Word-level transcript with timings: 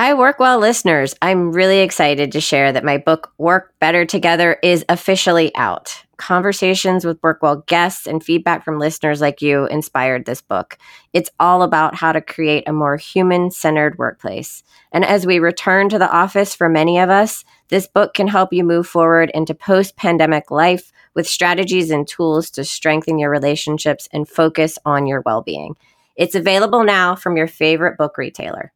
Hi, 0.00 0.14
Workwell 0.14 0.58
listeners. 0.58 1.14
I'm 1.20 1.52
really 1.52 1.80
excited 1.80 2.32
to 2.32 2.40
share 2.40 2.72
that 2.72 2.86
my 2.86 2.96
book, 2.96 3.34
Work 3.36 3.74
Better 3.80 4.06
Together, 4.06 4.56
is 4.62 4.82
officially 4.88 5.54
out. 5.56 5.94
Conversations 6.16 7.04
with 7.04 7.20
Workwell 7.20 7.66
guests 7.66 8.06
and 8.06 8.24
feedback 8.24 8.64
from 8.64 8.78
listeners 8.78 9.20
like 9.20 9.42
you 9.42 9.66
inspired 9.66 10.24
this 10.24 10.40
book. 10.40 10.78
It's 11.12 11.28
all 11.38 11.62
about 11.62 11.94
how 11.94 12.12
to 12.12 12.22
create 12.22 12.66
a 12.66 12.72
more 12.72 12.96
human 12.96 13.50
centered 13.50 13.98
workplace. 13.98 14.62
And 14.90 15.04
as 15.04 15.26
we 15.26 15.38
return 15.38 15.90
to 15.90 15.98
the 15.98 16.10
office 16.10 16.54
for 16.54 16.70
many 16.70 16.98
of 16.98 17.10
us, 17.10 17.44
this 17.68 17.86
book 17.86 18.14
can 18.14 18.26
help 18.26 18.54
you 18.54 18.64
move 18.64 18.86
forward 18.86 19.30
into 19.34 19.52
post 19.52 19.96
pandemic 19.96 20.50
life 20.50 20.92
with 21.12 21.28
strategies 21.28 21.90
and 21.90 22.08
tools 22.08 22.48
to 22.52 22.64
strengthen 22.64 23.18
your 23.18 23.28
relationships 23.28 24.08
and 24.14 24.26
focus 24.26 24.78
on 24.86 25.06
your 25.06 25.22
well 25.26 25.42
being. 25.42 25.76
It's 26.16 26.34
available 26.34 26.84
now 26.84 27.16
from 27.16 27.36
your 27.36 27.48
favorite 27.48 27.98
book 27.98 28.16
retailer. 28.16 28.72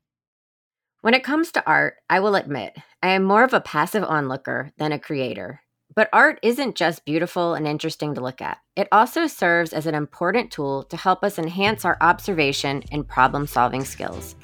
When 1.04 1.12
it 1.12 1.22
comes 1.22 1.52
to 1.52 1.62
art, 1.66 1.96
I 2.08 2.20
will 2.20 2.34
admit, 2.34 2.78
I 3.02 3.08
am 3.08 3.24
more 3.24 3.44
of 3.44 3.52
a 3.52 3.60
passive 3.60 4.02
onlooker 4.02 4.72
than 4.78 4.90
a 4.90 4.98
creator. 4.98 5.60
But 5.94 6.08
art 6.14 6.38
isn't 6.42 6.76
just 6.76 7.04
beautiful 7.04 7.52
and 7.52 7.68
interesting 7.68 8.14
to 8.14 8.22
look 8.22 8.40
at. 8.40 8.56
It 8.74 8.88
also 8.90 9.26
serves 9.26 9.74
as 9.74 9.84
an 9.84 9.94
important 9.94 10.50
tool 10.50 10.84
to 10.84 10.96
help 10.96 11.22
us 11.22 11.38
enhance 11.38 11.84
our 11.84 11.98
observation 12.00 12.84
and 12.90 13.06
problem 13.06 13.46
solving 13.46 13.84
skills. 13.84 14.34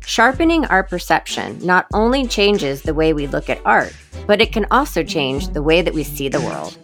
Sharpening 0.00 0.64
our 0.64 0.82
perception 0.82 1.58
not 1.62 1.84
only 1.92 2.26
changes 2.26 2.80
the 2.80 2.94
way 2.94 3.12
we 3.12 3.26
look 3.26 3.50
at 3.50 3.60
art, 3.66 3.94
but 4.26 4.40
it 4.40 4.52
can 4.52 4.64
also 4.70 5.02
change 5.02 5.48
the 5.48 5.62
way 5.62 5.82
that 5.82 5.92
we 5.92 6.02
see 6.02 6.30
the 6.30 6.40
world. 6.40 6.78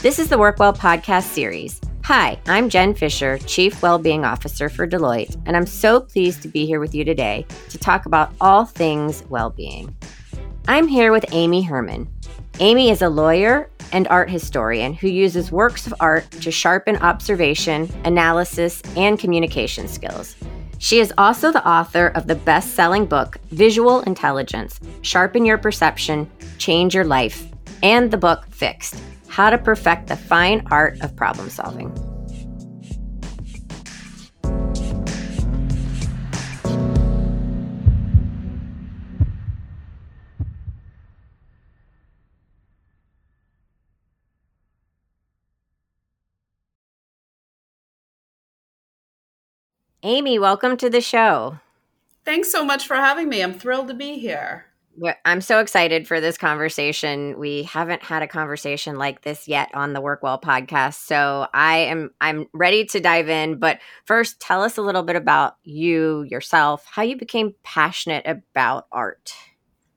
This 0.00 0.18
is 0.18 0.30
the 0.30 0.38
Workwell 0.38 0.72
podcast 0.72 1.24
series 1.24 1.78
Hi, 2.04 2.38
I'm 2.46 2.68
Jen 2.68 2.92
Fisher, 2.92 3.38
Chief 3.38 3.80
Wellbeing 3.80 4.26
Officer 4.26 4.68
for 4.68 4.86
Deloitte, 4.86 5.40
and 5.46 5.56
I'm 5.56 5.64
so 5.64 6.02
pleased 6.02 6.42
to 6.42 6.48
be 6.48 6.66
here 6.66 6.78
with 6.78 6.94
you 6.94 7.02
today 7.02 7.46
to 7.70 7.78
talk 7.78 8.04
about 8.04 8.34
all 8.42 8.66
things 8.66 9.24
well-being. 9.30 9.96
I'm 10.68 10.86
here 10.86 11.12
with 11.12 11.24
Amy 11.32 11.62
Herman. 11.62 12.06
Amy 12.60 12.90
is 12.90 13.00
a 13.00 13.08
lawyer 13.08 13.70
and 13.90 14.06
art 14.08 14.28
historian 14.28 14.92
who 14.92 15.08
uses 15.08 15.50
works 15.50 15.86
of 15.86 15.94
art 15.98 16.30
to 16.42 16.50
sharpen 16.50 16.98
observation, 16.98 17.90
analysis, 18.04 18.82
and 18.98 19.18
communication 19.18 19.88
skills. 19.88 20.36
She 20.76 21.00
is 21.00 21.10
also 21.16 21.52
the 21.52 21.66
author 21.66 22.08
of 22.08 22.26
the 22.26 22.34
best 22.34 22.74
selling 22.74 23.06
book, 23.06 23.38
Visual 23.50 24.02
Intelligence 24.02 24.78
Sharpen 25.00 25.46
Your 25.46 25.56
Perception, 25.56 26.30
Change 26.58 26.94
Your 26.94 27.04
Life, 27.04 27.46
and 27.82 28.10
the 28.10 28.18
book 28.18 28.44
Fixed 28.50 28.96
how 29.28 29.50
to 29.50 29.58
Perfect 29.58 30.08
the 30.08 30.16
Fine 30.16 30.66
Art 30.70 31.00
of 31.02 31.16
Problem 31.16 31.50
Solving. 31.50 31.92
Amy, 50.06 50.38
welcome 50.38 50.76
to 50.76 50.90
the 50.90 51.00
show. 51.00 51.60
Thanks 52.26 52.52
so 52.52 52.62
much 52.62 52.86
for 52.86 52.96
having 52.96 53.26
me. 53.30 53.42
I'm 53.42 53.54
thrilled 53.54 53.88
to 53.88 53.94
be 53.94 54.18
here. 54.18 54.66
I'm 55.24 55.40
so 55.40 55.58
excited 55.58 56.06
for 56.06 56.20
this 56.20 56.38
conversation. 56.38 57.36
We 57.38 57.64
haven't 57.64 58.02
had 58.02 58.22
a 58.22 58.28
conversation 58.28 58.96
like 58.96 59.22
this 59.22 59.48
yet 59.48 59.70
on 59.74 59.92
the 59.92 60.00
Workwell 60.00 60.40
podcast. 60.40 61.04
So 61.06 61.48
I 61.52 61.78
am 61.78 62.10
I'm 62.20 62.46
ready 62.52 62.84
to 62.86 63.00
dive 63.00 63.28
in, 63.28 63.58
but 63.58 63.80
first 64.04 64.38
tell 64.40 64.62
us 64.62 64.76
a 64.76 64.82
little 64.82 65.02
bit 65.02 65.16
about 65.16 65.56
you 65.64 66.22
yourself, 66.22 66.86
how 66.88 67.02
you 67.02 67.16
became 67.16 67.54
passionate 67.64 68.24
about 68.26 68.86
art. 68.92 69.34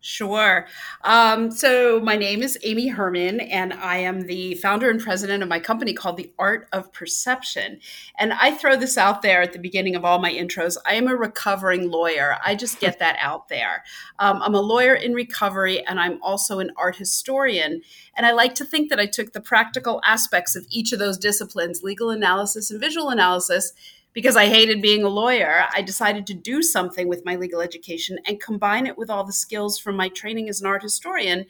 Sure. 0.08 0.68
Um, 1.04 1.52
so 1.52 2.00
my 2.00 2.16
name 2.16 2.42
is 2.42 2.58
Amy 2.64 2.88
Herman, 2.88 3.42
and 3.42 3.74
I 3.74 3.98
am 3.98 4.22
the 4.22 4.56
founder 4.56 4.90
and 4.90 5.02
president 5.02 5.44
of 5.44 5.50
my 5.50 5.60
company 5.60 5.92
called 5.92 6.16
The 6.16 6.32
Art 6.40 6.70
of 6.72 6.94
Perception. 6.94 7.82
And 8.18 8.32
I 8.32 8.52
throw 8.52 8.78
this 8.78 8.98
out 8.98 9.22
there 9.22 9.42
at 9.42 9.52
the 9.52 9.60
beginning 9.60 9.98
of 9.98 10.06
all 10.06 10.20
my 10.20 10.32
intros. 10.32 10.78
I 10.86 10.94
am 10.94 11.10
a 11.10 11.16
recovering 11.18 11.92
lawyer. 11.92 12.38
I 12.46 12.56
just 12.56 12.80
get 12.80 13.00
that 13.00 13.18
out 13.20 13.50
there. 13.50 13.84
Um, 14.18 14.42
I'm 14.42 14.56
a 14.56 14.62
lawyer 14.62 14.94
in 14.94 15.14
recovery, 15.14 15.86
and 15.86 16.00
I'm 16.00 16.24
also 16.24 16.60
an 16.60 16.72
art 16.78 16.96
historian. 16.96 17.82
And 18.16 18.26
I 18.26 18.32
like 18.32 18.56
to 18.56 18.66
think 18.66 18.90
that 18.90 19.02
I 19.02 19.08
took 19.08 19.34
the 19.34 19.42
practical 19.42 20.02
aspects 20.06 20.56
of 20.56 20.66
each 20.70 20.94
of 20.94 21.00
those 21.00 21.18
disciplines 21.18 21.84
legal 21.84 22.12
analysis 22.12 22.72
and 22.72 22.80
visual 22.80 23.10
analysis 23.10 23.74
because 24.14 24.36
I 24.36 24.48
hated 24.48 24.82
being 24.82 25.04
a 25.04 25.10
lawyer, 25.10 25.66
I 25.74 25.82
decided 25.82 26.26
to 26.28 26.34
do 26.34 26.64
something 26.64 27.08
with 27.08 27.26
my 27.26 27.36
legal 27.36 27.62
education 27.62 28.18
and 28.26 28.42
combine 28.42 28.88
it 28.88 28.98
with 28.98 29.10
all 29.10 29.24
the 29.24 29.34
skills 29.34 29.78
from 29.78 29.96
my 29.96 30.10
training 30.10 30.50
as 30.50 30.62
an 30.62 30.68
art 30.68 30.82
historian 30.82 31.46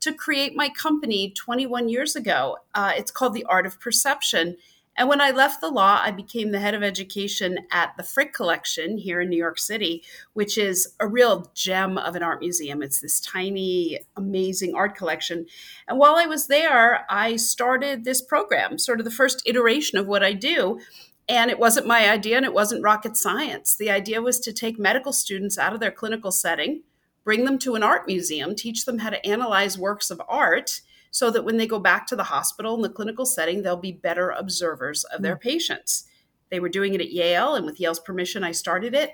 to 0.00 0.12
create 0.12 0.56
my 0.56 0.68
company 0.68 1.30
21 1.30 1.88
years 1.88 2.16
ago. 2.16 2.58
Uh, 2.74 2.92
it's 2.96 3.10
called 3.10 3.34
The 3.34 3.44
Art 3.44 3.66
of 3.66 3.80
Perception. 3.80 4.56
And 4.96 5.08
when 5.08 5.20
I 5.20 5.30
left 5.30 5.60
the 5.60 5.70
law, 5.70 6.00
I 6.02 6.10
became 6.10 6.50
the 6.50 6.60
head 6.60 6.74
of 6.74 6.82
education 6.82 7.60
at 7.70 7.96
the 7.96 8.02
Frick 8.02 8.34
Collection 8.34 8.98
here 8.98 9.22
in 9.22 9.30
New 9.30 9.38
York 9.38 9.58
City, 9.58 10.02
which 10.34 10.58
is 10.58 10.94
a 11.00 11.06
real 11.06 11.50
gem 11.54 11.96
of 11.96 12.14
an 12.14 12.22
art 12.22 12.40
museum. 12.40 12.82
It's 12.82 13.00
this 13.00 13.18
tiny, 13.20 14.00
amazing 14.16 14.74
art 14.74 14.94
collection. 14.94 15.46
And 15.88 15.98
while 15.98 16.16
I 16.16 16.26
was 16.26 16.48
there, 16.48 17.06
I 17.08 17.36
started 17.36 18.04
this 18.04 18.20
program, 18.20 18.76
sort 18.76 18.98
of 18.98 19.04
the 19.04 19.10
first 19.10 19.42
iteration 19.46 19.98
of 19.98 20.06
what 20.06 20.22
I 20.22 20.34
do. 20.34 20.78
And 21.28 21.50
it 21.50 21.58
wasn't 21.58 21.86
my 21.86 22.10
idea 22.10 22.36
and 22.36 22.44
it 22.44 22.52
wasn't 22.52 22.82
rocket 22.82 23.16
science. 23.16 23.76
The 23.76 23.90
idea 23.90 24.20
was 24.20 24.40
to 24.40 24.52
take 24.52 24.78
medical 24.78 25.12
students 25.12 25.56
out 25.56 25.72
of 25.72 25.80
their 25.80 25.90
clinical 25.90 26.32
setting, 26.32 26.82
bring 27.24 27.44
them 27.44 27.58
to 27.60 27.74
an 27.74 27.82
art 27.82 28.06
museum, 28.06 28.54
teach 28.54 28.84
them 28.84 28.98
how 28.98 29.10
to 29.10 29.24
analyze 29.24 29.78
works 29.78 30.10
of 30.10 30.20
art 30.28 30.80
so 31.12 31.30
that 31.30 31.44
when 31.44 31.58
they 31.58 31.66
go 31.66 31.78
back 31.78 32.06
to 32.06 32.16
the 32.16 32.24
hospital 32.24 32.74
in 32.74 32.82
the 32.82 32.88
clinical 32.88 33.26
setting, 33.26 33.62
they'll 33.62 33.76
be 33.76 33.92
better 33.92 34.30
observers 34.30 35.04
of 35.04 35.22
their 35.22 35.36
hmm. 35.36 35.42
patients. 35.42 36.04
They 36.50 36.58
were 36.58 36.68
doing 36.68 36.94
it 36.94 37.00
at 37.00 37.12
Yale, 37.12 37.54
and 37.54 37.64
with 37.64 37.80
Yale's 37.80 38.00
permission, 38.00 38.44
I 38.44 38.52
started 38.52 38.94
it. 38.94 39.12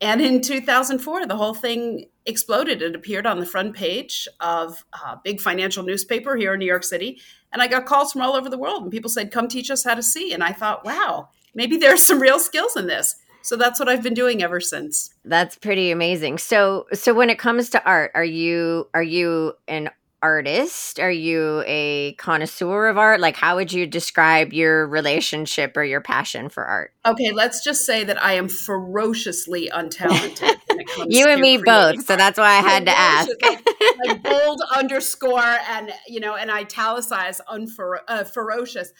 And 0.00 0.22
in 0.22 0.40
2004, 0.40 1.26
the 1.26 1.36
whole 1.36 1.52
thing 1.52 2.06
exploded. 2.24 2.80
It 2.80 2.94
appeared 2.94 3.26
on 3.26 3.38
the 3.38 3.44
front 3.44 3.76
page 3.76 4.26
of 4.40 4.84
a 4.94 5.18
big 5.22 5.40
financial 5.40 5.82
newspaper 5.82 6.36
here 6.36 6.54
in 6.54 6.58
New 6.58 6.66
York 6.66 6.84
City. 6.84 7.20
And 7.52 7.60
I 7.60 7.66
got 7.66 7.84
calls 7.84 8.12
from 8.12 8.22
all 8.22 8.34
over 8.34 8.48
the 8.48 8.56
world, 8.56 8.82
and 8.82 8.90
people 8.90 9.10
said, 9.10 9.30
Come 9.30 9.48
teach 9.48 9.70
us 9.70 9.84
how 9.84 9.94
to 9.94 10.02
see. 10.02 10.32
And 10.32 10.42
I 10.42 10.52
thought, 10.52 10.84
wow, 10.84 11.28
maybe 11.54 11.76
there's 11.76 12.02
some 12.02 12.20
real 12.20 12.38
skills 12.38 12.76
in 12.76 12.86
this. 12.86 13.16
So 13.42 13.56
that's 13.56 13.80
what 13.80 13.88
I've 13.88 14.02
been 14.02 14.14
doing 14.14 14.42
ever 14.42 14.60
since. 14.60 15.14
That's 15.24 15.56
pretty 15.56 15.90
amazing. 15.90 16.38
So 16.38 16.86
so 16.92 17.14
when 17.14 17.30
it 17.30 17.38
comes 17.38 17.70
to 17.70 17.84
art, 17.84 18.12
are 18.14 18.24
you 18.24 18.88
are 18.94 19.02
you 19.02 19.54
an 19.66 19.90
artist? 20.22 21.00
Are 21.00 21.10
you 21.10 21.62
a 21.66 22.14
connoisseur 22.14 22.88
of 22.88 22.98
art? 22.98 23.20
Like, 23.20 23.36
how 23.36 23.56
would 23.56 23.72
you 23.72 23.86
describe 23.86 24.52
your 24.52 24.86
relationship 24.86 25.76
or 25.76 25.84
your 25.84 26.00
passion 26.00 26.48
for 26.48 26.64
art? 26.64 26.92
Okay, 27.06 27.32
let's 27.32 27.64
just 27.64 27.86
say 27.86 28.04
that 28.04 28.22
I 28.22 28.34
am 28.34 28.48
ferociously 28.48 29.70
untalented. 29.72 30.56
you 31.08 31.26
and 31.26 31.40
me 31.40 31.58
both, 31.58 32.04
so 32.04 32.16
that's 32.16 32.38
why 32.38 32.50
I 32.50 32.60
had 32.60 32.86
to 32.86 32.92
ask. 32.92 33.30
like, 33.42 33.68
like 34.04 34.22
bold 34.24 34.62
underscore 34.74 35.40
and 35.40 35.92
you 36.06 36.20
know, 36.20 36.34
and 36.34 36.50
italicize 36.50 37.40
unfer- 37.50 38.00
uh, 38.08 38.24
ferocious. 38.24 38.92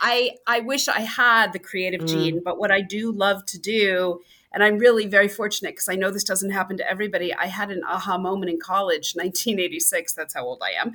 I 0.00 0.32
I 0.46 0.60
wish 0.60 0.88
I 0.88 1.00
had 1.00 1.52
the 1.52 1.58
creative 1.58 2.02
mm. 2.02 2.08
gene, 2.08 2.42
but 2.44 2.58
what 2.58 2.70
I 2.70 2.80
do 2.80 3.12
love 3.12 3.46
to 3.46 3.58
do 3.58 4.20
and 4.56 4.64
I'm 4.64 4.78
really 4.78 5.04
very 5.04 5.28
fortunate 5.28 5.72
because 5.72 5.90
I 5.90 5.96
know 5.96 6.10
this 6.10 6.24
doesn't 6.24 6.48
happen 6.48 6.78
to 6.78 6.90
everybody. 6.90 7.34
I 7.34 7.44
had 7.44 7.70
an 7.70 7.82
aha 7.86 8.16
moment 8.16 8.50
in 8.50 8.58
college, 8.58 9.12
1986. 9.12 10.14
That's 10.14 10.32
how 10.32 10.44
old 10.44 10.62
I 10.64 10.80
am. 10.80 10.94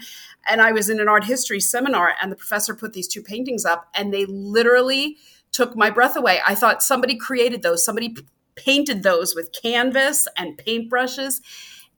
And 0.49 0.63
I 0.63 0.71
was 0.71 0.89
in 0.89 0.99
an 0.99 1.07
art 1.07 1.25
history 1.25 1.59
seminar, 1.59 2.15
and 2.19 2.31
the 2.31 2.35
professor 2.35 2.73
put 2.73 2.93
these 2.93 3.07
two 3.07 3.21
paintings 3.21 3.63
up, 3.63 3.87
and 3.93 4.11
they 4.11 4.25
literally 4.25 5.17
took 5.51 5.75
my 5.75 5.91
breath 5.91 6.15
away. 6.15 6.39
I 6.45 6.55
thought 6.55 6.81
somebody 6.81 7.15
created 7.15 7.61
those, 7.61 7.85
somebody 7.85 8.15
painted 8.55 9.03
those 9.03 9.35
with 9.35 9.51
canvas 9.53 10.27
and 10.35 10.57
paintbrushes. 10.57 11.41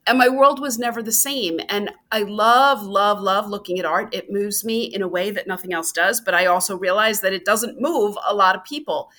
And 0.05 0.17
my 0.17 0.27
world 0.27 0.59
was 0.59 0.77
never 0.77 1.01
the 1.01 1.13
same. 1.13 1.61
And 1.69 1.91
I 2.11 2.23
love, 2.23 2.83
love, 2.83 3.21
love 3.21 3.47
looking 3.47 3.79
at 3.79 3.85
art. 3.85 4.13
It 4.13 4.29
moves 4.29 4.65
me 4.65 4.83
in 4.83 5.01
a 5.01 5.07
way 5.07 5.31
that 5.31 5.47
nothing 5.47 5.71
else 5.71 5.93
does. 5.93 6.19
But 6.19 6.33
I 6.33 6.45
also 6.45 6.75
realize 6.75 7.21
that 7.21 7.31
it 7.31 7.45
doesn't 7.45 7.79
move 7.79 8.17
a 8.27 8.35
lot 8.35 8.57
of 8.57 8.65
people. 8.65 9.11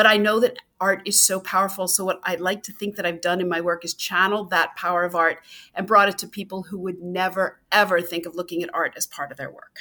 But 0.00 0.06
I 0.06 0.16
know 0.16 0.40
that 0.40 0.56
art 0.80 1.02
is 1.04 1.20
so 1.20 1.40
powerful. 1.40 1.86
So, 1.86 2.06
what 2.06 2.20
I'd 2.22 2.40
like 2.40 2.62
to 2.62 2.72
think 2.72 2.96
that 2.96 3.04
I've 3.04 3.20
done 3.20 3.38
in 3.38 3.50
my 3.50 3.60
work 3.60 3.84
is 3.84 3.92
channeled 3.92 4.48
that 4.48 4.74
power 4.74 5.04
of 5.04 5.14
art 5.14 5.40
and 5.74 5.86
brought 5.86 6.08
it 6.08 6.16
to 6.20 6.26
people 6.26 6.62
who 6.62 6.78
would 6.78 7.02
never, 7.02 7.60
ever 7.70 8.00
think 8.00 8.24
of 8.24 8.34
looking 8.34 8.62
at 8.62 8.70
art 8.72 8.94
as 8.96 9.06
part 9.06 9.30
of 9.30 9.36
their 9.36 9.50
work. 9.50 9.76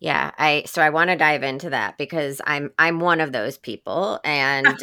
Yeah, 0.00 0.30
I 0.38 0.62
so 0.64 0.80
I 0.80 0.88
want 0.88 1.10
to 1.10 1.16
dive 1.16 1.42
into 1.42 1.68
that 1.68 1.98
because 1.98 2.40
I'm 2.46 2.72
I'm 2.78 2.98
one 2.98 3.20
of 3.20 3.32
those 3.32 3.58
people 3.58 4.20
and 4.24 4.66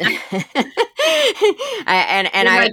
I, 1.84 2.06
and 2.08 2.32
and 2.32 2.48
I 2.48 2.70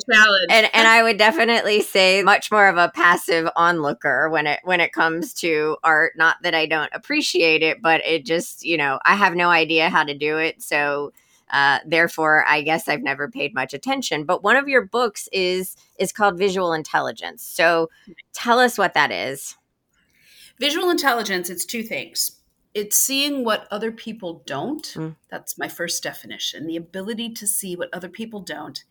and 0.51 0.69
and 0.71 0.88
I 0.88 1.01
would 1.01 1.17
definitely 1.17 1.81
say 1.81 2.21
much 2.21 2.51
more 2.51 2.67
of 2.67 2.77
a 2.77 2.91
passive 2.93 3.50
onlooker 3.55 4.29
when 4.29 4.45
it 4.45 4.59
when 4.63 4.81
it 4.81 4.93
comes 4.93 5.33
to 5.35 5.77
art 5.83 6.13
not 6.15 6.38
that 6.43 6.53
I 6.53 6.67
don't 6.67 6.91
appreciate 6.93 7.63
it 7.63 7.81
but 7.81 8.05
it 8.05 8.23
just, 8.23 8.63
you 8.63 8.77
know, 8.77 9.00
I 9.03 9.15
have 9.15 9.33
no 9.33 9.50
idea 9.50 9.89
how 9.89 10.03
to 10.03 10.13
do 10.13 10.38
it 10.38 10.61
so 10.61 11.11
Uh, 11.49 11.79
therefore, 11.85 12.45
I 12.47 12.61
guess 12.61 12.88
I've 12.88 13.03
never 13.03 13.29
paid 13.29 13.53
much 13.53 13.73
attention. 13.73 14.25
But 14.25 14.44
one 14.44 14.55
of 14.55 14.67
your 14.67 14.85
books 14.85 15.29
is 15.31 15.75
is 15.97 16.11
called 16.11 16.38
Visual 16.38 16.73
Intelligence. 16.73 17.44
So 17.44 17.89
tell 18.33 18.59
us 18.59 18.77
what 18.77 18.94
that 18.94 19.11
is. 19.11 19.55
Visual 20.59 20.89
intelligence, 20.89 21.49
it's 21.49 21.65
two 21.65 21.83
things 21.83 22.38
it's 22.77 22.95
seeing 22.95 23.44
what 23.44 23.67
other 23.71 23.91
people 23.91 24.44
don't. 24.45 24.83
Mm. 24.95 25.15
That's 25.29 25.57
my 25.57 25.67
first 25.67 26.03
definition 26.03 26.67
the 26.67 26.77
ability 26.77 27.31
to 27.33 27.47
see 27.47 27.75
what 27.75 27.89
other 27.91 28.07
people 28.07 28.39
don't. 28.39 28.83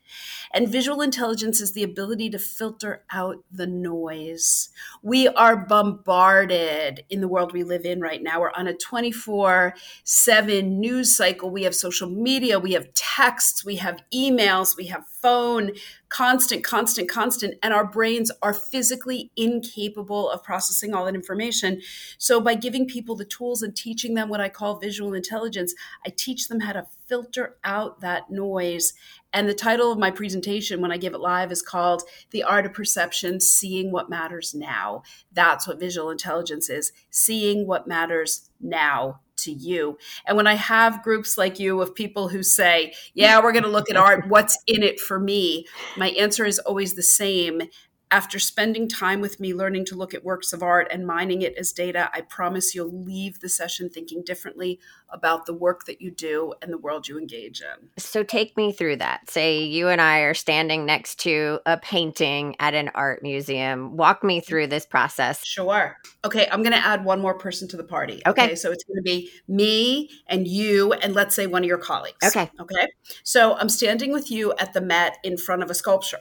And 0.52 0.68
visual 0.68 1.02
intelligence 1.02 1.60
is 1.60 1.72
the 1.72 1.82
ability 1.82 2.30
to 2.30 2.38
filter 2.38 3.04
out 3.10 3.44
the 3.50 3.66
noise. 3.66 4.68
We 5.02 5.28
are 5.28 5.56
bombarded 5.56 7.04
in 7.10 7.20
the 7.20 7.28
world 7.28 7.52
we 7.52 7.62
live 7.62 7.84
in 7.84 8.00
right 8.00 8.22
now. 8.22 8.40
We're 8.40 8.52
on 8.52 8.66
a 8.66 8.74
24 8.74 9.74
7 10.04 10.80
news 10.80 11.16
cycle. 11.16 11.50
We 11.50 11.64
have 11.64 11.74
social 11.74 12.08
media, 12.08 12.58
we 12.58 12.72
have 12.72 12.92
texts, 12.94 13.64
we 13.64 13.76
have 13.76 14.02
emails, 14.14 14.76
we 14.76 14.86
have 14.86 15.06
phone, 15.06 15.72
constant, 16.08 16.62
constant, 16.62 17.08
constant. 17.08 17.54
And 17.62 17.74
our 17.74 17.84
brains 17.84 18.30
are 18.42 18.54
physically 18.54 19.30
incapable 19.36 20.30
of 20.30 20.42
processing 20.42 20.94
all 20.94 21.04
that 21.06 21.14
information. 21.14 21.82
So, 22.18 22.40
by 22.40 22.54
giving 22.54 22.86
people 22.86 23.16
the 23.16 23.24
tools 23.24 23.62
and 23.62 23.74
teaching 23.74 24.14
them 24.14 24.28
what 24.28 24.40
I 24.40 24.48
call 24.48 24.78
visual 24.78 25.14
intelligence, 25.14 25.74
I 26.06 26.10
teach 26.10 26.48
them 26.48 26.60
how 26.60 26.72
to 26.72 26.86
filter 27.06 27.56
out 27.64 28.00
that 28.00 28.30
noise. 28.30 28.94
And 29.32 29.48
the 29.48 29.54
title 29.54 29.92
of 29.92 29.98
my 29.98 30.10
presentation, 30.10 30.80
when 30.80 30.92
I 30.92 30.96
give 30.96 31.14
it 31.14 31.20
live, 31.20 31.52
is 31.52 31.62
called 31.62 32.02
The 32.30 32.42
Art 32.42 32.66
of 32.66 32.72
Perception 32.72 33.40
Seeing 33.40 33.92
What 33.92 34.08
Matters 34.08 34.54
Now. 34.54 35.02
That's 35.32 35.66
what 35.66 35.80
visual 35.80 36.10
intelligence 36.10 36.70
is 36.70 36.92
seeing 37.10 37.66
what 37.66 37.86
matters 37.86 38.50
now 38.60 39.20
to 39.38 39.52
you. 39.52 39.98
And 40.26 40.36
when 40.36 40.46
I 40.46 40.54
have 40.54 41.02
groups 41.02 41.36
like 41.36 41.58
you 41.58 41.80
of 41.80 41.94
people 41.94 42.28
who 42.28 42.42
say, 42.42 42.94
Yeah, 43.14 43.42
we're 43.42 43.52
going 43.52 43.64
to 43.64 43.70
look 43.70 43.90
at 43.90 43.96
art, 43.96 44.28
what's 44.28 44.58
in 44.66 44.82
it 44.82 44.98
for 44.98 45.20
me? 45.20 45.66
My 45.96 46.10
answer 46.10 46.44
is 46.44 46.58
always 46.60 46.94
the 46.94 47.02
same 47.02 47.62
after 48.10 48.38
spending 48.38 48.88
time 48.88 49.20
with 49.20 49.40
me 49.40 49.52
learning 49.52 49.84
to 49.86 49.96
look 49.96 50.14
at 50.14 50.24
works 50.24 50.52
of 50.52 50.62
art 50.62 50.86
and 50.90 51.06
mining 51.06 51.42
it 51.42 51.56
as 51.56 51.72
data, 51.72 52.08
I 52.12 52.20
promise 52.20 52.74
you'll 52.74 53.02
leave 53.04 53.40
the 53.40 53.48
session 53.48 53.90
thinking 53.90 54.22
differently 54.22 54.78
about 55.08 55.46
the 55.46 55.54
work 55.54 55.86
that 55.86 56.00
you 56.00 56.10
do 56.10 56.54
and 56.62 56.72
the 56.72 56.78
world 56.78 57.08
you 57.08 57.18
engage 57.18 57.60
in. 57.60 57.88
So, 57.98 58.22
take 58.22 58.56
me 58.56 58.72
through 58.72 58.96
that. 58.96 59.28
Say 59.28 59.64
you 59.64 59.88
and 59.88 60.00
I 60.00 60.20
are 60.20 60.34
standing 60.34 60.86
next 60.86 61.20
to 61.20 61.60
a 61.66 61.78
painting 61.78 62.54
at 62.60 62.74
an 62.74 62.90
art 62.94 63.22
museum. 63.22 63.96
Walk 63.96 64.22
me 64.22 64.40
through 64.40 64.68
this 64.68 64.86
process. 64.86 65.44
Sure. 65.44 65.96
Okay, 66.24 66.48
I'm 66.50 66.62
going 66.62 66.74
to 66.74 66.84
add 66.84 67.04
one 67.04 67.20
more 67.20 67.34
person 67.34 67.66
to 67.68 67.76
the 67.76 67.84
party. 67.84 68.22
Okay. 68.26 68.44
okay 68.44 68.54
so, 68.54 68.70
it's 68.70 68.84
going 68.84 68.96
to 68.96 69.02
be 69.02 69.30
me 69.48 70.10
and 70.28 70.46
you, 70.46 70.92
and 70.92 71.14
let's 71.14 71.34
say 71.34 71.46
one 71.46 71.64
of 71.64 71.68
your 71.68 71.78
colleagues. 71.78 72.18
Okay. 72.24 72.50
Okay. 72.60 72.86
So, 73.24 73.56
I'm 73.56 73.68
standing 73.68 74.12
with 74.12 74.30
you 74.30 74.54
at 74.58 74.72
the 74.72 74.80
Met 74.80 75.18
in 75.24 75.36
front 75.36 75.64
of 75.64 75.70
a 75.70 75.74
sculpture. 75.74 76.18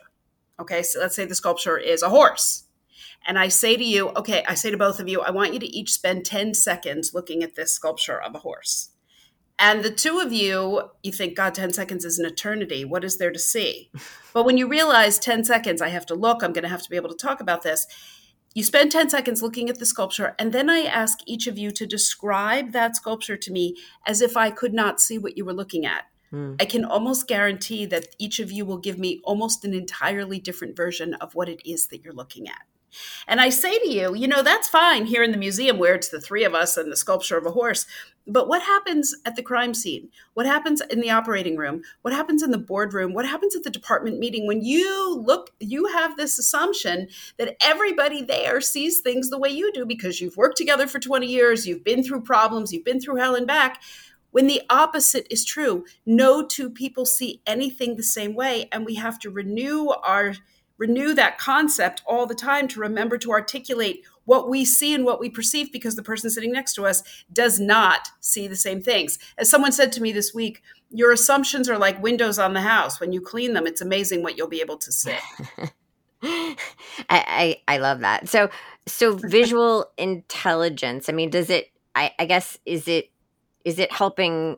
Okay, 0.58 0.82
so 0.82 1.00
let's 1.00 1.14
say 1.14 1.24
the 1.24 1.34
sculpture 1.34 1.76
is 1.76 2.02
a 2.02 2.08
horse. 2.08 2.64
And 3.26 3.38
I 3.38 3.48
say 3.48 3.76
to 3.76 3.84
you, 3.84 4.10
okay, 4.10 4.44
I 4.46 4.54
say 4.54 4.70
to 4.70 4.76
both 4.76 5.00
of 5.00 5.08
you, 5.08 5.20
I 5.20 5.30
want 5.30 5.52
you 5.52 5.58
to 5.58 5.66
each 5.66 5.92
spend 5.92 6.24
10 6.24 6.54
seconds 6.54 7.12
looking 7.12 7.42
at 7.42 7.56
this 7.56 7.74
sculpture 7.74 8.20
of 8.20 8.34
a 8.34 8.38
horse. 8.38 8.90
And 9.58 9.82
the 9.82 9.90
two 9.90 10.18
of 10.18 10.32
you, 10.32 10.90
you 11.02 11.12
think, 11.12 11.36
God, 11.36 11.54
10 11.54 11.72
seconds 11.72 12.04
is 12.04 12.18
an 12.18 12.26
eternity. 12.26 12.84
What 12.84 13.04
is 13.04 13.18
there 13.18 13.32
to 13.32 13.38
see? 13.38 13.90
But 14.34 14.44
when 14.44 14.58
you 14.58 14.68
realize 14.68 15.18
10 15.18 15.44
seconds, 15.44 15.80
I 15.80 15.88
have 15.88 16.04
to 16.06 16.14
look, 16.14 16.42
I'm 16.42 16.52
going 16.52 16.62
to 16.62 16.68
have 16.68 16.82
to 16.82 16.90
be 16.90 16.96
able 16.96 17.08
to 17.08 17.16
talk 17.16 17.40
about 17.40 17.62
this. 17.62 17.86
You 18.52 18.62
spend 18.62 18.92
10 18.92 19.08
seconds 19.08 19.40
looking 19.40 19.70
at 19.70 19.78
the 19.78 19.86
sculpture, 19.86 20.34
and 20.38 20.52
then 20.52 20.68
I 20.68 20.80
ask 20.80 21.20
each 21.24 21.46
of 21.46 21.56
you 21.56 21.70
to 21.70 21.86
describe 21.86 22.72
that 22.72 22.96
sculpture 22.96 23.38
to 23.38 23.50
me 23.50 23.76
as 24.06 24.20
if 24.20 24.36
I 24.36 24.50
could 24.50 24.74
not 24.74 25.00
see 25.00 25.16
what 25.16 25.38
you 25.38 25.46
were 25.46 25.54
looking 25.54 25.86
at. 25.86 26.04
Mm. 26.32 26.60
I 26.60 26.64
can 26.64 26.84
almost 26.84 27.28
guarantee 27.28 27.86
that 27.86 28.08
each 28.18 28.40
of 28.40 28.50
you 28.50 28.64
will 28.64 28.78
give 28.78 28.98
me 28.98 29.20
almost 29.24 29.64
an 29.64 29.74
entirely 29.74 30.38
different 30.38 30.76
version 30.76 31.14
of 31.14 31.34
what 31.34 31.48
it 31.48 31.60
is 31.64 31.86
that 31.88 32.02
you're 32.02 32.12
looking 32.12 32.48
at. 32.48 32.62
And 33.26 33.40
I 33.40 33.48
say 33.50 33.78
to 33.78 33.88
you, 33.88 34.14
you 34.14 34.28
know, 34.28 34.42
that's 34.42 34.68
fine 34.68 35.06
here 35.06 35.22
in 35.22 35.32
the 35.32 35.36
museum 35.36 35.78
where 35.78 35.94
it's 35.94 36.08
the 36.08 36.20
three 36.20 36.44
of 36.44 36.54
us 36.54 36.76
and 36.76 36.90
the 36.90 36.96
sculpture 36.96 37.36
of 37.36 37.46
a 37.46 37.50
horse. 37.50 37.86
But 38.26 38.48
what 38.48 38.62
happens 38.62 39.14
at 39.24 39.36
the 39.36 39.42
crime 39.42 39.72
scene? 39.72 40.08
What 40.34 40.46
happens 40.46 40.80
in 40.80 41.00
the 41.00 41.10
operating 41.10 41.56
room? 41.56 41.82
What 42.02 42.14
happens 42.14 42.42
in 42.42 42.50
the 42.50 42.58
boardroom? 42.58 43.12
What 43.12 43.26
happens 43.26 43.54
at 43.54 43.62
the 43.62 43.70
department 43.70 44.18
meeting 44.18 44.46
when 44.46 44.62
you 44.62 45.22
look, 45.24 45.50
you 45.60 45.86
have 45.86 46.16
this 46.16 46.38
assumption 46.38 47.08
that 47.36 47.56
everybody 47.60 48.22
there 48.22 48.60
sees 48.60 49.00
things 49.00 49.30
the 49.30 49.38
way 49.38 49.50
you 49.50 49.72
do 49.72 49.86
because 49.86 50.20
you've 50.20 50.36
worked 50.36 50.56
together 50.56 50.88
for 50.88 50.98
20 50.98 51.26
years, 51.26 51.66
you've 51.66 51.84
been 51.84 52.02
through 52.02 52.22
problems, 52.22 52.72
you've 52.72 52.84
been 52.84 53.00
through 53.00 53.16
hell 53.16 53.36
and 53.36 53.46
back 53.46 53.80
when 54.36 54.48
the 54.48 54.60
opposite 54.68 55.26
is 55.30 55.46
true. 55.46 55.86
No 56.04 56.44
two 56.44 56.68
people 56.68 57.06
see 57.06 57.40
anything 57.46 57.96
the 57.96 58.02
same 58.02 58.34
way, 58.34 58.68
and 58.70 58.84
we 58.84 58.96
have 58.96 59.18
to 59.20 59.30
renew 59.30 59.88
our 60.04 60.34
renew 60.76 61.14
that 61.14 61.38
concept 61.38 62.02
all 62.06 62.26
the 62.26 62.34
time 62.34 62.68
to 62.68 62.80
remember 62.80 63.16
to 63.16 63.30
articulate 63.30 64.04
what 64.26 64.50
we 64.50 64.62
see 64.62 64.92
and 64.92 65.06
what 65.06 65.20
we 65.20 65.30
perceive 65.30 65.72
because 65.72 65.96
the 65.96 66.02
person 66.02 66.28
sitting 66.28 66.52
next 66.52 66.74
to 66.74 66.84
us 66.84 67.02
does 67.32 67.58
not 67.58 68.08
see 68.20 68.46
the 68.46 68.54
same 68.54 68.82
things. 68.82 69.18
As 69.38 69.48
someone 69.48 69.72
said 69.72 69.90
to 69.92 70.02
me 70.02 70.12
this 70.12 70.34
week, 70.34 70.60
your 70.90 71.12
assumptions 71.12 71.66
are 71.70 71.78
like 71.78 72.02
windows 72.02 72.38
on 72.38 72.52
the 72.52 72.60
house. 72.60 73.00
When 73.00 73.14
you 73.14 73.22
clean 73.22 73.54
them, 73.54 73.66
it's 73.66 73.80
amazing 73.80 74.22
what 74.22 74.36
you'll 74.36 74.48
be 74.48 74.60
able 74.60 74.76
to 74.76 74.92
see. 74.92 75.16
I, 76.22 76.54
I, 77.08 77.62
I 77.66 77.78
love 77.78 78.00
that. 78.00 78.28
So 78.28 78.50
so 78.86 79.14
visual 79.14 79.86
intelligence. 79.96 81.08
I 81.08 81.14
mean, 81.14 81.30
does 81.30 81.48
it? 81.48 81.70
I, 81.94 82.12
I 82.18 82.26
guess 82.26 82.58
is 82.66 82.86
it 82.86 83.12
is 83.66 83.80
it 83.80 83.92
helping 83.92 84.56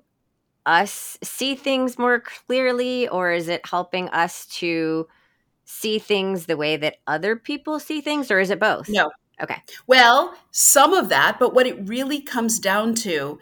us 0.66 1.18
see 1.22 1.54
things 1.54 1.98
more 1.98 2.20
clearly 2.20 3.08
or 3.08 3.32
is 3.32 3.48
it 3.48 3.64
helping 3.66 4.08
us 4.10 4.44
to 4.46 5.08
see 5.64 5.98
things 5.98 6.46
the 6.46 6.58
way 6.58 6.76
that 6.76 6.96
other 7.06 7.34
people 7.34 7.80
see 7.80 8.02
things 8.02 8.30
or 8.30 8.38
is 8.38 8.50
it 8.50 8.60
both? 8.60 8.88
No. 8.90 9.10
Okay. 9.40 9.62
Well 9.86 10.34
some 10.50 10.92
of 10.92 11.08
that 11.08 11.38
but 11.40 11.54
what 11.54 11.66
it 11.66 11.88
really 11.88 12.20
comes 12.20 12.58
down 12.58 12.94
to 12.96 13.38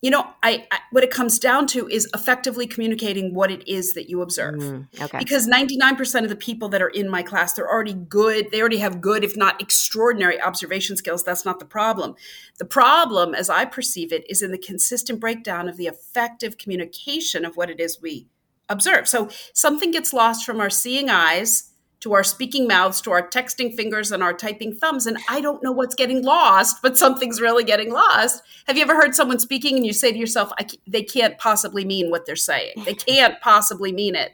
you 0.00 0.10
know 0.10 0.26
I, 0.42 0.66
I, 0.70 0.78
what 0.90 1.04
it 1.04 1.10
comes 1.10 1.38
down 1.38 1.66
to 1.68 1.88
is 1.88 2.08
effectively 2.14 2.66
communicating 2.66 3.34
what 3.34 3.50
it 3.50 3.66
is 3.68 3.94
that 3.94 4.08
you 4.08 4.22
observe. 4.22 4.56
Mm, 4.56 4.86
okay. 5.00 5.18
because 5.18 5.48
99% 5.48 6.22
of 6.22 6.28
the 6.28 6.36
people 6.36 6.68
that 6.70 6.82
are 6.82 6.88
in 6.88 7.08
my 7.08 7.22
class 7.22 7.52
they're 7.52 7.70
already 7.70 7.94
good 7.94 8.50
they 8.50 8.60
already 8.60 8.78
have 8.78 9.00
good 9.00 9.24
if 9.24 9.36
not 9.36 9.60
extraordinary 9.60 10.40
observation 10.40 10.96
skills. 10.96 11.24
That's 11.24 11.44
not 11.44 11.58
the 11.58 11.64
problem. 11.64 12.14
The 12.58 12.64
problem 12.64 13.34
as 13.34 13.50
i 13.50 13.64
perceive 13.64 14.12
it 14.12 14.28
is 14.28 14.42
in 14.42 14.50
the 14.50 14.58
consistent 14.58 15.20
breakdown 15.20 15.68
of 15.68 15.76
the 15.76 15.86
effective 15.86 16.58
communication 16.58 17.44
of 17.44 17.56
what 17.56 17.70
it 17.70 17.80
is 17.80 18.00
we 18.00 18.26
observe. 18.68 19.08
So 19.08 19.28
something 19.52 19.90
gets 19.90 20.12
lost 20.12 20.44
from 20.44 20.60
our 20.60 20.70
seeing 20.70 21.08
eyes 21.08 21.67
to 22.00 22.14
our 22.14 22.22
speaking 22.22 22.68
mouths, 22.68 23.00
to 23.02 23.10
our 23.10 23.28
texting 23.28 23.74
fingers 23.74 24.12
and 24.12 24.22
our 24.22 24.32
typing 24.32 24.74
thumbs. 24.74 25.06
And 25.06 25.18
I 25.28 25.40
don't 25.40 25.62
know 25.62 25.72
what's 25.72 25.94
getting 25.94 26.22
lost, 26.22 26.80
but 26.82 26.96
something's 26.96 27.40
really 27.40 27.64
getting 27.64 27.92
lost. 27.92 28.42
Have 28.66 28.76
you 28.76 28.82
ever 28.82 28.94
heard 28.94 29.14
someone 29.14 29.38
speaking 29.38 29.76
and 29.76 29.86
you 29.86 29.92
say 29.92 30.12
to 30.12 30.18
yourself, 30.18 30.52
they 30.86 31.02
can't 31.02 31.38
possibly 31.38 31.84
mean 31.84 32.10
what 32.10 32.26
they're 32.26 32.36
saying? 32.36 32.74
They 32.84 32.94
can't 33.08 33.40
possibly 33.40 33.92
mean 33.92 34.14
it. 34.14 34.32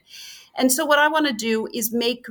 And 0.56 0.70
so 0.70 0.84
what 0.84 0.98
I 0.98 1.08
want 1.08 1.26
to 1.26 1.32
do 1.32 1.66
is 1.72 1.92
make 1.92 2.26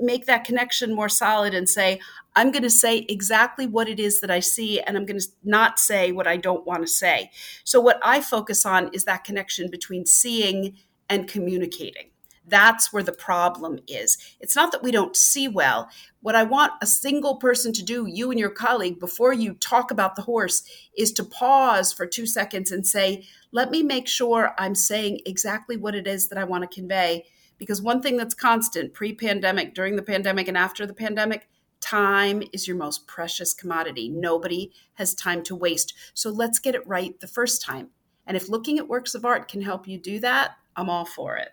make 0.00 0.26
that 0.26 0.44
connection 0.44 0.94
more 0.94 1.08
solid 1.08 1.52
and 1.52 1.68
say 1.68 1.98
i'm 2.36 2.52
going 2.52 2.62
to 2.62 2.70
say 2.70 2.98
exactly 3.08 3.66
what 3.66 3.88
it 3.88 3.98
is 3.98 4.20
that 4.20 4.30
i 4.30 4.38
see 4.38 4.80
and 4.80 4.96
i'm 4.96 5.04
going 5.04 5.18
to 5.18 5.26
not 5.42 5.80
say 5.80 6.12
what 6.12 6.28
i 6.28 6.36
don't 6.36 6.64
want 6.64 6.80
to 6.80 6.86
say 6.86 7.28
so 7.64 7.80
what 7.80 7.98
i 8.02 8.20
focus 8.20 8.64
on 8.64 8.88
is 8.92 9.04
that 9.04 9.24
connection 9.24 9.68
between 9.68 10.06
seeing 10.06 10.76
and 11.08 11.26
communicating 11.26 12.08
that's 12.48 12.92
where 12.92 13.02
the 13.02 13.12
problem 13.12 13.78
is. 13.86 14.18
It's 14.40 14.56
not 14.56 14.72
that 14.72 14.82
we 14.82 14.90
don't 14.90 15.16
see 15.16 15.48
well. 15.48 15.88
What 16.20 16.34
I 16.34 16.42
want 16.42 16.72
a 16.82 16.86
single 16.86 17.36
person 17.36 17.72
to 17.74 17.82
do, 17.84 18.06
you 18.06 18.30
and 18.30 18.40
your 18.40 18.50
colleague, 18.50 18.98
before 18.98 19.32
you 19.32 19.54
talk 19.54 19.90
about 19.90 20.16
the 20.16 20.22
horse, 20.22 20.62
is 20.96 21.12
to 21.12 21.24
pause 21.24 21.92
for 21.92 22.06
two 22.06 22.26
seconds 22.26 22.72
and 22.72 22.86
say, 22.86 23.24
let 23.52 23.70
me 23.70 23.82
make 23.82 24.08
sure 24.08 24.54
I'm 24.58 24.74
saying 24.74 25.20
exactly 25.24 25.76
what 25.76 25.94
it 25.94 26.06
is 26.06 26.28
that 26.28 26.38
I 26.38 26.44
want 26.44 26.68
to 26.68 26.74
convey. 26.74 27.26
Because 27.58 27.82
one 27.82 28.02
thing 28.02 28.16
that's 28.16 28.34
constant 28.34 28.94
pre 28.94 29.12
pandemic, 29.12 29.74
during 29.74 29.96
the 29.96 30.02
pandemic, 30.02 30.48
and 30.48 30.56
after 30.56 30.86
the 30.86 30.94
pandemic, 30.94 31.48
time 31.80 32.42
is 32.52 32.66
your 32.66 32.76
most 32.76 33.06
precious 33.06 33.54
commodity. 33.54 34.08
Nobody 34.08 34.72
has 34.94 35.14
time 35.14 35.42
to 35.44 35.54
waste. 35.54 35.94
So 36.14 36.30
let's 36.30 36.58
get 36.58 36.74
it 36.74 36.86
right 36.86 37.18
the 37.20 37.26
first 37.26 37.62
time. 37.62 37.90
And 38.26 38.36
if 38.36 38.48
looking 38.48 38.78
at 38.78 38.88
works 38.88 39.14
of 39.14 39.24
art 39.24 39.48
can 39.48 39.62
help 39.62 39.88
you 39.88 39.98
do 39.98 40.20
that, 40.20 40.56
I'm 40.76 40.90
all 40.90 41.04
for 41.04 41.36
it. 41.36 41.50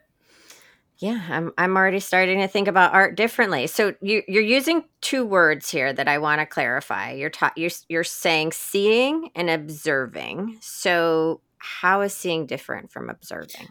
Yeah, 0.98 1.22
I'm 1.30 1.52
I'm 1.58 1.76
already 1.76 2.00
starting 2.00 2.40
to 2.40 2.48
think 2.48 2.68
about 2.68 2.94
art 2.94 3.16
differently. 3.16 3.68
So 3.68 3.96
you 4.02 4.24
you're 4.28 4.44
using 4.44 4.86
two 5.02 5.26
words 5.26 5.70
here 5.70 5.92
that 5.92 6.08
I 6.08 6.18
want 6.20 6.40
to 6.40 6.46
clarify. 6.46 7.12
You're 7.12 7.30
ta- 7.30 7.54
you're 7.58 7.72
you're 7.90 8.04
saying 8.04 8.54
seeing 8.54 9.30
and 9.36 9.50
observing. 9.50 10.58
So 10.62 11.42
how 11.58 12.02
is 12.02 12.14
seeing 12.14 12.46
different 12.46 12.92
from 12.92 13.10
observing? 13.10 13.70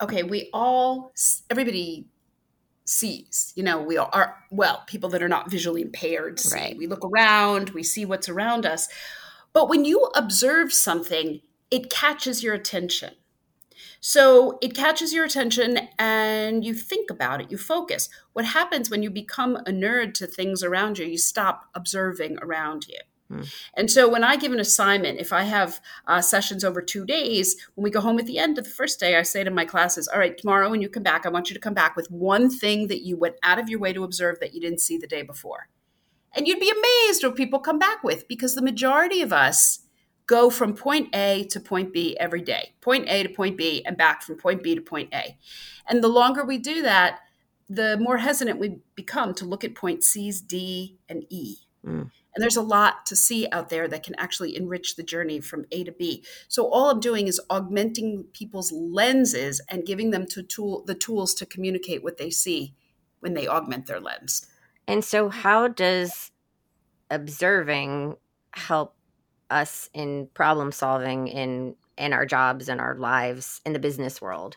Okay, 0.00 0.24
we 0.24 0.50
all 0.52 1.12
everybody 1.50 2.06
sees. 2.84 3.52
You 3.54 3.62
know, 3.62 3.80
we 3.80 3.96
are 3.96 4.36
well, 4.50 4.82
people 4.86 5.08
that 5.10 5.22
are 5.22 5.28
not 5.28 5.50
visually 5.50 5.82
impaired 5.82 6.40
see. 6.40 6.56
Right. 6.56 6.76
We 6.76 6.88
look 6.88 7.04
around, 7.04 7.70
we 7.70 7.84
see 7.84 8.04
what's 8.04 8.28
around 8.28 8.66
us. 8.66 8.88
But 9.52 9.68
when 9.68 9.84
you 9.84 10.10
observe 10.14 10.72
something, 10.72 11.40
it 11.70 11.90
catches 11.90 12.42
your 12.42 12.54
attention 12.54 13.14
So 14.08 14.56
it 14.62 14.72
catches 14.72 15.12
your 15.12 15.24
attention 15.24 15.88
and 15.98 16.64
you 16.64 16.74
think 16.74 17.10
about 17.10 17.40
it, 17.40 17.50
you 17.50 17.58
focus. 17.58 18.08
What 18.34 18.44
happens 18.44 18.88
when 18.88 19.02
you 19.02 19.10
become 19.10 19.56
a 19.56 19.72
nerd 19.72 20.14
to 20.14 20.28
things 20.28 20.62
around 20.62 20.98
you? 20.98 21.06
You 21.06 21.18
stop 21.18 21.64
observing 21.74 22.38
around 22.40 22.86
you. 22.86 23.00
Hmm. 23.26 23.42
And 23.76 23.90
so 23.90 24.08
when 24.08 24.22
I 24.22 24.36
give 24.36 24.52
an 24.52 24.60
assignment, 24.60 25.18
if 25.18 25.32
I 25.32 25.42
have 25.42 25.80
uh, 26.06 26.20
sessions 26.20 26.62
over 26.62 26.80
two 26.80 27.04
days, 27.04 27.56
when 27.74 27.82
we 27.82 27.90
go 27.90 28.00
home 28.00 28.20
at 28.20 28.26
the 28.26 28.38
end 28.38 28.58
of 28.58 28.64
the 28.64 28.70
first 28.70 29.00
day, 29.00 29.16
I 29.16 29.22
say 29.22 29.42
to 29.42 29.50
my 29.50 29.64
classes, 29.64 30.06
All 30.06 30.20
right, 30.20 30.38
tomorrow 30.38 30.70
when 30.70 30.80
you 30.80 30.88
come 30.88 31.02
back, 31.02 31.26
I 31.26 31.30
want 31.30 31.50
you 31.50 31.54
to 31.54 31.60
come 31.60 31.74
back 31.74 31.96
with 31.96 32.08
one 32.08 32.48
thing 32.48 32.86
that 32.86 33.04
you 33.04 33.16
went 33.16 33.34
out 33.42 33.58
of 33.58 33.68
your 33.68 33.80
way 33.80 33.92
to 33.92 34.04
observe 34.04 34.38
that 34.38 34.54
you 34.54 34.60
didn't 34.60 34.82
see 34.82 34.98
the 34.98 35.08
day 35.08 35.22
before. 35.22 35.68
And 36.32 36.46
you'd 36.46 36.60
be 36.60 36.70
amazed 36.70 37.24
what 37.24 37.34
people 37.34 37.58
come 37.58 37.80
back 37.80 38.04
with 38.04 38.28
because 38.28 38.54
the 38.54 38.62
majority 38.62 39.20
of 39.20 39.32
us 39.32 39.80
go 40.26 40.50
from 40.50 40.74
point 40.74 41.14
A 41.14 41.44
to 41.50 41.60
point 41.60 41.92
B 41.92 42.16
every 42.18 42.42
day, 42.42 42.72
point 42.80 43.08
A 43.08 43.22
to 43.22 43.28
point 43.28 43.56
B, 43.56 43.82
and 43.84 43.96
back 43.96 44.22
from 44.22 44.36
point 44.36 44.62
B 44.62 44.74
to 44.74 44.80
point 44.80 45.14
A. 45.14 45.36
And 45.88 46.02
the 46.02 46.08
longer 46.08 46.44
we 46.44 46.58
do 46.58 46.82
that, 46.82 47.20
the 47.68 47.96
more 47.98 48.18
hesitant 48.18 48.58
we 48.58 48.78
become 48.94 49.34
to 49.34 49.44
look 49.44 49.64
at 49.64 49.74
point 49.74 50.04
C's, 50.04 50.40
D, 50.40 50.98
and 51.08 51.24
E. 51.30 51.56
Mm. 51.84 52.10
And 52.36 52.42
there's 52.42 52.56
a 52.56 52.62
lot 52.62 53.06
to 53.06 53.16
see 53.16 53.48
out 53.50 53.70
there 53.70 53.88
that 53.88 54.02
can 54.02 54.14
actually 54.18 54.56
enrich 54.56 54.96
the 54.96 55.02
journey 55.02 55.40
from 55.40 55.64
A 55.72 55.84
to 55.84 55.92
B. 55.92 56.22
So 56.48 56.68
all 56.68 56.90
I'm 56.90 57.00
doing 57.00 57.28
is 57.28 57.40
augmenting 57.48 58.24
people's 58.34 58.70
lenses 58.72 59.62
and 59.70 59.86
giving 59.86 60.10
them 60.10 60.26
to 60.26 60.42
tool 60.42 60.84
the 60.84 60.94
tools 60.94 61.32
to 61.34 61.46
communicate 61.46 62.04
what 62.04 62.18
they 62.18 62.28
see 62.28 62.74
when 63.20 63.32
they 63.32 63.48
augment 63.48 63.86
their 63.86 64.00
lens. 64.00 64.46
And 64.86 65.02
so 65.02 65.30
how 65.30 65.68
does 65.68 66.30
observing 67.10 68.16
help 68.50 68.95
us 69.50 69.88
in 69.94 70.28
problem 70.34 70.72
solving 70.72 71.28
in 71.28 71.74
in 71.96 72.12
our 72.12 72.26
jobs 72.26 72.68
and 72.68 72.80
our 72.80 72.94
lives 72.94 73.60
in 73.64 73.72
the 73.72 73.78
business 73.78 74.20
world? 74.20 74.56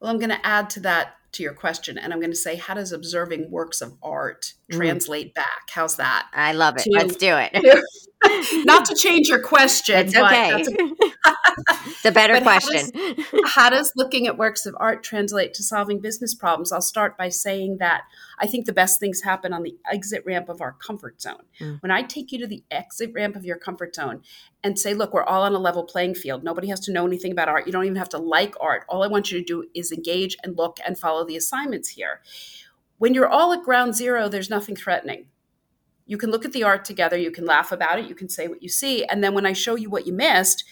Well, 0.00 0.10
I'm 0.10 0.18
going 0.18 0.30
to 0.30 0.46
add 0.46 0.70
to 0.70 0.80
that 0.80 1.14
to 1.32 1.42
your 1.42 1.52
question 1.52 1.98
and 1.98 2.12
I'm 2.12 2.20
going 2.20 2.30
to 2.30 2.36
say 2.36 2.56
how 2.56 2.74
does 2.74 2.92
observing 2.92 3.50
works 3.50 3.80
of 3.80 3.94
art 4.02 4.54
mm. 4.70 4.76
translate 4.76 5.30
mm. 5.30 5.34
back? 5.34 5.68
How's 5.70 5.96
that? 5.96 6.28
I 6.32 6.52
love 6.52 6.76
it. 6.76 6.84
To, 6.84 6.90
Let's 6.90 7.16
do 7.16 7.34
it. 7.36 7.84
not 8.64 8.84
to 8.86 8.94
change 8.94 9.28
your 9.28 9.40
question, 9.40 9.96
it's 9.96 10.16
okay. 10.16 10.64
A 12.04 12.12
better 12.12 12.40
question. 12.40 12.90
How 12.94 13.14
does, 13.14 13.52
how 13.54 13.70
does 13.70 13.92
looking 13.96 14.26
at 14.26 14.38
works 14.38 14.66
of 14.66 14.74
art 14.78 15.02
translate 15.02 15.54
to 15.54 15.62
solving 15.62 16.00
business 16.00 16.34
problems? 16.34 16.72
I'll 16.72 16.82
start 16.82 17.16
by 17.16 17.28
saying 17.28 17.78
that 17.78 18.02
I 18.38 18.46
think 18.46 18.66
the 18.66 18.72
best 18.72 19.00
things 19.00 19.22
happen 19.22 19.52
on 19.52 19.62
the 19.62 19.76
exit 19.90 20.22
ramp 20.26 20.48
of 20.48 20.60
our 20.60 20.72
comfort 20.72 21.20
zone. 21.20 21.44
Mm. 21.60 21.82
When 21.82 21.90
I 21.90 22.02
take 22.02 22.32
you 22.32 22.38
to 22.38 22.46
the 22.46 22.62
exit 22.70 23.12
ramp 23.14 23.36
of 23.36 23.44
your 23.44 23.56
comfort 23.56 23.94
zone 23.94 24.22
and 24.62 24.78
say, 24.78 24.94
look, 24.94 25.12
we're 25.12 25.24
all 25.24 25.42
on 25.42 25.54
a 25.54 25.58
level 25.58 25.84
playing 25.84 26.14
field. 26.14 26.42
Nobody 26.42 26.68
has 26.68 26.80
to 26.80 26.92
know 26.92 27.06
anything 27.06 27.32
about 27.32 27.48
art. 27.48 27.66
You 27.66 27.72
don't 27.72 27.84
even 27.84 27.96
have 27.96 28.08
to 28.10 28.18
like 28.18 28.54
art. 28.60 28.84
All 28.88 29.02
I 29.02 29.08
want 29.08 29.30
you 29.30 29.38
to 29.38 29.44
do 29.44 29.68
is 29.74 29.92
engage 29.92 30.36
and 30.42 30.56
look 30.56 30.78
and 30.86 30.98
follow 30.98 31.24
the 31.24 31.36
assignments 31.36 31.90
here. 31.90 32.20
When 32.98 33.14
you're 33.14 33.28
all 33.28 33.52
at 33.52 33.62
ground 33.62 33.94
zero, 33.94 34.28
there's 34.28 34.50
nothing 34.50 34.76
threatening. 34.76 35.26
You 36.06 36.18
can 36.18 36.30
look 36.30 36.44
at 36.44 36.52
the 36.52 36.64
art 36.64 36.84
together, 36.84 37.16
you 37.16 37.30
can 37.30 37.46
laugh 37.46 37.72
about 37.72 37.98
it, 37.98 38.08
you 38.08 38.14
can 38.14 38.28
say 38.28 38.46
what 38.46 38.62
you 38.62 38.68
see. 38.68 39.04
And 39.04 39.24
then 39.24 39.34
when 39.34 39.46
I 39.46 39.54
show 39.54 39.74
you 39.74 39.88
what 39.88 40.06
you 40.06 40.12
missed, 40.12 40.64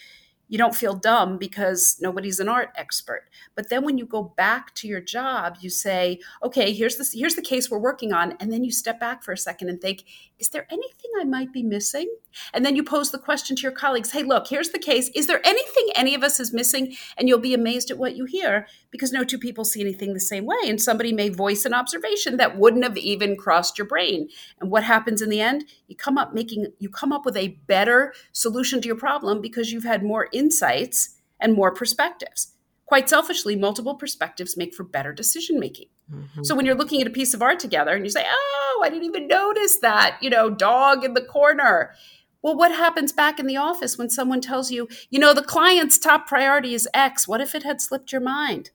you 0.53 0.59
don't 0.59 0.77
feel 0.77 0.93
dumb 0.93 1.39
because 1.39 1.97
nobody's 1.99 2.39
an 2.39 2.47
art 2.47 2.73
expert. 2.77 3.31
But 3.55 3.71
then 3.71 3.87
when 3.87 3.97
you 3.97 4.05
go 4.05 4.23
back 4.23 4.75
to 4.75 4.87
your 4.87 5.01
job, 5.01 5.57
you 5.63 5.71
say, 5.71 6.21
okay, 6.43 6.75
here's 6.75 6.97
the, 6.97 7.09
here's 7.11 7.37
the 7.37 7.41
case 7.41 7.71
we're 7.71 7.79
working 7.79 8.13
on. 8.13 8.33
And 8.33 8.53
then 8.53 8.63
you 8.63 8.71
step 8.71 9.01
back 9.01 9.23
for 9.23 9.33
a 9.33 9.39
second 9.39 9.71
and 9.71 9.81
think, 9.81 10.05
is 10.39 10.51
there 10.51 10.67
anything 10.71 11.11
I 11.19 11.25
might 11.25 11.55
be 11.55 11.63
missing? 11.63 12.15
And 12.53 12.67
then 12.67 12.77
you 12.77 12.85
pose 12.85 13.13
the 13.13 13.19
question 13.19 13.57
to 13.57 13.63
your 13.63 13.73
colleagues, 13.73 14.11
hey, 14.11 14.25
look, 14.25 14.49
here's 14.49 14.71
the 14.71 14.79
case. 14.79 15.09
Is 15.15 15.27
there 15.27 15.41
anything 15.43 15.89
any 15.95 16.15
of 16.15 16.23
us 16.23 16.39
is 16.39 16.53
missing? 16.53 16.97
And 17.17 17.29
you'll 17.29 17.39
be 17.39 17.55
amazed 17.55 17.91
at 17.91 17.97
what 17.97 18.17
you 18.17 18.27
hear 18.27 18.67
because 18.91 19.11
no 19.11 19.25
two 19.25 19.39
people 19.39 19.65
see 19.65 19.81
anything 19.81 20.13
the 20.13 20.21
same 20.21 20.45
way. 20.45 20.57
And 20.65 20.83
somebody 20.83 21.15
may 21.15 21.31
voice 21.31 21.65
an 21.65 21.73
observation 21.73 22.37
that 22.37 22.59
wouldn't 22.59 22.85
have 22.85 22.99
even 22.99 23.37
crossed 23.37 23.79
your 23.79 23.87
brain. 23.87 24.29
And 24.61 24.71
what 24.71 24.85
happens 24.85 25.23
in 25.23 25.31
the 25.31 25.41
end? 25.41 25.65
You 25.87 25.97
come 25.97 26.19
up 26.19 26.35
making, 26.35 26.67
you 26.79 26.91
come 26.91 27.13
up 27.13 27.25
with 27.25 27.39
a 27.39 27.57
better 27.67 28.13
solution 28.33 28.83
to 28.83 28.87
your 28.87 28.97
problem 28.97 29.41
because 29.41 29.73
you've 29.73 29.85
had 29.85 30.03
more 30.03 30.29
insights 30.43 31.17
and 31.41 31.55
more 31.55 31.73
perspectives. 31.73 32.53
Quite 32.87 33.09
selfishly, 33.09 33.57
multiple 33.57 33.95
perspectives 33.95 34.57
make 34.57 34.75
for 34.75 34.85
better 34.85 35.13
decision 35.13 35.59
making. 35.59 35.89
Mm-hmm. 36.13 36.43
So 36.43 36.55
when 36.55 36.67
you're 36.67 36.75
looking 36.75 37.01
at 37.01 37.07
a 37.07 37.19
piece 37.19 37.33
of 37.33 37.43
art 37.43 37.61
together 37.61 37.95
and 37.95 38.05
you 38.05 38.11
say, 38.11 38.27
"Oh, 38.29 38.83
I 38.85 38.91
didn't 38.91 39.07
even 39.07 39.29
notice 39.29 39.79
that," 39.79 40.19
you 40.21 40.31
know, 40.31 40.51
dog 40.51 41.05
in 41.05 41.15
the 41.15 41.25
corner. 41.25 41.95
Well, 42.43 42.57
what 42.57 42.73
happens 42.73 43.13
back 43.13 43.39
in 43.39 43.47
the 43.47 43.57
office 43.57 43.97
when 43.97 44.11
someone 44.11 44.41
tells 44.41 44.73
you, 44.73 44.89
you 45.11 45.21
know, 45.21 45.33
the 45.33 45.45
client's 45.45 45.97
top 45.97 46.27
priority 46.27 46.75
is 46.75 46.89
X? 46.93 47.29
What 47.29 47.41
if 47.41 47.55
it 47.55 47.63
had 47.63 47.81
slipped 47.81 48.11
your 48.11 48.21
mind? 48.21 48.71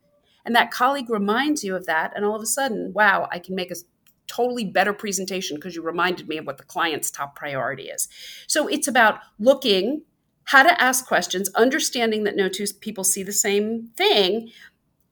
And 0.45 0.55
that 0.55 0.71
colleague 0.71 1.09
reminds 1.09 1.65
you 1.65 1.75
of 1.75 1.85
that, 1.85 2.13
and 2.15 2.23
all 2.23 2.35
of 2.35 2.41
a 2.41 2.53
sudden, 2.59 2.93
wow, 2.93 3.27
I 3.29 3.39
can 3.39 3.55
make 3.55 3.71
a 3.71 3.75
totally 4.27 4.65
better 4.65 4.93
presentation 4.93 5.57
because 5.57 5.75
you 5.75 5.81
reminded 5.81 6.27
me 6.27 6.37
of 6.37 6.45
what 6.45 6.57
the 6.57 6.63
client's 6.63 7.11
top 7.11 7.35
priority 7.35 7.83
is. 7.83 8.07
So 8.47 8.67
it's 8.67 8.87
about 8.87 9.19
looking 9.39 10.03
how 10.47 10.63
to 10.63 10.81
ask 10.81 11.05
questions, 11.05 11.49
understanding 11.55 12.23
that 12.23 12.35
no 12.35 12.49
two 12.49 12.65
people 12.79 13.03
see 13.03 13.21
the 13.21 13.33
same 13.33 13.89
thing, 13.97 14.49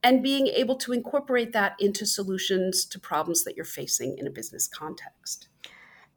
and 0.02 0.22
being 0.22 0.46
able 0.48 0.76
to 0.76 0.92
incorporate 0.92 1.52
that 1.52 1.74
into 1.78 2.06
solutions 2.06 2.84
to 2.86 2.98
problems 2.98 3.44
that 3.44 3.56
you're 3.56 3.64
facing 3.64 4.16
in 4.18 4.26
a 4.26 4.30
business 4.30 4.66
context. 4.66 5.48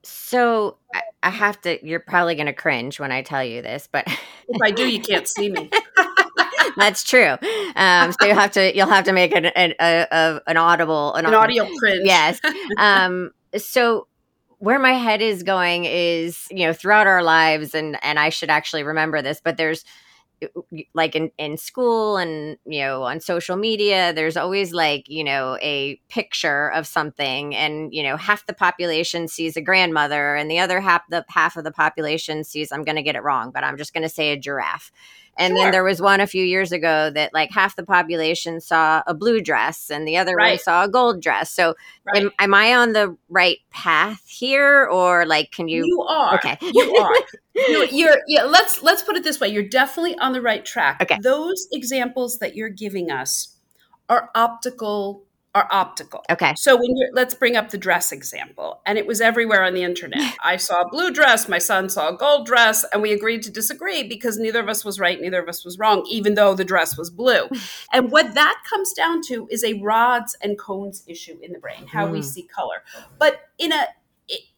So 0.04 0.78
I 1.22 1.30
have 1.30 1.60
to, 1.62 1.86
you're 1.86 2.00
probably 2.00 2.36
going 2.36 2.46
to 2.46 2.54
cringe 2.54 3.00
when 3.00 3.12
I 3.12 3.22
tell 3.22 3.44
you 3.44 3.62
this, 3.62 3.90
but 3.92 4.06
if 4.08 4.62
I 4.64 4.72
do, 4.72 4.88
you 4.88 5.02
can't 5.02 5.28
see 5.28 5.50
me. 5.50 5.70
That's 6.78 7.04
true. 7.04 7.36
Um, 7.76 8.14
so 8.14 8.26
you 8.26 8.34
have 8.34 8.52
to 8.52 8.74
you'll 8.76 8.88
have 8.88 9.04
to 9.06 9.12
make 9.12 9.36
an 9.36 9.48
an, 9.48 9.74
a, 9.80 10.40
an 10.48 10.56
audible 10.56 11.14
an, 11.16 11.26
an 11.26 11.34
audio 11.34 11.68
cringe. 11.78 12.04
Yes. 12.06 12.40
Um, 12.78 13.32
so 13.58 14.08
where 14.60 14.80
my 14.80 14.94
head 14.94 15.22
is 15.22 15.44
going 15.44 15.86
is 15.86 16.48
you 16.52 16.66
know 16.66 16.74
throughout 16.74 17.08
our 17.08 17.24
lives 17.24 17.74
and 17.74 17.98
and 18.04 18.20
i 18.20 18.30
should 18.30 18.50
actually 18.50 18.84
remember 18.84 19.22
this 19.22 19.42
but 19.44 19.58
there's 19.58 19.84
like 20.94 21.16
in, 21.16 21.30
in 21.38 21.58
school 21.58 22.16
and 22.16 22.58
you 22.66 22.80
know 22.80 23.04
on 23.04 23.20
social 23.20 23.58
media 23.58 24.14
there's 24.14 24.38
always 24.38 24.74
like 24.74 25.04
you 25.10 25.24
know 25.24 25.58
a 25.62 26.00
picture 26.08 26.72
of 26.72 26.88
something 26.88 27.54
and 27.56 27.94
you 27.94 28.02
know 28.02 28.16
half 28.16 28.46
the 28.46 28.54
population 28.54 29.28
sees 29.28 29.58
a 29.58 29.62
grandmother 29.62 30.36
and 30.36 30.50
the 30.50 30.60
other 30.60 30.80
half 30.80 31.02
the 31.10 31.26
half 31.28 31.58
of 31.58 31.66
the 31.66 31.72
population 31.72 32.44
sees 32.46 32.72
i'm 32.72 32.84
going 32.84 32.96
to 32.96 33.04
get 33.04 33.16
it 33.18 33.24
wrong 33.24 33.52
but 33.52 33.66
i'm 33.66 33.78
just 33.78 33.94
going 33.94 34.04
to 34.04 34.10
say 34.10 34.32
a 34.32 34.38
giraffe 34.38 34.92
and 35.40 35.54
sure. 35.54 35.64
then 35.64 35.72
there 35.72 35.86
was 35.86 36.02
one 36.02 36.20
a 36.20 36.28
few 36.28 36.44
years 36.44 36.74
ago 36.74 37.10
that 37.12 37.34
like 37.34 37.50
half 37.50 37.78
the 37.78 37.84
population 37.84 38.60
saw 38.60 39.02
a 39.08 39.14
blue 39.14 39.40
dress 39.40 39.90
and 39.90 40.06
the 40.06 40.18
other 40.18 40.36
right. 40.36 40.52
one 40.52 40.60
saw 40.60 40.84
a 40.84 40.90
gold 40.90 41.22
dress. 41.22 41.50
So 41.50 41.76
right. 42.06 42.24
am, 42.24 42.32
am, 42.40 42.54
I 42.54 42.76
on 42.76 42.92
the 42.92 43.16
right 43.30 43.58
path 43.72 44.22
here 44.28 44.86
or 44.86 45.26
like 45.26 45.52
can 45.52 45.70
you 45.70 45.86
You 45.86 46.02
are. 46.02 46.36
Okay. 46.36 46.58
You 46.62 46.96
are. 46.98 47.16
you, 47.56 47.88
you're 47.92 48.18
yeah, 48.28 48.44
let's 48.44 48.84
let's 48.84 49.02
put 49.02 49.16
it 49.16 49.24
this 49.24 49.40
way. 49.40 49.48
You're 49.48 49.64
definitely 49.64 50.18
on 50.20 50.34
the 50.34 50.42
right 50.42 50.66
track. 50.66 51.02
Okay. 51.02 51.18
Those 51.24 51.70
examples 51.72 52.40
that 52.40 52.56
you're 52.56 52.70
giving 52.70 53.10
us 53.10 53.56
are 54.10 54.30
optical 54.36 55.24
are 55.56 55.68
optical. 55.72 56.24
Okay. 56.30 56.54
So 56.56 56.76
when 56.76 56.96
you're, 56.96 57.10
let's 57.12 57.34
bring 57.34 57.56
up 57.56 57.72
the 57.72 57.78
dress 57.78 58.12
example, 58.12 58.82
and 58.86 59.00
it 59.00 59.08
was 59.08 59.20
everywhere 59.20 59.64
on 59.64 59.74
the 59.74 59.84
internet. 59.84 60.36
I 60.44 60.58
saw 60.58 60.82
a 60.82 60.90
blue 60.90 61.12
dress, 61.12 61.50
my 61.50 61.58
son 61.58 61.90
saw 61.90 62.10
a 62.10 62.18
gold 62.18 62.46
dress, 62.46 62.86
and 62.94 63.02
we 63.02 63.12
agreed 63.12 63.42
to 63.44 63.52
disagree 63.52 64.04
because 64.04 64.38
neither 64.38 64.60
of 64.60 64.70
us 64.70 64.86
was 64.86 65.00
right, 65.00 65.20
neither 65.20 65.42
of 65.42 65.50
us 65.50 65.66
was 65.66 65.80
wrong, 65.80 66.06
even 66.08 66.36
though 66.36 66.54
the 66.54 66.66
dress 66.66 66.98
was 66.98 67.10
blue. 67.10 67.50
and 67.94 68.12
what 68.12 68.36
that 68.36 68.62
comes 68.70 68.94
down 68.94 69.22
to 69.24 69.48
is 69.50 69.64
a 69.64 69.74
rods 69.82 70.38
and 70.42 70.60
cones 70.60 71.04
issue 71.08 71.40
in 71.42 71.52
the 71.52 71.60
brain, 71.60 71.88
how 71.88 72.08
mm. 72.08 72.12
we 72.12 72.22
see 72.22 72.44
color. 72.44 72.84
But 73.18 73.50
in 73.58 73.72
a 73.72 73.88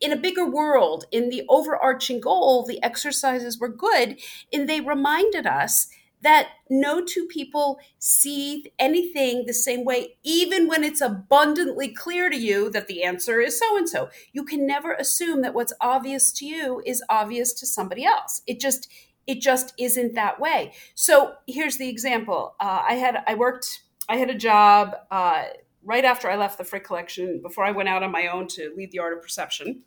in 0.01 0.12
a 0.12 0.17
bigger 0.17 0.45
world, 0.45 1.05
in 1.12 1.29
the 1.29 1.43
overarching 1.48 2.19
goal, 2.19 2.65
the 2.65 2.83
exercises 2.83 3.57
were 3.57 3.69
good, 3.69 4.19
and 4.51 4.67
they 4.67 4.81
reminded 4.81 5.48
us 5.48 5.88
that 6.21 6.49
no 6.69 7.03
two 7.03 7.25
people 7.25 7.79
see 7.99 8.71
anything 8.79 9.45
the 9.45 9.53
same 9.53 9.83
way, 9.83 10.17
even 10.23 10.67
when 10.67 10.83
it's 10.83 11.01
abundantly 11.01 11.89
clear 11.89 12.29
to 12.29 12.37
you 12.37 12.69
that 12.71 12.87
the 12.87 13.03
answer 13.03 13.41
is 13.41 13.57
so 13.57 13.77
and 13.77 13.89
so. 13.89 14.09
You 14.31 14.43
can 14.43 14.65
never 14.65 14.93
assume 14.93 15.41
that 15.41 15.53
what's 15.53 15.73
obvious 15.81 16.31
to 16.33 16.45
you 16.45 16.81
is 16.85 17.03
obvious 17.09 17.53
to 17.53 17.65
somebody 17.65 18.05
else. 18.05 18.41
It 18.47 18.59
just 18.59 18.87
it 19.27 19.39
just 19.39 19.73
isn't 19.77 20.15
that 20.15 20.39
way. 20.39 20.73
So 20.95 21.33
here's 21.47 21.77
the 21.77 21.87
example. 21.87 22.55
Uh, 22.59 22.83
I 22.87 22.93
had 22.93 23.23
I 23.27 23.35
worked 23.35 23.81
I 24.09 24.17
had 24.17 24.29
a 24.29 24.37
job 24.37 24.95
uh, 25.09 25.43
right 25.83 26.03
after 26.03 26.29
I 26.29 26.35
left 26.35 26.57
the 26.57 26.63
Frick 26.63 26.83
collection 26.83 27.41
before 27.41 27.63
I 27.63 27.71
went 27.71 27.89
out 27.89 28.03
on 28.03 28.11
my 28.11 28.27
own 28.27 28.47
to 28.49 28.73
lead 28.75 28.91
the 28.91 28.99
art 28.99 29.13
of 29.13 29.21
perception, 29.21 29.83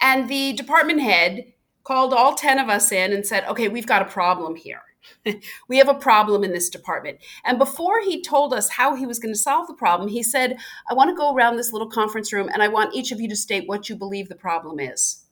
and 0.00 0.28
the 0.28 0.52
department 0.54 1.00
head 1.00 1.52
called 1.84 2.14
all 2.14 2.34
10 2.34 2.58
of 2.58 2.68
us 2.68 2.90
in 2.90 3.12
and 3.12 3.26
said, 3.26 3.44
okay, 3.44 3.68
we've 3.68 3.86
got 3.86 4.02
a 4.02 4.06
problem 4.06 4.56
here. 4.56 4.82
we 5.68 5.78
have 5.78 5.88
a 5.88 5.94
problem 5.94 6.44
in 6.44 6.52
this 6.52 6.68
department. 6.68 7.18
And 7.44 7.58
before 7.58 8.00
he 8.00 8.22
told 8.22 8.52
us 8.54 8.70
how 8.70 8.94
he 8.94 9.06
was 9.06 9.18
going 9.18 9.34
to 9.34 9.38
solve 9.38 9.66
the 9.66 9.74
problem, 9.74 10.08
he 10.08 10.22
said, 10.22 10.56
I 10.88 10.94
want 10.94 11.10
to 11.10 11.16
go 11.16 11.34
around 11.34 11.56
this 11.56 11.72
little 11.72 11.90
conference 11.90 12.32
room 12.32 12.48
and 12.52 12.62
I 12.62 12.68
want 12.68 12.94
each 12.94 13.12
of 13.12 13.20
you 13.20 13.28
to 13.28 13.36
state 13.36 13.68
what 13.68 13.88
you 13.88 13.96
believe 13.96 14.28
the 14.28 14.34
problem 14.34 14.80
is. 14.80 15.24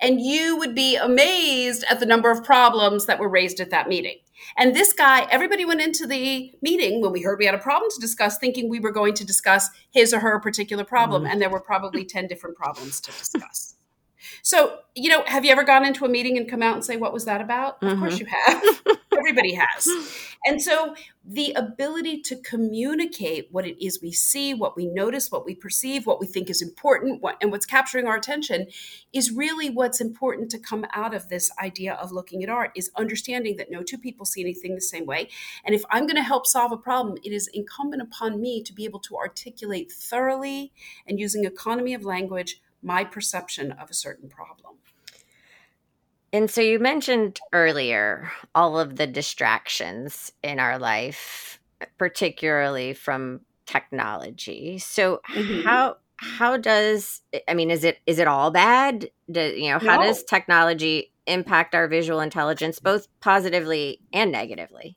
And 0.00 0.20
you 0.20 0.56
would 0.56 0.74
be 0.74 0.96
amazed 0.96 1.84
at 1.90 1.98
the 1.98 2.06
number 2.06 2.30
of 2.30 2.44
problems 2.44 3.06
that 3.06 3.18
were 3.18 3.28
raised 3.28 3.58
at 3.60 3.70
that 3.70 3.88
meeting. 3.88 4.18
And 4.56 4.74
this 4.74 4.92
guy, 4.92 5.26
everybody 5.30 5.64
went 5.64 5.80
into 5.80 6.06
the 6.06 6.52
meeting 6.62 7.00
when 7.00 7.12
we 7.12 7.22
heard 7.22 7.38
we 7.38 7.46
had 7.46 7.54
a 7.54 7.58
problem 7.58 7.90
to 7.92 8.00
discuss, 8.00 8.38
thinking 8.38 8.68
we 8.68 8.78
were 8.78 8.92
going 8.92 9.14
to 9.14 9.26
discuss 9.26 9.68
his 9.90 10.14
or 10.14 10.20
her 10.20 10.38
particular 10.38 10.84
problem. 10.84 11.22
Mm-hmm. 11.22 11.32
And 11.32 11.42
there 11.42 11.50
were 11.50 11.60
probably 11.60 12.04
10 12.04 12.28
different 12.28 12.56
problems 12.56 13.00
to 13.00 13.10
discuss. 13.10 13.74
So, 14.42 14.78
you 14.94 15.08
know, 15.08 15.22
have 15.26 15.44
you 15.44 15.52
ever 15.52 15.64
gone 15.64 15.84
into 15.84 16.04
a 16.04 16.08
meeting 16.08 16.36
and 16.36 16.48
come 16.48 16.62
out 16.62 16.74
and 16.74 16.84
say, 16.84 16.96
what 16.96 17.12
was 17.12 17.24
that 17.24 17.40
about? 17.40 17.80
Mm-hmm. 17.80 17.94
Of 17.94 17.98
course 17.98 18.18
mm-hmm. 18.18 18.24
you 18.24 18.86
have. 18.86 18.98
Everybody 19.18 19.54
has. 19.54 19.88
And 20.46 20.62
so 20.62 20.94
the 21.24 21.52
ability 21.54 22.22
to 22.22 22.36
communicate 22.36 23.48
what 23.50 23.66
it 23.66 23.84
is 23.84 24.00
we 24.00 24.12
see, 24.12 24.54
what 24.54 24.76
we 24.76 24.86
notice, 24.86 25.30
what 25.30 25.44
we 25.44 25.54
perceive, 25.54 26.06
what 26.06 26.20
we 26.20 26.26
think 26.26 26.48
is 26.48 26.62
important, 26.62 27.20
what, 27.20 27.36
and 27.42 27.50
what's 27.50 27.66
capturing 27.66 28.06
our 28.06 28.16
attention 28.16 28.66
is 29.12 29.32
really 29.32 29.68
what's 29.68 30.00
important 30.00 30.50
to 30.52 30.58
come 30.58 30.86
out 30.94 31.12
of 31.12 31.28
this 31.28 31.50
idea 31.60 31.94
of 31.94 32.12
looking 32.12 32.42
at 32.42 32.48
art 32.48 32.70
is 32.76 32.90
understanding 32.96 33.56
that 33.56 33.70
no 33.70 33.82
two 33.82 33.98
people 33.98 34.24
see 34.24 34.40
anything 34.40 34.74
the 34.74 34.80
same 34.80 35.06
way. 35.06 35.28
And 35.64 35.74
if 35.74 35.84
I'm 35.90 36.06
going 36.06 36.16
to 36.16 36.22
help 36.22 36.46
solve 36.46 36.72
a 36.72 36.76
problem, 36.76 37.18
it 37.24 37.32
is 37.32 37.50
incumbent 37.52 38.00
upon 38.00 38.40
me 38.40 38.62
to 38.62 38.72
be 38.72 38.84
able 38.84 39.00
to 39.00 39.16
articulate 39.16 39.90
thoroughly 39.90 40.72
and 41.06 41.18
using 41.18 41.44
economy 41.44 41.94
of 41.94 42.04
language 42.04 42.62
my 42.82 43.04
perception 43.04 43.72
of 43.72 43.90
a 43.90 43.94
certain 43.94 44.28
problem. 44.28 44.76
And 46.32 46.50
so 46.50 46.60
you 46.60 46.78
mentioned 46.78 47.40
earlier 47.52 48.30
all 48.54 48.78
of 48.78 48.96
the 48.96 49.06
distractions 49.06 50.32
in 50.42 50.60
our 50.60 50.78
life, 50.78 51.58
particularly 51.96 52.92
from 52.92 53.40
technology. 53.66 54.78
So 54.78 55.20
mm-hmm. 55.30 55.62
how 55.62 55.96
how 56.16 56.56
does 56.56 57.22
I 57.46 57.54
mean 57.54 57.70
is 57.70 57.84
it 57.84 57.98
is 58.06 58.18
it 58.18 58.28
all 58.28 58.50
bad? 58.50 59.10
Do, 59.30 59.40
you 59.40 59.70
know, 59.70 59.78
how 59.78 60.00
no. 60.00 60.02
does 60.02 60.22
technology 60.24 61.12
impact 61.26 61.74
our 61.74 61.88
visual 61.88 62.20
intelligence 62.20 62.78
both 62.78 63.06
positively 63.20 64.00
and 64.12 64.32
negatively? 64.32 64.96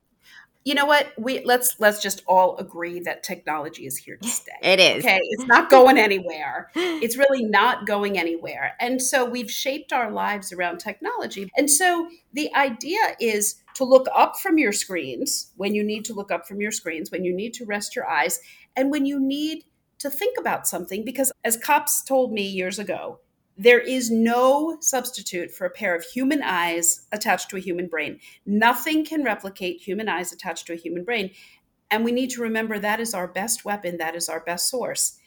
You 0.64 0.76
know 0.76 0.86
what? 0.86 1.12
We 1.18 1.44
let's 1.44 1.80
let's 1.80 2.02
just 2.02 2.22
all 2.28 2.56
agree 2.58 3.00
that 3.02 3.24
technology 3.24 3.86
is 3.86 3.98
here 3.98 4.18
to 4.18 4.28
stay 4.28 4.52
it 4.62 4.80
is. 4.80 5.04
okay? 5.04 5.20
It's 5.22 5.46
not 5.46 5.70
going 5.70 5.98
anywhere. 5.98 6.70
It's 6.76 7.18
really 7.18 7.44
not 7.44 7.88
going 7.88 8.18
anywhere. 8.20 8.76
And 8.80 9.02
so 9.02 9.26
we've 9.26 9.50
shaped 9.50 9.92
our 9.92 10.12
lives 10.12 10.52
around 10.52 10.80
technology. 10.80 11.50
And 11.58 11.70
so 11.70 12.10
the 12.34 12.54
idea 12.54 13.00
is 13.20 13.56
to 13.76 13.84
look 13.84 14.08
up 14.16 14.38
from 14.38 14.60
your 14.60 14.72
screens 14.72 15.52
when 15.56 15.74
you 15.74 15.84
need 15.84 16.06
to 16.06 16.14
look 16.14 16.32
up 16.32 16.48
from 16.48 16.62
your 16.62 16.72
screens 16.72 17.12
when 17.12 17.26
you 17.26 17.34
need 17.34 17.54
to 17.56 17.66
rest 17.66 17.96
your 17.96 18.08
eyes 18.08 18.40
and 18.76 18.92
when 18.92 19.06
you 19.06 19.20
need 19.20 19.64
to 20.00 20.10
think 20.10 20.38
about 20.38 20.68
something. 20.68 21.04
Because 21.04 21.32
as 21.44 21.58
cops 21.58 22.04
told 22.04 22.32
me 22.32 22.44
years 22.48 22.78
ago 22.78 23.20
there 23.62 23.80
is 23.80 24.10
no 24.10 24.76
substitute 24.82 25.52
for 25.52 25.68
a 25.68 25.70
pair 25.70 25.96
of 25.96 26.04
human 26.04 26.42
eyes 26.42 27.06
attached 27.12 27.48
to 27.52 27.58
a 27.58 27.60
human 27.60 27.86
brain. 27.86 28.20
Nothing 28.44 29.06
can 29.06 29.24
replicate 29.24 29.80
human 29.80 30.10
eyes 30.10 30.34
attached 30.34 30.66
to 30.66 30.74
a 30.74 30.78
human 30.78 31.04
brain. 31.04 31.30
And 31.92 32.04
we 32.04 32.12
need 32.12 32.32
to 32.32 32.42
remember 32.42 32.80
that 32.80 33.00
is 33.00 33.14
our 33.14 33.28
best 33.28 33.64
weapon, 33.64 33.98
that 33.98 34.16
is 34.16 34.30
our 34.30 34.40
best 34.40 34.68
source. 34.68 35.20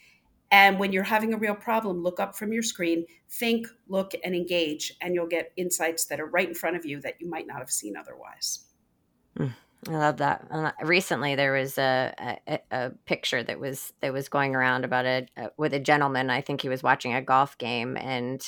And 0.51 0.81
when 0.81 0.93
you're 0.93 1.05
having 1.05 1.33
a 1.33 1.39
real 1.39 1.55
problem, 1.55 2.03
look 2.03 2.19
up 2.19 2.37
from 2.37 2.53
your 2.53 2.65
screen, 2.65 3.07
think, 3.31 3.69
look, 3.87 4.15
and 4.25 4.35
engage, 4.35 4.93
and 5.01 5.15
you'll 5.15 5.29
get 5.29 5.53
insights 5.57 6.07
that 6.07 6.21
are 6.21 6.27
right 6.27 6.49
in 6.49 6.55
front 6.55 6.77
of 6.77 6.85
you 6.85 7.01
that 7.03 7.21
you 7.21 7.31
might 7.31 7.47
not 7.47 7.59
have 7.59 7.71
seen 7.71 7.97
otherwise. 7.97 8.65
Mm. 9.39 9.55
I 9.89 9.97
love 9.97 10.19
that. 10.19 10.75
recently, 10.83 11.35
there 11.35 11.53
was 11.53 11.79
a, 11.79 12.39
a, 12.47 12.59
a 12.71 12.91
picture 13.07 13.43
that 13.43 13.59
was 13.59 13.93
that 14.01 14.13
was 14.13 14.29
going 14.29 14.55
around 14.55 14.85
about 14.85 15.05
a, 15.05 15.27
a, 15.37 15.51
with 15.57 15.75
a 15.75 15.81
gentleman. 15.81 16.31
I 16.31 16.41
think 16.41 16.61
he 16.61 16.69
was 16.69 16.83
watching 16.83 17.15
a 17.15 17.23
golf 17.23 17.59
game, 17.59 17.97
and 17.97 18.41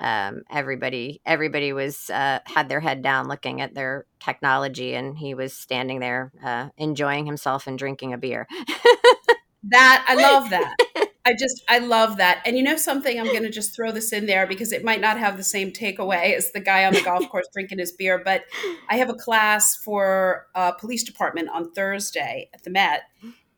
um, 0.00 0.42
everybody 0.50 1.20
everybody 1.26 1.72
was 1.72 2.10
uh, 2.10 2.40
had 2.46 2.68
their 2.68 2.80
head 2.80 3.02
down, 3.02 3.28
looking 3.28 3.60
at 3.60 3.74
their 3.74 4.06
technology, 4.20 4.94
and 4.94 5.18
he 5.18 5.34
was 5.34 5.52
standing 5.52 6.00
there 6.00 6.32
uh, 6.44 6.68
enjoying 6.76 7.26
himself 7.26 7.66
and 7.66 7.78
drinking 7.78 8.12
a 8.12 8.18
beer. 8.18 8.46
that 9.64 10.04
I 10.08 10.14
love 10.14 10.50
that. 10.50 10.76
I 11.24 11.34
just 11.34 11.62
I 11.68 11.78
love 11.78 12.16
that. 12.16 12.42
And 12.46 12.56
you 12.56 12.62
know 12.62 12.76
something, 12.76 13.18
I'm 13.18 13.26
going 13.26 13.42
to 13.42 13.50
just 13.50 13.74
throw 13.74 13.92
this 13.92 14.12
in 14.12 14.26
there 14.26 14.46
because 14.46 14.72
it 14.72 14.84
might 14.84 15.00
not 15.00 15.18
have 15.18 15.36
the 15.36 15.44
same 15.44 15.72
takeaway 15.72 16.34
as 16.34 16.52
the 16.52 16.60
guy 16.60 16.84
on 16.86 16.94
the 16.94 17.02
golf 17.02 17.28
course 17.30 17.46
drinking 17.52 17.78
his 17.78 17.92
beer. 17.92 18.20
But 18.24 18.44
I 18.88 18.96
have 18.96 19.10
a 19.10 19.14
class 19.14 19.76
for 19.76 20.46
a 20.54 20.72
police 20.72 21.04
department 21.04 21.50
on 21.52 21.72
Thursday 21.72 22.48
at 22.54 22.62
the 22.62 22.70
Met, 22.70 23.02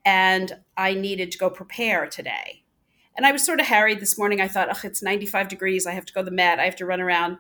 and 0.05 0.53
I 0.77 0.95
needed 0.95 1.31
to 1.33 1.39
go 1.39 1.49
prepare 1.51 2.07
today. 2.07 2.65
And 3.17 3.27
I 3.27 3.33
was 3.33 3.45
sort 3.45 3.61
of 3.61 3.67
harried 3.67 4.01
this 4.01 4.19
morning. 4.19 4.41
I 4.41 4.49
thought, 4.49 4.69
oh, 4.71 4.81
it's 4.83 5.03
95 5.03 5.49
degrees. 5.49 5.87
I 5.87 5.93
have 5.93 6.07
to 6.07 6.13
go 6.13 6.23
to 6.23 6.25
the 6.25 6.31
Met. 6.31 6.59
I 6.59 6.65
have 6.65 6.77
to 6.77 6.87
run 6.87 7.01
around. 7.01 7.39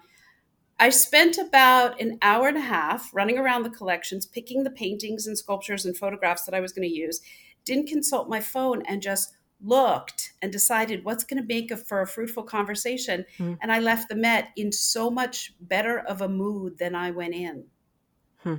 I 0.78 0.90
spent 0.90 1.38
about 1.38 2.00
an 2.00 2.18
hour 2.22 2.48
and 2.48 2.56
a 2.56 2.62
half 2.62 3.10
running 3.12 3.38
around 3.38 3.64
the 3.64 3.70
collections, 3.70 4.26
picking 4.26 4.64
the 4.64 4.70
paintings 4.70 5.26
and 5.26 5.36
sculptures 5.36 5.84
and 5.84 5.96
photographs 5.96 6.44
that 6.44 6.54
I 6.54 6.60
was 6.60 6.72
going 6.72 6.88
to 6.88 6.94
use. 6.94 7.20
Didn't 7.64 7.88
consult 7.88 8.30
my 8.30 8.40
phone 8.40 8.82
and 8.86 9.02
just 9.02 9.36
looked 9.62 10.32
and 10.42 10.52
decided 10.52 11.04
what's 11.04 11.24
going 11.24 11.40
to 11.40 11.46
make 11.46 11.70
a, 11.70 11.76
for 11.76 12.00
a 12.00 12.06
fruitful 12.06 12.44
conversation. 12.44 13.24
Mm. 13.38 13.58
And 13.60 13.72
I 13.72 13.80
left 13.80 14.08
the 14.08 14.16
Met 14.16 14.48
in 14.56 14.72
so 14.72 15.10
much 15.10 15.54
better 15.60 15.98
of 15.98 16.20
a 16.20 16.28
mood 16.28 16.78
than 16.78 16.94
I 16.94 17.10
went 17.10 17.34
in. 17.34 17.64
Hmm. 18.42 18.56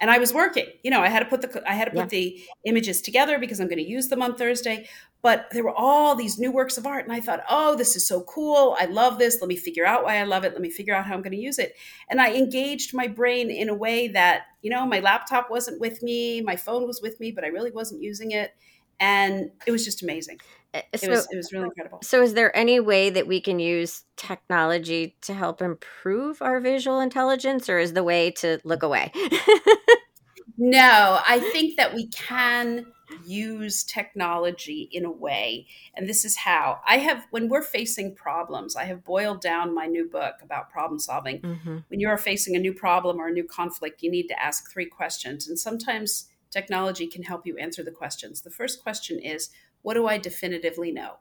And 0.00 0.10
I 0.10 0.18
was 0.18 0.34
working, 0.34 0.66
you 0.82 0.90
know, 0.90 1.02
I 1.02 1.08
had 1.08 1.20
to 1.20 1.26
put 1.26 1.40
the 1.40 1.62
I 1.68 1.74
had 1.74 1.86
to 1.86 1.90
put 1.90 1.98
yeah. 1.98 2.06
the 2.06 2.40
images 2.64 3.00
together 3.00 3.38
because 3.38 3.60
I'm 3.60 3.68
going 3.68 3.78
to 3.78 3.88
use 3.88 4.08
them 4.08 4.22
on 4.22 4.36
Thursday. 4.36 4.88
But 5.20 5.48
there 5.50 5.64
were 5.64 5.74
all 5.74 6.14
these 6.14 6.38
new 6.38 6.52
works 6.52 6.78
of 6.78 6.86
art, 6.86 7.04
and 7.04 7.12
I 7.12 7.18
thought, 7.18 7.42
oh, 7.50 7.74
this 7.74 7.96
is 7.96 8.06
so 8.06 8.22
cool! 8.22 8.76
I 8.78 8.84
love 8.84 9.18
this. 9.18 9.40
Let 9.40 9.48
me 9.48 9.56
figure 9.56 9.84
out 9.84 10.04
why 10.04 10.18
I 10.18 10.22
love 10.22 10.44
it. 10.44 10.52
Let 10.52 10.60
me 10.60 10.70
figure 10.70 10.94
out 10.94 11.06
how 11.06 11.14
I'm 11.14 11.22
going 11.22 11.32
to 11.32 11.38
use 11.38 11.58
it. 11.58 11.74
And 12.08 12.20
I 12.20 12.34
engaged 12.34 12.94
my 12.94 13.08
brain 13.08 13.50
in 13.50 13.68
a 13.68 13.74
way 13.74 14.08
that, 14.08 14.42
you 14.62 14.70
know, 14.70 14.86
my 14.86 15.00
laptop 15.00 15.50
wasn't 15.50 15.80
with 15.80 16.02
me, 16.02 16.40
my 16.40 16.54
phone 16.54 16.86
was 16.86 17.00
with 17.02 17.18
me, 17.18 17.32
but 17.32 17.44
I 17.44 17.48
really 17.48 17.72
wasn't 17.72 18.00
using 18.00 18.30
it 18.30 18.52
and 19.00 19.50
it 19.66 19.70
was 19.70 19.84
just 19.84 20.02
amazing. 20.02 20.40
So, 20.74 21.06
it 21.06 21.10
was 21.10 21.28
it 21.30 21.36
was 21.36 21.52
really 21.52 21.64
incredible. 21.64 22.00
So, 22.02 22.22
is 22.22 22.34
there 22.34 22.54
any 22.54 22.78
way 22.78 23.08
that 23.08 23.26
we 23.26 23.40
can 23.40 23.58
use 23.58 24.04
technology 24.16 25.16
to 25.22 25.32
help 25.32 25.62
improve 25.62 26.42
our 26.42 26.60
visual 26.60 27.00
intelligence, 27.00 27.70
or 27.70 27.78
is 27.78 27.94
the 27.94 28.04
way 28.04 28.32
to 28.32 28.60
look 28.64 28.82
away? 28.82 29.10
no, 30.58 31.20
I 31.26 31.40
think 31.52 31.76
that 31.78 31.94
we 31.94 32.08
can 32.08 32.86
use 33.24 33.82
technology 33.82 34.90
in 34.92 35.06
a 35.06 35.10
way, 35.10 35.66
and 35.94 36.06
this 36.06 36.26
is 36.26 36.36
how 36.36 36.80
I 36.86 36.98
have. 36.98 37.26
When 37.30 37.48
we're 37.48 37.62
facing 37.62 38.14
problems, 38.14 38.76
I 38.76 38.84
have 38.84 39.02
boiled 39.04 39.40
down 39.40 39.74
my 39.74 39.86
new 39.86 40.06
book 40.06 40.34
about 40.42 40.68
problem 40.68 40.98
solving. 40.98 41.40
Mm-hmm. 41.40 41.78
When 41.88 41.98
you 41.98 42.08
are 42.08 42.18
facing 42.18 42.56
a 42.56 42.58
new 42.58 42.74
problem 42.74 43.18
or 43.18 43.28
a 43.28 43.32
new 43.32 43.44
conflict, 43.44 44.02
you 44.02 44.10
need 44.10 44.28
to 44.28 44.42
ask 44.42 44.70
three 44.70 44.86
questions, 44.86 45.48
and 45.48 45.58
sometimes 45.58 46.28
technology 46.50 47.06
can 47.06 47.22
help 47.22 47.46
you 47.46 47.56
answer 47.58 47.82
the 47.82 47.90
questions. 47.90 48.40
The 48.40 48.50
first 48.50 48.82
question 48.82 49.18
is 49.18 49.50
What 49.82 49.94
do 49.94 50.06
I 50.06 50.18
definitively 50.18 50.92
know? 50.92 51.18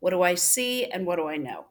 What 0.00 0.10
do 0.10 0.22
I 0.22 0.34
see 0.34 0.84
and 0.84 1.06
what 1.06 1.16
do 1.16 1.26
I 1.26 1.36
know? 1.36 1.66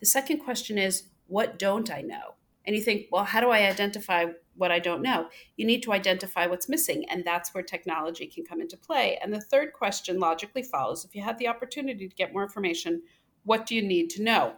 The 0.00 0.06
second 0.06 0.38
question 0.38 0.78
is 0.78 1.04
What 1.26 1.58
don't 1.58 1.90
I 1.90 2.00
know? 2.02 2.34
And 2.66 2.74
you 2.74 2.82
think, 2.82 3.06
well, 3.12 3.24
how 3.24 3.40
do 3.40 3.50
I 3.50 3.68
identify 3.68 4.26
what 4.56 4.72
I 4.72 4.78
don't 4.78 5.02
know? 5.02 5.28
You 5.56 5.66
need 5.66 5.82
to 5.82 5.92
identify 5.92 6.46
what's 6.46 6.68
missing, 6.68 7.04
and 7.10 7.24
that's 7.24 7.52
where 7.52 7.62
technology 7.62 8.26
can 8.26 8.44
come 8.44 8.60
into 8.60 8.76
play. 8.76 9.18
And 9.20 9.32
the 9.32 9.40
third 9.40 9.72
question 9.72 10.18
logically 10.18 10.62
follows 10.62 11.04
if 11.04 11.14
you 11.14 11.22
had 11.22 11.38
the 11.38 11.48
opportunity 11.48 12.08
to 12.08 12.14
get 12.14 12.32
more 12.32 12.42
information, 12.42 13.02
what 13.44 13.66
do 13.66 13.74
you 13.74 13.82
need 13.82 14.08
to 14.10 14.22
know? 14.22 14.54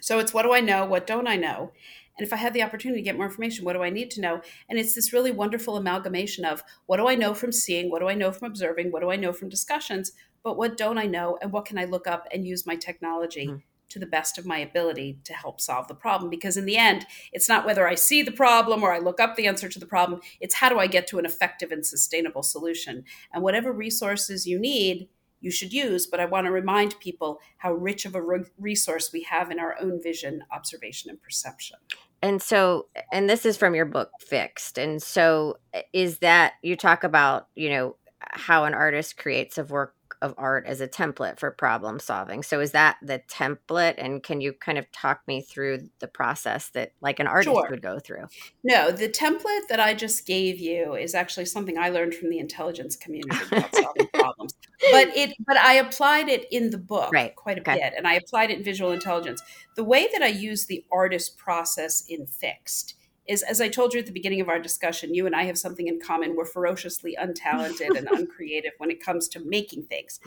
So 0.00 0.18
it's 0.18 0.34
what 0.34 0.42
do 0.42 0.52
I 0.52 0.60
know? 0.60 0.84
What 0.84 1.06
don't 1.06 1.28
I 1.28 1.36
know? 1.36 1.72
And 2.18 2.26
if 2.26 2.32
I 2.32 2.36
had 2.36 2.52
the 2.54 2.62
opportunity 2.62 3.00
to 3.00 3.04
get 3.04 3.16
more 3.16 3.26
information, 3.26 3.64
what 3.64 3.72
do 3.72 3.82
I 3.82 3.90
need 3.90 4.10
to 4.12 4.20
know? 4.20 4.40
And 4.68 4.78
it's 4.78 4.94
this 4.94 5.12
really 5.12 5.30
wonderful 5.30 5.76
amalgamation 5.76 6.44
of 6.44 6.62
what 6.86 6.98
do 6.98 7.08
I 7.08 7.14
know 7.14 7.34
from 7.34 7.52
seeing? 7.52 7.90
What 7.90 8.00
do 8.00 8.08
I 8.08 8.14
know 8.14 8.32
from 8.32 8.48
observing? 8.48 8.92
What 8.92 9.02
do 9.02 9.10
I 9.10 9.16
know 9.16 9.32
from 9.32 9.48
discussions? 9.48 10.12
But 10.42 10.56
what 10.56 10.76
don't 10.76 10.98
I 10.98 11.06
know? 11.06 11.38
And 11.40 11.52
what 11.52 11.64
can 11.64 11.78
I 11.78 11.84
look 11.84 12.06
up 12.06 12.26
and 12.32 12.46
use 12.46 12.66
my 12.66 12.76
technology? 12.76 13.46
Mm-hmm. 13.46 13.56
To 13.88 13.98
the 13.98 14.06
best 14.06 14.38
of 14.38 14.46
my 14.46 14.56
ability 14.56 15.18
to 15.24 15.34
help 15.34 15.60
solve 15.60 15.86
the 15.86 15.94
problem. 15.94 16.30
Because 16.30 16.56
in 16.56 16.64
the 16.64 16.78
end, 16.78 17.04
it's 17.30 17.46
not 17.46 17.66
whether 17.66 17.86
I 17.86 17.94
see 17.94 18.22
the 18.22 18.32
problem 18.32 18.82
or 18.82 18.90
I 18.90 18.98
look 18.98 19.20
up 19.20 19.36
the 19.36 19.46
answer 19.46 19.68
to 19.68 19.78
the 19.78 19.84
problem, 19.84 20.22
it's 20.40 20.54
how 20.54 20.70
do 20.70 20.78
I 20.78 20.86
get 20.86 21.06
to 21.08 21.18
an 21.18 21.26
effective 21.26 21.70
and 21.70 21.84
sustainable 21.84 22.42
solution. 22.42 23.04
And 23.34 23.42
whatever 23.42 23.70
resources 23.70 24.46
you 24.46 24.58
need, 24.58 25.08
you 25.42 25.50
should 25.50 25.72
use. 25.72 26.06
But 26.06 26.20
I 26.20 26.24
want 26.24 26.46
to 26.46 26.50
remind 26.50 26.98
people 27.00 27.40
how 27.58 27.74
rich 27.74 28.06
of 28.06 28.14
a 28.14 28.22
re- 28.22 28.44
resource 28.58 29.12
we 29.12 29.22
have 29.24 29.50
in 29.50 29.58
our 29.58 29.76
own 29.80 30.00
vision, 30.02 30.42
observation, 30.50 31.10
and 31.10 31.20
perception. 31.20 31.76
And 32.22 32.40
so, 32.40 32.86
and 33.12 33.28
this 33.28 33.44
is 33.44 33.56
from 33.56 33.74
your 33.74 33.84
book, 33.84 34.10
Fixed. 34.20 34.78
And 34.78 35.02
so, 35.02 35.58
is 35.92 36.18
that 36.18 36.54
you 36.62 36.76
talk 36.76 37.04
about, 37.04 37.48
you 37.56 37.68
know, 37.68 37.96
how 38.20 38.64
an 38.64 38.74
artist 38.74 39.16
creates 39.16 39.58
a 39.58 39.64
work 39.64 39.94
of 40.22 40.34
art 40.38 40.64
as 40.66 40.80
a 40.80 40.86
template 40.86 41.38
for 41.38 41.50
problem 41.50 41.98
solving. 41.98 42.42
So 42.44 42.60
is 42.60 42.70
that 42.70 42.96
the 43.02 43.20
template 43.28 43.94
and 43.98 44.22
can 44.22 44.40
you 44.40 44.52
kind 44.52 44.78
of 44.78 44.90
talk 44.92 45.20
me 45.26 45.42
through 45.42 45.88
the 45.98 46.06
process 46.06 46.68
that 46.70 46.92
like 47.00 47.18
an 47.18 47.26
artist 47.26 47.52
sure. 47.52 47.66
would 47.68 47.82
go 47.82 47.98
through? 47.98 48.26
No, 48.62 48.92
the 48.92 49.08
template 49.08 49.66
that 49.68 49.80
I 49.80 49.94
just 49.94 50.24
gave 50.24 50.60
you 50.60 50.94
is 50.94 51.14
actually 51.14 51.46
something 51.46 51.76
I 51.76 51.90
learned 51.90 52.14
from 52.14 52.30
the 52.30 52.38
intelligence 52.38 52.94
community 52.94 53.36
about 53.50 53.74
solving 53.74 54.06
problems. 54.14 54.54
But 54.90 55.08
it 55.16 55.34
but 55.46 55.56
I 55.56 55.74
applied 55.74 56.28
it 56.28 56.46
in 56.50 56.70
the 56.70 56.78
book 56.78 57.12
right. 57.12 57.34
quite 57.36 57.58
a 57.58 57.60
okay. 57.60 57.74
bit 57.74 57.94
and 57.96 58.06
I 58.06 58.14
applied 58.14 58.50
it 58.50 58.58
in 58.58 58.64
visual 58.64 58.92
intelligence. 58.92 59.42
The 59.76 59.84
way 59.84 60.08
that 60.12 60.22
I 60.22 60.28
use 60.28 60.66
the 60.66 60.84
artist 60.90 61.38
process 61.38 62.04
in 62.08 62.26
fixed 62.26 62.94
is 63.26 63.42
as 63.42 63.60
I 63.60 63.68
told 63.68 63.94
you 63.94 64.00
at 64.00 64.06
the 64.06 64.12
beginning 64.12 64.40
of 64.40 64.48
our 64.48 64.58
discussion, 64.58 65.14
you 65.14 65.26
and 65.26 65.36
I 65.36 65.44
have 65.44 65.56
something 65.56 65.86
in 65.86 66.00
common. 66.00 66.34
We're 66.34 66.44
ferociously 66.44 67.16
untalented 67.20 67.96
and 67.96 68.08
uncreative 68.12 68.72
when 68.78 68.90
it 68.90 69.02
comes 69.02 69.28
to 69.28 69.40
making 69.44 69.84
things. 69.84 70.18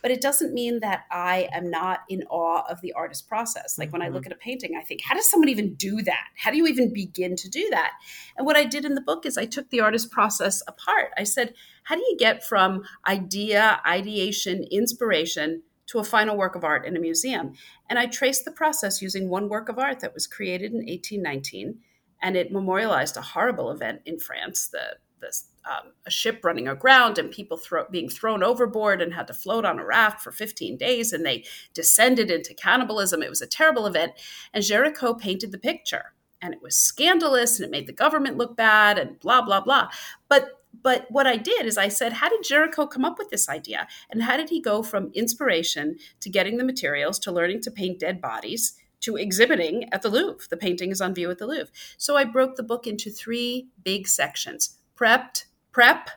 But 0.00 0.12
it 0.12 0.20
doesn't 0.20 0.54
mean 0.54 0.80
that 0.80 1.04
I 1.10 1.48
am 1.52 1.68
not 1.68 2.00
in 2.08 2.22
awe 2.30 2.62
of 2.70 2.80
the 2.80 2.92
artist 2.92 3.28
process. 3.28 3.76
Like 3.76 3.92
when 3.92 4.02
I 4.02 4.08
look 4.08 4.22
mm-hmm. 4.22 4.32
at 4.32 4.36
a 4.36 4.40
painting, 4.40 4.76
I 4.78 4.84
think, 4.84 5.00
how 5.02 5.14
does 5.14 5.28
someone 5.28 5.48
even 5.48 5.74
do 5.74 6.00
that? 6.02 6.26
How 6.36 6.52
do 6.52 6.56
you 6.56 6.66
even 6.66 6.92
begin 6.92 7.34
to 7.36 7.48
do 7.48 7.68
that? 7.70 7.92
And 8.36 8.46
what 8.46 8.56
I 8.56 8.64
did 8.64 8.84
in 8.84 8.94
the 8.94 9.00
book 9.00 9.26
is 9.26 9.36
I 9.36 9.46
took 9.46 9.70
the 9.70 9.80
artist 9.80 10.12
process 10.12 10.62
apart. 10.68 11.10
I 11.18 11.24
said, 11.24 11.54
how 11.84 11.96
do 11.96 12.02
you 12.02 12.16
get 12.18 12.44
from 12.44 12.84
idea, 13.06 13.80
ideation, 13.86 14.64
inspiration 14.70 15.62
to 15.86 15.98
a 15.98 16.04
final 16.04 16.36
work 16.36 16.54
of 16.54 16.64
art 16.64 16.86
in 16.86 16.96
a 16.96 17.00
museum? 17.00 17.54
And 17.90 17.98
I 17.98 18.06
traced 18.06 18.44
the 18.44 18.52
process 18.52 19.02
using 19.02 19.28
one 19.28 19.48
work 19.48 19.68
of 19.68 19.78
art 19.78 20.00
that 20.00 20.14
was 20.14 20.26
created 20.28 20.72
in 20.72 20.78
1819 20.78 21.80
and 22.24 22.38
it 22.38 22.50
memorialized 22.50 23.18
a 23.18 23.20
horrible 23.20 23.70
event 23.70 24.00
in 24.06 24.18
France, 24.18 24.68
the, 24.68 24.96
the 25.20 25.30
um, 25.66 25.92
a 26.06 26.10
ship 26.10 26.42
running 26.42 26.66
aground 26.66 27.18
and 27.18 27.30
people 27.30 27.58
throw, 27.58 27.84
being 27.90 28.08
thrown 28.08 28.42
overboard 28.42 29.02
and 29.02 29.12
had 29.12 29.26
to 29.26 29.34
float 29.34 29.64
on 29.66 29.78
a 29.78 29.84
raft 29.84 30.22
for 30.22 30.32
15 30.32 30.78
days, 30.78 31.12
and 31.12 31.24
they 31.24 31.44
descended 31.74 32.30
into 32.30 32.54
cannibalism. 32.54 33.22
It 33.22 33.28
was 33.28 33.42
a 33.42 33.46
terrible 33.46 33.86
event, 33.86 34.12
and 34.54 34.64
Géricault 34.64 35.20
painted 35.20 35.52
the 35.52 35.58
picture, 35.58 36.14
and 36.40 36.54
it 36.54 36.62
was 36.62 36.76
scandalous, 36.76 37.58
and 37.58 37.66
it 37.66 37.70
made 37.70 37.86
the 37.86 37.92
government 37.92 38.38
look 38.38 38.56
bad, 38.56 38.98
and 38.98 39.20
blah 39.20 39.42
blah 39.42 39.60
blah. 39.60 39.90
But 40.28 40.62
but 40.82 41.06
what 41.10 41.26
I 41.26 41.36
did 41.36 41.66
is 41.66 41.78
I 41.78 41.88
said, 41.88 42.14
how 42.14 42.30
did 42.30 42.42
Géricault 42.42 42.90
come 42.90 43.04
up 43.04 43.18
with 43.18 43.30
this 43.30 43.48
idea? 43.48 43.86
And 44.10 44.22
how 44.22 44.36
did 44.36 44.50
he 44.50 44.60
go 44.60 44.82
from 44.82 45.12
inspiration 45.14 45.96
to 46.20 46.30
getting 46.30 46.56
the 46.56 46.64
materials 46.64 47.18
to 47.20 47.32
learning 47.32 47.60
to 47.62 47.70
paint 47.70 48.00
dead 48.00 48.20
bodies 48.20 48.74
to 49.04 49.16
exhibiting 49.16 49.88
at 49.92 50.02
the 50.02 50.08
Louvre. 50.08 50.46
The 50.48 50.56
painting 50.56 50.90
is 50.90 51.00
on 51.00 51.14
view 51.14 51.30
at 51.30 51.38
the 51.38 51.46
Louvre. 51.46 51.72
So 51.96 52.16
I 52.16 52.24
broke 52.24 52.56
the 52.56 52.62
book 52.62 52.86
into 52.86 53.10
three 53.10 53.68
big 53.82 54.08
sections 54.08 54.78
prepped, 54.96 55.44
prep, 55.72 56.10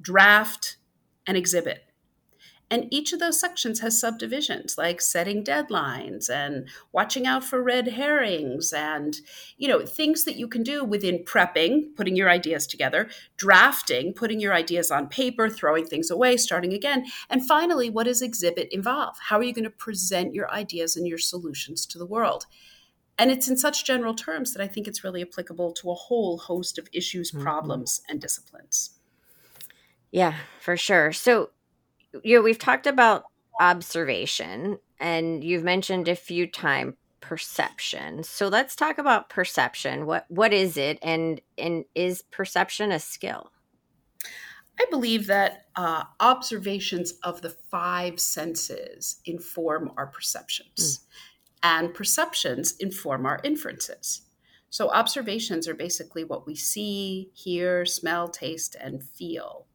draft, 0.00 0.76
and 1.26 1.36
exhibit. 1.36 1.91
And 2.72 2.86
each 2.90 3.12
of 3.12 3.20
those 3.20 3.38
sections 3.38 3.80
has 3.80 4.00
subdivisions 4.00 4.78
like 4.78 5.02
setting 5.02 5.44
deadlines 5.44 6.30
and 6.30 6.66
watching 6.90 7.26
out 7.26 7.44
for 7.44 7.62
red 7.62 7.86
herrings 7.86 8.72
and, 8.72 9.14
you 9.58 9.68
know, 9.68 9.84
things 9.84 10.24
that 10.24 10.36
you 10.36 10.48
can 10.48 10.62
do 10.62 10.82
within 10.82 11.22
prepping, 11.22 11.94
putting 11.94 12.16
your 12.16 12.30
ideas 12.30 12.66
together, 12.66 13.10
drafting, 13.36 14.14
putting 14.14 14.40
your 14.40 14.54
ideas 14.54 14.90
on 14.90 15.06
paper, 15.06 15.50
throwing 15.50 15.84
things 15.84 16.10
away, 16.10 16.38
starting 16.38 16.72
again. 16.72 17.04
And 17.28 17.46
finally, 17.46 17.90
what 17.90 18.04
does 18.04 18.22
exhibit 18.22 18.68
involve? 18.72 19.16
How 19.28 19.36
are 19.36 19.42
you 19.42 19.52
going 19.52 19.64
to 19.64 19.70
present 19.70 20.32
your 20.32 20.50
ideas 20.50 20.96
and 20.96 21.06
your 21.06 21.18
solutions 21.18 21.84
to 21.84 21.98
the 21.98 22.06
world? 22.06 22.46
And 23.18 23.30
it's 23.30 23.48
in 23.48 23.58
such 23.58 23.84
general 23.84 24.14
terms 24.14 24.54
that 24.54 24.62
I 24.62 24.66
think 24.66 24.88
it's 24.88 25.04
really 25.04 25.20
applicable 25.20 25.74
to 25.74 25.90
a 25.90 25.94
whole 25.94 26.38
host 26.38 26.78
of 26.78 26.88
issues, 26.90 27.32
mm-hmm. 27.32 27.42
problems, 27.42 28.00
and 28.08 28.18
disciplines. 28.18 28.92
Yeah, 30.10 30.36
for 30.58 30.78
sure. 30.78 31.12
So 31.12 31.50
you 32.22 32.36
know, 32.36 32.42
we've 32.42 32.58
talked 32.58 32.86
about 32.86 33.24
observation 33.60 34.78
and 34.98 35.42
you've 35.44 35.64
mentioned 35.64 36.08
a 36.08 36.16
few 36.16 36.46
times 36.46 36.94
perception. 37.20 38.22
So 38.24 38.48
let's 38.48 38.76
talk 38.76 38.98
about 38.98 39.30
perception. 39.30 40.04
What 40.04 40.26
what 40.28 40.52
is 40.52 40.76
it 40.76 40.98
and 41.02 41.40
and 41.56 41.86
is 41.94 42.22
perception 42.30 42.92
a 42.92 42.98
skill? 42.98 43.52
I 44.78 44.86
believe 44.90 45.26
that 45.28 45.66
uh, 45.76 46.04
observations 46.20 47.12
of 47.22 47.40
the 47.40 47.50
five 47.70 48.18
senses 48.18 49.20
inform 49.24 49.92
our 49.96 50.06
perceptions, 50.06 50.98
mm. 50.98 50.98
and 51.62 51.94
perceptions 51.94 52.76
inform 52.78 53.24
our 53.24 53.40
inferences. 53.44 54.22
So, 54.70 54.88
observations 54.90 55.68
are 55.68 55.74
basically 55.74 56.24
what 56.24 56.46
we 56.46 56.54
see, 56.54 57.30
hear, 57.34 57.84
smell, 57.84 58.28
taste, 58.28 58.74
and 58.80 59.02
feel. 59.02 59.66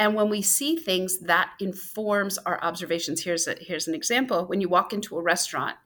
And 0.00 0.14
when 0.14 0.30
we 0.30 0.40
see 0.40 0.76
things, 0.76 1.18
that 1.18 1.50
informs 1.60 2.38
our 2.38 2.58
observations. 2.64 3.22
Here's 3.22 3.46
a, 3.46 3.54
here's 3.60 3.86
an 3.86 3.94
example. 3.94 4.46
When 4.46 4.62
you 4.62 4.68
walk 4.70 4.94
into 4.94 5.18
a 5.18 5.22
restaurant, 5.22 5.76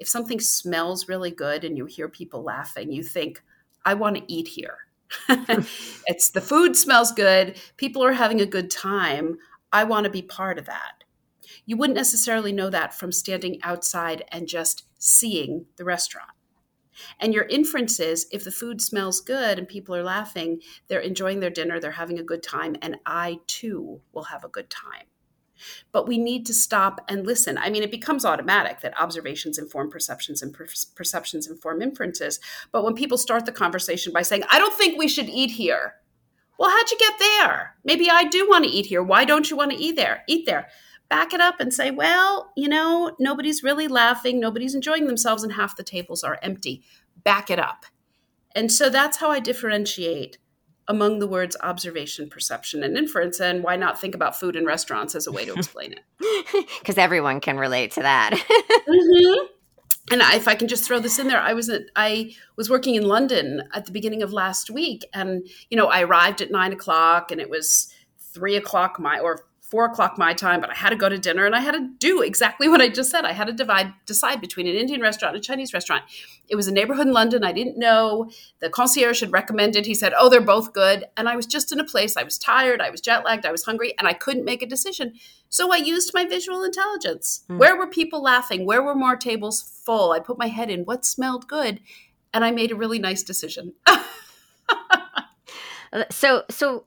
if 0.00 0.08
something 0.08 0.40
smells 0.40 1.08
really 1.08 1.30
good 1.30 1.62
and 1.62 1.78
you 1.78 1.84
hear 1.84 2.08
people 2.08 2.42
laughing, 2.42 2.90
you 2.90 3.04
think, 3.04 3.40
I 3.84 3.94
want 3.94 4.16
to 4.16 4.24
eat 4.26 4.48
here. 4.48 4.78
it's 5.28 6.30
the 6.30 6.40
food 6.40 6.76
smells 6.76 7.12
good, 7.12 7.60
people 7.76 8.02
are 8.02 8.14
having 8.14 8.40
a 8.40 8.46
good 8.46 8.72
time. 8.72 9.38
I 9.72 9.84
want 9.84 10.02
to 10.02 10.10
be 10.10 10.22
part 10.22 10.58
of 10.58 10.66
that. 10.66 11.04
You 11.64 11.76
wouldn't 11.76 11.96
necessarily 11.96 12.50
know 12.50 12.70
that 12.70 12.92
from 12.92 13.12
standing 13.12 13.60
outside 13.62 14.24
and 14.32 14.48
just 14.48 14.82
seeing 14.98 15.66
the 15.76 15.84
restaurant. 15.84 16.30
And 17.18 17.32
your 17.32 17.44
inference 17.44 18.00
is 18.00 18.26
if 18.30 18.44
the 18.44 18.50
food 18.50 18.80
smells 18.80 19.20
good 19.20 19.58
and 19.58 19.68
people 19.68 19.94
are 19.94 20.02
laughing, 20.02 20.60
they're 20.88 21.00
enjoying 21.00 21.40
their 21.40 21.50
dinner, 21.50 21.80
they're 21.80 21.92
having 21.92 22.18
a 22.18 22.24
good 22.24 22.42
time, 22.42 22.76
and 22.82 22.96
I 23.06 23.38
too 23.46 24.00
will 24.12 24.24
have 24.24 24.44
a 24.44 24.48
good 24.48 24.70
time. 24.70 25.06
But 25.92 26.08
we 26.08 26.16
need 26.16 26.46
to 26.46 26.54
stop 26.54 27.04
and 27.08 27.26
listen. 27.26 27.58
I 27.58 27.68
mean, 27.68 27.82
it 27.82 27.90
becomes 27.90 28.24
automatic 28.24 28.80
that 28.80 28.98
observations 28.98 29.58
inform 29.58 29.90
perceptions 29.90 30.40
and 30.42 30.54
per- 30.54 30.66
perceptions 30.94 31.48
inform 31.48 31.82
inferences. 31.82 32.40
But 32.72 32.82
when 32.82 32.94
people 32.94 33.18
start 33.18 33.44
the 33.44 33.52
conversation 33.52 34.12
by 34.12 34.22
saying, 34.22 34.44
I 34.50 34.58
don't 34.58 34.74
think 34.74 34.98
we 34.98 35.08
should 35.08 35.28
eat 35.28 35.50
here. 35.50 35.96
Well, 36.58 36.70
how'd 36.70 36.90
you 36.90 36.98
get 36.98 37.18
there? 37.18 37.76
Maybe 37.84 38.10
I 38.10 38.24
do 38.24 38.48
want 38.48 38.64
to 38.64 38.70
eat 38.70 38.86
here. 38.86 39.02
Why 39.02 39.24
don't 39.24 39.50
you 39.50 39.56
want 39.56 39.72
to 39.72 39.78
eat 39.78 39.96
there? 39.96 40.24
Eat 40.26 40.46
there 40.46 40.68
back 41.10 41.34
it 41.34 41.40
up 41.40 41.60
and 41.60 41.74
say, 41.74 41.90
well, 41.90 42.52
you 42.56 42.68
know, 42.68 43.14
nobody's 43.18 43.62
really 43.62 43.88
laughing, 43.88 44.40
nobody's 44.40 44.74
enjoying 44.74 45.06
themselves, 45.06 45.42
and 45.42 45.52
half 45.52 45.76
the 45.76 45.82
tables 45.82 46.22
are 46.24 46.38
empty. 46.40 46.82
Back 47.22 47.50
it 47.50 47.58
up. 47.58 47.84
And 48.54 48.72
so 48.72 48.88
that's 48.88 49.18
how 49.18 49.30
I 49.30 49.40
differentiate 49.40 50.38
among 50.88 51.18
the 51.18 51.26
words 51.26 51.56
observation, 51.62 52.30
perception, 52.30 52.82
and 52.82 52.96
inference. 52.96 53.40
And 53.40 53.62
why 53.62 53.76
not 53.76 54.00
think 54.00 54.14
about 54.14 54.38
food 54.38 54.56
and 54.56 54.66
restaurants 54.66 55.14
as 55.14 55.26
a 55.26 55.32
way 55.32 55.44
to 55.44 55.54
explain 55.56 55.94
it? 55.94 56.68
Because 56.80 56.96
everyone 56.96 57.40
can 57.40 57.58
relate 57.58 57.92
to 57.92 58.00
that. 58.00 58.32
mm-hmm. 58.32 59.46
And 60.12 60.22
if 60.22 60.48
I 60.48 60.56
can 60.56 60.66
just 60.66 60.84
throw 60.84 60.98
this 60.98 61.20
in 61.20 61.28
there, 61.28 61.38
I 61.38 61.52
was 61.52 61.68
at, 61.68 61.82
I 61.94 62.34
was 62.56 62.68
working 62.68 62.96
in 62.96 63.04
London 63.04 63.62
at 63.72 63.84
the 63.84 63.92
beginning 63.92 64.24
of 64.24 64.32
last 64.32 64.68
week, 64.68 65.04
and 65.14 65.46
you 65.68 65.76
know 65.76 65.86
I 65.86 66.02
arrived 66.02 66.40
at 66.40 66.50
nine 66.50 66.72
o'clock, 66.72 67.30
and 67.30 67.40
it 67.40 67.48
was 67.48 67.94
three 68.18 68.56
o'clock 68.56 68.98
my 68.98 69.20
or 69.20 69.44
four 69.70 69.84
o'clock 69.84 70.18
my 70.18 70.34
time, 70.34 70.60
but 70.60 70.68
I 70.68 70.74
had 70.74 70.90
to 70.90 70.96
go 70.96 71.08
to 71.08 71.16
dinner 71.16 71.46
and 71.46 71.54
I 71.54 71.60
had 71.60 71.72
to 71.72 71.88
do 71.98 72.22
exactly 72.22 72.68
what 72.68 72.80
I 72.80 72.88
just 72.88 73.08
said. 73.10 73.24
I 73.24 73.32
had 73.32 73.46
to 73.46 73.52
divide, 73.52 73.94
decide 74.04 74.40
between 74.40 74.66
an 74.66 74.74
Indian 74.74 75.00
restaurant 75.00 75.36
and 75.36 75.42
a 75.42 75.46
Chinese 75.46 75.72
restaurant. 75.72 76.02
It 76.48 76.56
was 76.56 76.66
a 76.66 76.72
neighborhood 76.72 77.06
in 77.06 77.12
London. 77.12 77.44
I 77.44 77.52
didn't 77.52 77.78
know. 77.78 78.30
The 78.58 78.68
concierge 78.68 79.20
had 79.20 79.32
recommended. 79.32 79.86
He 79.86 79.94
said, 79.94 80.12
Oh, 80.18 80.28
they're 80.28 80.40
both 80.40 80.72
good. 80.72 81.04
And 81.16 81.28
I 81.28 81.36
was 81.36 81.46
just 81.46 81.70
in 81.70 81.78
a 81.78 81.84
place. 81.84 82.16
I 82.16 82.24
was 82.24 82.36
tired. 82.36 82.80
I 82.80 82.90
was 82.90 83.00
jet 83.00 83.24
lagged. 83.24 83.46
I 83.46 83.52
was 83.52 83.64
hungry 83.64 83.94
and 83.96 84.08
I 84.08 84.12
couldn't 84.12 84.44
make 84.44 84.60
a 84.60 84.66
decision. 84.66 85.14
So 85.48 85.72
I 85.72 85.76
used 85.76 86.12
my 86.12 86.24
visual 86.24 86.64
intelligence. 86.64 87.44
Mm. 87.48 87.58
Where 87.58 87.76
were 87.76 87.86
people 87.86 88.22
laughing? 88.22 88.66
Where 88.66 88.82
were 88.82 88.96
more 88.96 89.16
tables 89.16 89.62
full? 89.62 90.10
I 90.10 90.18
put 90.18 90.36
my 90.36 90.48
head 90.48 90.68
in 90.68 90.84
what 90.84 91.06
smelled 91.06 91.46
good 91.46 91.80
and 92.34 92.44
I 92.44 92.50
made 92.50 92.72
a 92.72 92.76
really 92.76 92.98
nice 92.98 93.22
decision. 93.22 93.74
so, 96.10 96.44
so 96.50 96.84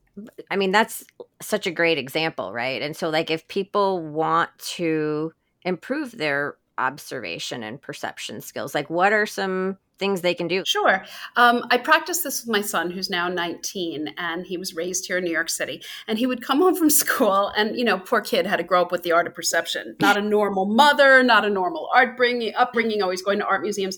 I 0.50 0.56
mean, 0.56 0.72
that's 0.72 1.04
such 1.42 1.68
a 1.68 1.72
great 1.72 1.98
example, 1.98 2.54
right? 2.54 2.82
And 2.82 2.96
so, 2.96 3.10
like, 3.10 3.32
if 3.32 3.48
people 3.48 4.02
want 4.02 4.50
to 4.76 5.34
improve 5.64 6.12
their 6.12 6.58
observation 6.78 7.64
and 7.64 7.82
perception 7.82 8.42
skills, 8.42 8.76
like, 8.76 8.90
what 8.90 9.14
are 9.14 9.26
some 9.26 9.78
things 10.00 10.22
they 10.22 10.34
can 10.34 10.48
do? 10.48 10.64
Sure. 10.66 11.04
Um, 11.36 11.66
I 11.72 11.78
practiced 11.78 12.24
this 12.24 12.44
with 12.44 12.52
my 12.52 12.62
son, 12.62 12.92
who's 12.92 13.10
now 13.10 13.28
19, 13.28 14.14
and 14.18 14.46
he 14.46 14.58
was 14.58 14.76
raised 14.76 15.08
here 15.08 15.18
in 15.18 15.24
New 15.24 15.32
York 15.32 15.50
City. 15.50 15.82
And 16.08 16.18
he 16.18 16.28
would 16.28 16.44
come 16.44 16.60
home 16.62 16.76
from 16.76 16.90
school, 16.90 17.52
and, 17.58 17.76
you 17.76 17.84
know, 17.84 17.98
poor 17.98 18.22
kid 18.22 18.46
had 18.46 18.58
to 18.58 18.64
grow 18.64 18.82
up 18.82 18.92
with 18.92 19.04
the 19.04 19.12
art 19.12 19.28
of 19.28 19.34
perception. 19.34 19.96
Not 20.02 20.18
a 20.18 20.22
normal 20.22 20.66
mother, 20.66 21.24
not 21.24 21.46
a 21.46 21.50
normal 21.50 21.90
art 21.94 22.18
bringing, 22.18 22.54
upbringing, 22.56 23.02
always 23.02 23.22
going 23.22 23.40
to 23.40 23.46
art 23.46 23.62
museums. 23.62 23.98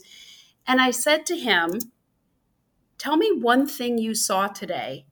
And 0.68 0.82
I 0.82 0.92
said 0.92 1.26
to 1.28 1.36
him, 1.36 1.80
Tell 2.98 3.18
me 3.18 3.32
one 3.32 3.68
thing 3.68 3.98
you 3.98 4.16
saw 4.16 4.48
today 4.48 5.06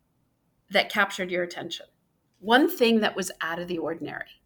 that 0.70 0.92
captured 0.92 1.32
your 1.32 1.44
attention? 1.44 1.86
One 2.40 2.70
thing 2.70 3.00
that 3.02 3.16
was 3.16 3.32
out 3.42 3.60
of 3.60 3.68
the 3.68 3.78
ordinary. 3.78 4.42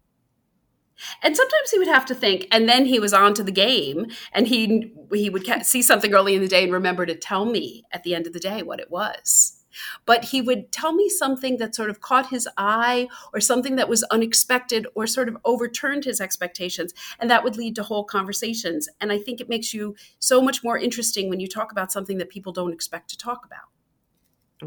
And 1.22 1.36
sometimes 1.36 1.70
he 1.70 1.78
would 1.78 1.88
have 1.88 2.06
to 2.06 2.14
think, 2.14 2.48
and 2.50 2.68
then 2.68 2.86
he 2.86 2.98
was 2.98 3.12
on 3.12 3.32
to 3.34 3.44
the 3.44 3.52
game, 3.52 4.06
and 4.32 4.48
he 4.48 4.92
he 5.12 5.30
would 5.30 5.46
see 5.64 5.80
something 5.80 6.12
early 6.12 6.34
in 6.34 6.42
the 6.42 6.48
day 6.48 6.64
and 6.64 6.72
remember 6.72 7.06
to 7.06 7.14
tell 7.14 7.44
me 7.44 7.84
at 7.92 8.02
the 8.02 8.14
end 8.14 8.26
of 8.26 8.32
the 8.32 8.40
day 8.40 8.62
what 8.62 8.80
it 8.80 8.90
was. 8.90 9.57
But 10.06 10.26
he 10.26 10.40
would 10.40 10.72
tell 10.72 10.92
me 10.92 11.08
something 11.08 11.58
that 11.58 11.74
sort 11.74 11.90
of 11.90 12.00
caught 12.00 12.30
his 12.30 12.48
eye, 12.56 13.08
or 13.32 13.40
something 13.40 13.76
that 13.76 13.88
was 13.88 14.02
unexpected, 14.04 14.86
or 14.94 15.06
sort 15.06 15.28
of 15.28 15.36
overturned 15.44 16.04
his 16.04 16.20
expectations, 16.20 16.92
and 17.18 17.30
that 17.30 17.44
would 17.44 17.56
lead 17.56 17.74
to 17.76 17.82
whole 17.82 18.04
conversations. 18.04 18.88
And 19.00 19.12
I 19.12 19.18
think 19.18 19.40
it 19.40 19.48
makes 19.48 19.74
you 19.74 19.94
so 20.18 20.40
much 20.40 20.62
more 20.62 20.78
interesting 20.78 21.28
when 21.28 21.40
you 21.40 21.48
talk 21.48 21.72
about 21.72 21.92
something 21.92 22.18
that 22.18 22.28
people 22.28 22.52
don't 22.52 22.72
expect 22.72 23.10
to 23.10 23.18
talk 23.18 23.44
about. 23.44 23.68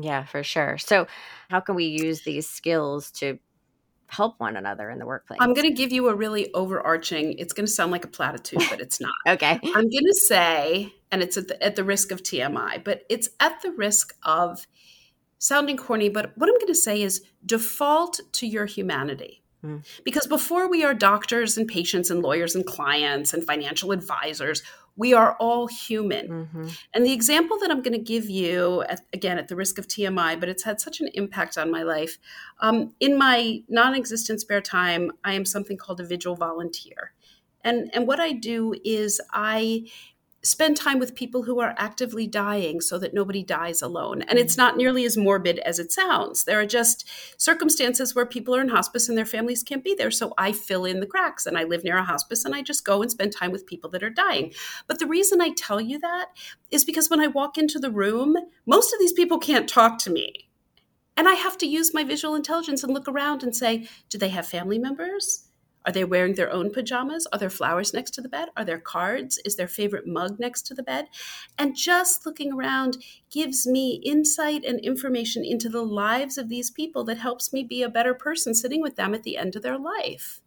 Yeah, 0.04 0.24
for 0.24 0.44
sure. 0.44 0.78
So, 0.78 1.08
how 1.50 1.60
can 1.60 1.76
we 1.76 1.86
use 1.86 2.22
these 2.22 2.48
skills 2.48 3.12
to 3.12 3.40
help 4.08 4.40
one 4.40 4.56
another 4.56 4.90
in 4.90 5.00
the 5.00 5.06
workplace? 5.06 5.40
I'm 5.42 5.54
going 5.54 5.68
to 5.68 5.74
give 5.74 5.92
you 5.92 6.10
a 6.10 6.16
really 6.16 6.54
overarching, 6.54 7.34
it's 7.38 7.54
going 7.54 7.66
to 7.66 7.72
sound 7.72 7.92
like 7.92 8.06
a 8.06 8.10
platitude, 8.10 8.62
but 8.70 8.80
it's 8.80 9.02
not. 9.02 9.14
okay. 9.28 9.60
I'm 9.64 9.90
going 9.90 10.06
to 10.06 10.14
say 10.14 10.94
and 11.12 11.22
it's 11.22 11.38
at 11.38 11.48
the, 11.50 11.62
at 11.64 11.76
the 11.76 11.84
risk 11.84 12.12
of 12.12 12.24
TMI, 12.24 12.84
but 12.84 13.04
it's 13.10 13.30
at 13.40 13.62
the 13.62 13.72
risk 13.72 14.16
of 14.24 14.66
sounding 15.42 15.76
corny. 15.76 16.08
But 16.08 16.32
what 16.38 16.48
I'm 16.48 16.56
going 16.56 16.68
to 16.68 16.76
say 16.76 17.02
is 17.02 17.24
default 17.46 18.22
to 18.34 18.48
your 18.48 18.68
humanity. 18.68 19.42
Mm. 19.66 19.84
Because 20.06 20.28
before 20.28 20.70
we 20.70 20.84
are 20.84 20.94
doctors 20.94 21.58
and 21.58 21.68
patients 21.68 22.10
and 22.10 22.22
lawyers 22.22 22.56
and 22.56 22.66
clients 22.66 23.34
and 23.34 23.44
financial 23.44 23.92
advisors, 23.92 24.64
we 24.96 25.14
are 25.14 25.36
all 25.40 25.68
human. 25.68 26.28
Mm-hmm. 26.28 26.68
And 26.94 27.06
the 27.06 27.14
example 27.14 27.58
that 27.60 27.72
I'm 27.72 27.82
going 27.82 27.98
to 27.98 28.04
give 28.04 28.30
you, 28.30 28.84
at, 28.84 29.02
again, 29.14 29.38
at 29.38 29.48
the 29.48 29.56
risk 29.56 29.78
of 29.78 29.88
TMI, 29.88 30.40
but 30.40 30.50
it's 30.50 30.64
had 30.64 30.80
such 30.80 31.00
an 31.00 31.10
impact 31.14 31.58
on 31.58 31.72
my 31.72 31.84
life. 31.84 32.18
Um, 32.60 32.94
in 33.00 33.18
my 33.18 33.64
non 33.68 33.96
existent 33.96 34.42
spare 34.42 34.62
time, 34.62 35.12
I 35.24 35.34
am 35.34 35.46
something 35.46 35.78
called 35.78 36.00
a 36.00 36.06
vigil 36.06 36.36
volunteer. 36.36 37.14
And, 37.64 37.90
and 37.94 38.08
what 38.08 38.20
I 38.20 38.32
do 38.32 38.74
is 38.84 39.22
I 39.32 39.88
spend 40.44 40.76
time 40.76 41.00
with 41.00 41.16
people 41.16 41.44
who 41.44 41.60
are 41.60 41.76
actively 41.78 42.26
dying 42.26 42.82
so 42.82 42.98
that 42.98 43.14
nobody 43.14 43.44
dies 43.44 43.82
alone. 43.82 44.24
And 44.24 44.40
it's 44.40 44.56
mm. 44.56 44.60
not 44.60 44.78
nearly 44.78 45.06
as 45.06 45.18
morbid 45.18 45.60
as 45.60 45.80
it 45.80 45.92
sounds. 45.92 46.46
There 46.46 46.60
are 46.60 46.66
just 46.66 47.08
circumstances 47.38 48.16
where 48.16 48.26
people 48.26 48.56
are 48.56 48.62
in 48.62 48.70
hospice 48.70 49.08
and 49.08 49.18
their 49.18 49.26
families 49.26 49.64
can't 49.64 49.84
be 49.84 49.94
there. 49.94 50.12
So 50.12 50.34
I 50.38 50.52
fill 50.52 50.86
in 50.86 51.00
the 51.00 51.06
cracks 51.06 51.46
and 51.46 51.58
I 51.58 51.64
live 51.64 51.84
near 51.84 51.98
a 51.98 52.04
hospice 52.04 52.44
and 52.44 52.56
I 52.56 52.62
just 52.62 52.86
go 52.86 53.02
and 53.02 53.12
spend 53.12 53.34
time 53.34 53.52
with 53.52 53.68
people 53.68 53.90
that 53.92 54.04
are 54.04 54.10
dying. 54.10 54.54
But 54.88 55.00
the 55.00 55.08
reason 55.08 55.42
I 55.42 55.50
tell 55.50 55.80
you 55.80 56.00
that 56.00 56.28
is 56.72 56.86
because 56.86 57.10
when 57.10 57.22
I 57.22 57.28
walk 57.28 57.58
into 57.58 57.80
the 57.80 57.92
room, 57.92 58.36
most 58.66 58.94
of 58.94 59.00
these 59.00 59.14
people 59.14 59.38
can't 59.38 59.70
talk 59.70 60.00
to 60.00 60.10
me. 60.10 60.50
And 61.18 61.28
I 61.28 61.34
have 61.34 61.58
to 61.60 61.68
use 61.68 61.94
my 61.94 62.04
visual 62.04 62.36
intelligence 62.36 62.84
and 62.84 62.94
look 62.94 63.08
around 63.08 63.44
and 63.44 63.56
say, 63.56 63.88
do 64.10 64.18
they 64.18 64.30
have 64.30 64.48
family 64.48 64.80
members? 64.80 65.48
Are 65.86 65.92
they 65.92 66.04
wearing 66.04 66.36
their 66.36 66.52
own 66.52 66.72
pajamas? 66.72 67.28
Are 67.34 67.40
there 67.40 67.50
flowers 67.50 67.94
next 67.94 68.12
to 68.12 68.22
the 68.22 68.30
bed? 68.30 68.50
Are 68.56 68.66
there 68.66 68.80
cards? 68.80 69.40
Is 69.46 69.56
their 69.56 69.68
favorite 69.68 70.08
mug 70.08 70.40
next 70.40 70.64
to 70.68 70.74
the 70.74 70.84
bed? 70.84 71.08
And 71.58 71.76
just 71.76 72.26
looking 72.26 72.54
around 72.54 72.98
gives 73.30 73.66
me 73.66 74.02
insight 74.06 74.64
and 74.64 74.80
information 74.80 75.44
into 75.44 75.70
the 75.70 75.84
lives 75.84 76.38
of 76.38 76.50
these 76.50 76.70
people 76.70 77.04
that 77.06 77.18
helps 77.18 77.52
me 77.52 77.64
be 77.64 77.82
a 77.82 77.90
better 77.90 78.14
person 78.14 78.54
sitting 78.54 78.82
with 78.82 78.96
them 78.96 79.14
at 79.14 79.24
the 79.24 79.38
end 79.38 79.56
of 79.56 79.64
their 79.64 79.78
life. 79.78 80.42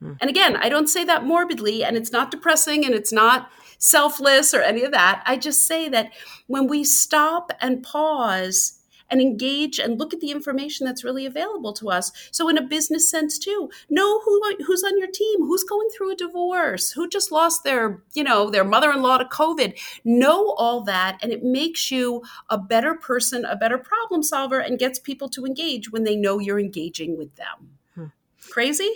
Hmm. 0.00 0.14
And 0.20 0.30
again, 0.30 0.56
I 0.56 0.68
don't 0.68 0.88
say 0.88 1.04
that 1.04 1.24
morbidly, 1.24 1.84
and 1.84 1.96
it's 1.96 2.12
not 2.12 2.30
depressing 2.30 2.84
and 2.84 2.94
it's 2.94 3.12
not 3.12 3.50
selfless 3.78 4.54
or 4.54 4.62
any 4.62 4.84
of 4.84 4.92
that. 4.92 5.22
I 5.26 5.36
just 5.36 5.66
say 5.66 5.88
that 5.88 6.12
when 6.46 6.66
we 6.66 6.84
stop 6.84 7.52
and 7.60 7.82
pause, 7.82 8.77
and 9.10 9.20
engage 9.20 9.78
and 9.78 9.98
look 9.98 10.12
at 10.12 10.20
the 10.20 10.30
information 10.30 10.86
that's 10.86 11.04
really 11.04 11.26
available 11.26 11.72
to 11.74 11.90
us. 11.90 12.12
So, 12.30 12.48
in 12.48 12.58
a 12.58 12.62
business 12.62 13.10
sense, 13.10 13.38
too, 13.38 13.70
know 13.88 14.20
who 14.20 14.40
who's 14.66 14.84
on 14.84 14.98
your 14.98 15.08
team, 15.08 15.40
who's 15.40 15.64
going 15.64 15.88
through 15.90 16.12
a 16.12 16.16
divorce, 16.16 16.92
who 16.92 17.08
just 17.08 17.32
lost 17.32 17.64
their 17.64 18.02
you 18.14 18.24
know 18.24 18.50
their 18.50 18.64
mother-in-law 18.64 19.18
to 19.18 19.24
COVID. 19.24 19.78
Know 20.04 20.54
all 20.58 20.82
that, 20.84 21.18
and 21.22 21.32
it 21.32 21.42
makes 21.42 21.90
you 21.90 22.22
a 22.48 22.58
better 22.58 22.94
person, 22.94 23.44
a 23.44 23.56
better 23.56 23.78
problem 23.78 24.22
solver, 24.22 24.60
and 24.60 24.78
gets 24.78 24.98
people 24.98 25.28
to 25.30 25.44
engage 25.44 25.90
when 25.90 26.04
they 26.04 26.16
know 26.16 26.38
you're 26.38 26.60
engaging 26.60 27.16
with 27.16 27.34
them. 27.36 27.78
Hmm. 27.94 28.06
Crazy. 28.50 28.90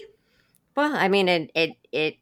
Well, 0.77 0.94
I 0.94 1.09
mean, 1.09 1.29
it 1.29 1.51
it 1.55 1.77
it 1.90 2.16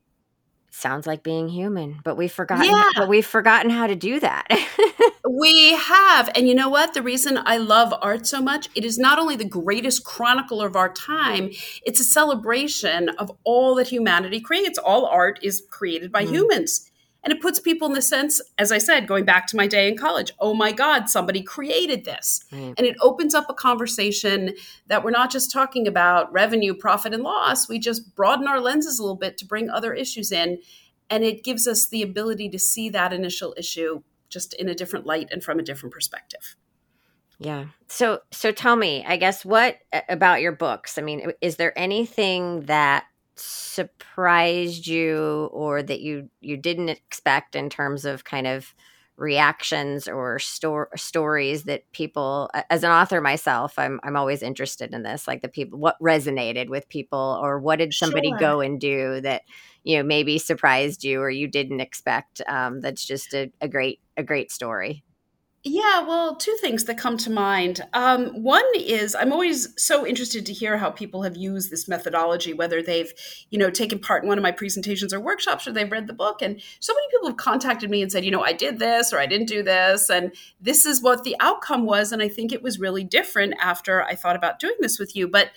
sounds 0.70 1.07
like 1.07 1.22
being 1.22 1.48
human, 1.48 2.00
but 2.05 2.16
we've 2.16 2.33
forgotten. 2.33 2.66
Yeah. 2.66 2.88
But 2.96 3.09
we've 3.09 3.26
forgotten 3.26 3.70
how 3.70 3.87
to 3.87 3.94
do 3.94 4.20
that. 4.20 4.46
we 5.38 5.74
have, 5.74 6.28
and 6.34 6.48
you 6.48 6.54
know 6.54 6.68
what? 6.68 6.92
The 6.92 7.02
reason 7.02 7.38
I 7.44 7.56
love 7.56 7.94
art 8.02 8.26
so 8.26 8.40
much, 8.40 8.68
it 8.74 8.84
is 8.84 8.98
not 8.98 9.18
only 9.18 9.36
the 9.36 9.44
greatest 9.44 10.04
chronicler 10.04 10.66
of 10.66 10.74
our 10.74 10.92
time; 10.92 11.50
it's 11.84 12.00
a 12.00 12.04
celebration 12.04 13.10
of 13.10 13.30
all 13.44 13.76
that 13.76 13.88
humanity 13.88 14.40
creates. 14.40 14.78
All 14.78 15.06
art 15.06 15.38
is 15.42 15.62
created 15.70 16.10
by 16.10 16.24
mm. 16.24 16.30
humans. 16.30 16.90
And 17.22 17.34
it 17.34 17.42
puts 17.42 17.60
people 17.60 17.86
in 17.86 17.92
the 17.92 18.00
sense, 18.00 18.40
as 18.58 18.72
I 18.72 18.78
said, 18.78 19.06
going 19.06 19.26
back 19.26 19.46
to 19.48 19.56
my 19.56 19.66
day 19.66 19.88
in 19.88 19.96
college, 19.98 20.32
oh 20.38 20.54
my 20.54 20.72
God, 20.72 21.10
somebody 21.10 21.42
created 21.42 22.06
this. 22.06 22.42
Mm. 22.50 22.74
And 22.78 22.86
it 22.86 22.96
opens 23.02 23.34
up 23.34 23.44
a 23.50 23.54
conversation 23.54 24.54
that 24.86 25.04
we're 25.04 25.10
not 25.10 25.30
just 25.30 25.52
talking 25.52 25.86
about 25.86 26.32
revenue, 26.32 26.72
profit, 26.72 27.12
and 27.12 27.22
loss. 27.22 27.68
We 27.68 27.78
just 27.78 28.16
broaden 28.16 28.48
our 28.48 28.58
lenses 28.58 28.98
a 28.98 29.02
little 29.02 29.18
bit 29.18 29.36
to 29.36 29.44
bring 29.44 29.68
other 29.68 29.92
issues 29.92 30.32
in. 30.32 30.60
And 31.10 31.22
it 31.22 31.44
gives 31.44 31.68
us 31.68 31.86
the 31.86 32.00
ability 32.00 32.48
to 32.48 32.58
see 32.58 32.88
that 32.88 33.12
initial 33.12 33.54
issue 33.58 34.02
just 34.30 34.54
in 34.54 34.68
a 34.68 34.74
different 34.74 35.06
light 35.06 35.28
and 35.30 35.42
from 35.42 35.58
a 35.58 35.62
different 35.62 35.92
perspective. 35.92 36.56
Yeah. 37.38 37.66
So 37.88 38.20
so 38.30 38.52
tell 38.52 38.76
me, 38.76 39.04
I 39.06 39.16
guess 39.16 39.44
what 39.44 39.78
about 40.08 40.42
your 40.42 40.52
books? 40.52 40.98
I 40.98 41.02
mean, 41.02 41.32
is 41.40 41.56
there 41.56 41.76
anything 41.78 42.62
that 42.62 43.06
surprised 43.36 44.86
you 44.86 45.48
or 45.52 45.82
that 45.82 46.00
you 46.00 46.28
you 46.40 46.56
didn't 46.56 46.90
expect 46.90 47.56
in 47.56 47.70
terms 47.70 48.04
of 48.04 48.24
kind 48.24 48.46
of 48.46 48.74
reactions 49.20 50.09
or 50.09 50.38
sto- 50.38 50.87
stories 50.96 51.64
that 51.64 51.85
people 51.92 52.50
as 52.70 52.83
an 52.83 52.90
author 52.90 53.20
myself 53.20 53.78
I'm 53.78 54.00
I'm 54.02 54.16
always 54.16 54.42
interested 54.42 54.94
in 54.94 55.02
this 55.02 55.28
like 55.28 55.42
the 55.42 55.48
people 55.48 55.78
what 55.78 55.96
resonated 56.00 56.70
with 56.70 56.88
people 56.88 57.38
or 57.42 57.61
what 57.61 57.78
did 57.78 57.92
somebody 57.92 58.30
sure. 58.30 58.38
go 58.38 58.61
and 58.61 58.80
do 58.80 59.20
that 59.20 59.42
you 59.85 59.98
know 59.98 60.02
maybe 60.02 60.38
surprised 60.38 61.04
you 61.04 61.20
or 61.20 61.28
you 61.28 61.46
didn't 61.46 61.80
expect 61.80 62.40
um, 62.48 62.80
that's 62.80 63.04
just 63.04 63.35
a, 63.35 63.52
a 63.61 63.68
great 63.68 64.00
a 64.16 64.22
great 64.22 64.50
story 64.50 65.04
yeah, 65.62 66.00
well, 66.00 66.36
two 66.36 66.56
things 66.62 66.84
that 66.84 66.96
come 66.96 67.18
to 67.18 67.30
mind. 67.30 67.82
Um, 67.92 68.28
one 68.42 68.64
is 68.74 69.14
I'm 69.14 69.30
always 69.30 69.68
so 69.76 70.06
interested 70.06 70.46
to 70.46 70.54
hear 70.54 70.78
how 70.78 70.88
people 70.88 71.22
have 71.22 71.36
used 71.36 71.70
this 71.70 71.86
methodology, 71.86 72.54
whether 72.54 72.82
they've, 72.82 73.12
you 73.50 73.58
know, 73.58 73.68
taken 73.68 73.98
part 73.98 74.22
in 74.22 74.28
one 74.28 74.38
of 74.38 74.42
my 74.42 74.52
presentations 74.52 75.12
or 75.12 75.20
workshops, 75.20 75.66
or 75.66 75.72
they've 75.72 75.90
read 75.90 76.06
the 76.06 76.14
book. 76.14 76.40
And 76.40 76.62
so 76.80 76.94
many 76.94 77.06
people 77.10 77.28
have 77.28 77.36
contacted 77.36 77.90
me 77.90 78.00
and 78.00 78.10
said, 78.10 78.24
you 78.24 78.30
know, 78.30 78.42
I 78.42 78.54
did 78.54 78.78
this 78.78 79.12
or 79.12 79.18
I 79.18 79.26
didn't 79.26 79.48
do 79.48 79.62
this, 79.62 80.08
and 80.08 80.32
this 80.62 80.86
is 80.86 81.02
what 81.02 81.24
the 81.24 81.36
outcome 81.40 81.84
was. 81.84 82.10
And 82.10 82.22
I 82.22 82.28
think 82.28 82.52
it 82.52 82.62
was 82.62 82.80
really 82.80 83.04
different 83.04 83.52
after 83.60 84.02
I 84.02 84.14
thought 84.14 84.36
about 84.36 84.60
doing 84.60 84.76
this 84.80 84.98
with 84.98 85.14
you. 85.14 85.28
But 85.28 85.50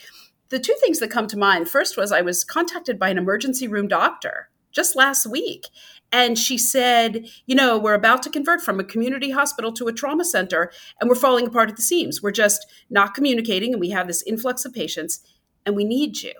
the 0.49 0.59
two 0.59 0.75
things 0.81 0.99
that 0.99 1.11
come 1.11 1.27
to 1.27 1.37
mind 1.37 1.69
first 1.69 1.95
was 1.95 2.11
I 2.11 2.21
was 2.21 2.43
contacted 2.43 2.99
by 2.99 3.07
an 3.07 3.17
emergency 3.17 3.69
room 3.69 3.87
doctor 3.87 4.49
just 4.73 4.97
last 4.97 5.25
week. 5.25 5.67
And 6.13 6.37
she 6.37 6.59
said, 6.59 7.27
You 7.47 7.55
know, 7.55 7.77
we're 7.77 7.95
about 7.95 8.21
to 8.23 8.29
convert 8.29 8.61
from 8.61 8.79
a 8.79 8.83
community 8.83 9.31
hospital 9.31 9.73
to 9.73 9.87
a 9.87 9.93
trauma 9.93 10.23
center, 10.23 10.71
and 11.01 11.09
we're 11.09 11.15
falling 11.15 11.47
apart 11.47 11.71
at 11.71 11.75
the 11.75 11.81
seams. 11.81 12.21
We're 12.21 12.31
just 12.31 12.65
not 12.89 13.15
communicating, 13.15 13.73
and 13.73 13.81
we 13.81 13.89
have 13.89 14.07
this 14.07 14.23
influx 14.23 14.63
of 14.63 14.73
patients, 14.73 15.19
and 15.65 15.75
we 15.75 15.83
need 15.83 16.21
you. 16.21 16.33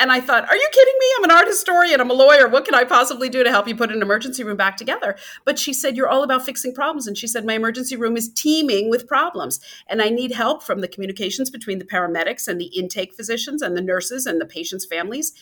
And 0.00 0.10
I 0.10 0.20
thought, 0.20 0.48
Are 0.48 0.56
you 0.56 0.68
kidding 0.72 0.94
me? 0.98 1.06
I'm 1.16 1.24
an 1.24 1.30
art 1.30 1.46
historian, 1.46 2.00
I'm 2.00 2.10
a 2.10 2.14
lawyer. 2.14 2.48
What 2.48 2.64
can 2.64 2.74
I 2.74 2.82
possibly 2.82 3.28
do 3.28 3.44
to 3.44 3.50
help 3.50 3.68
you 3.68 3.76
put 3.76 3.92
an 3.92 4.02
emergency 4.02 4.42
room 4.42 4.56
back 4.56 4.76
together? 4.76 5.16
But 5.44 5.60
she 5.60 5.72
said, 5.72 5.96
You're 5.96 6.08
all 6.08 6.24
about 6.24 6.44
fixing 6.44 6.74
problems. 6.74 7.06
And 7.06 7.16
she 7.16 7.28
said, 7.28 7.44
My 7.46 7.54
emergency 7.54 7.94
room 7.94 8.16
is 8.16 8.32
teeming 8.32 8.90
with 8.90 9.06
problems, 9.06 9.60
and 9.86 10.02
I 10.02 10.08
need 10.08 10.32
help 10.32 10.64
from 10.64 10.80
the 10.80 10.88
communications 10.88 11.50
between 11.50 11.78
the 11.78 11.84
paramedics 11.84 12.48
and 12.48 12.60
the 12.60 12.76
intake 12.76 13.14
physicians 13.14 13.62
and 13.62 13.76
the 13.76 13.80
nurses 13.80 14.26
and 14.26 14.40
the 14.40 14.46
patients' 14.46 14.84
families 14.84 15.32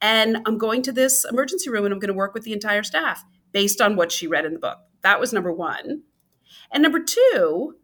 and 0.00 0.38
I'm 0.46 0.58
going 0.58 0.82
to 0.82 0.92
this 0.92 1.24
emergency 1.24 1.70
room 1.70 1.84
and 1.84 1.92
I'm 1.92 2.00
going 2.00 2.08
to 2.08 2.14
work 2.14 2.34
with 2.34 2.44
the 2.44 2.52
entire 2.52 2.82
staff 2.82 3.24
based 3.52 3.80
on 3.80 3.96
what 3.96 4.12
she 4.12 4.26
read 4.26 4.44
in 4.44 4.52
the 4.52 4.58
book. 4.58 4.78
That 5.02 5.20
was 5.20 5.32
number 5.32 5.52
one. 5.52 6.02
And 6.70 6.82
number 6.82 7.02
two, 7.02 7.76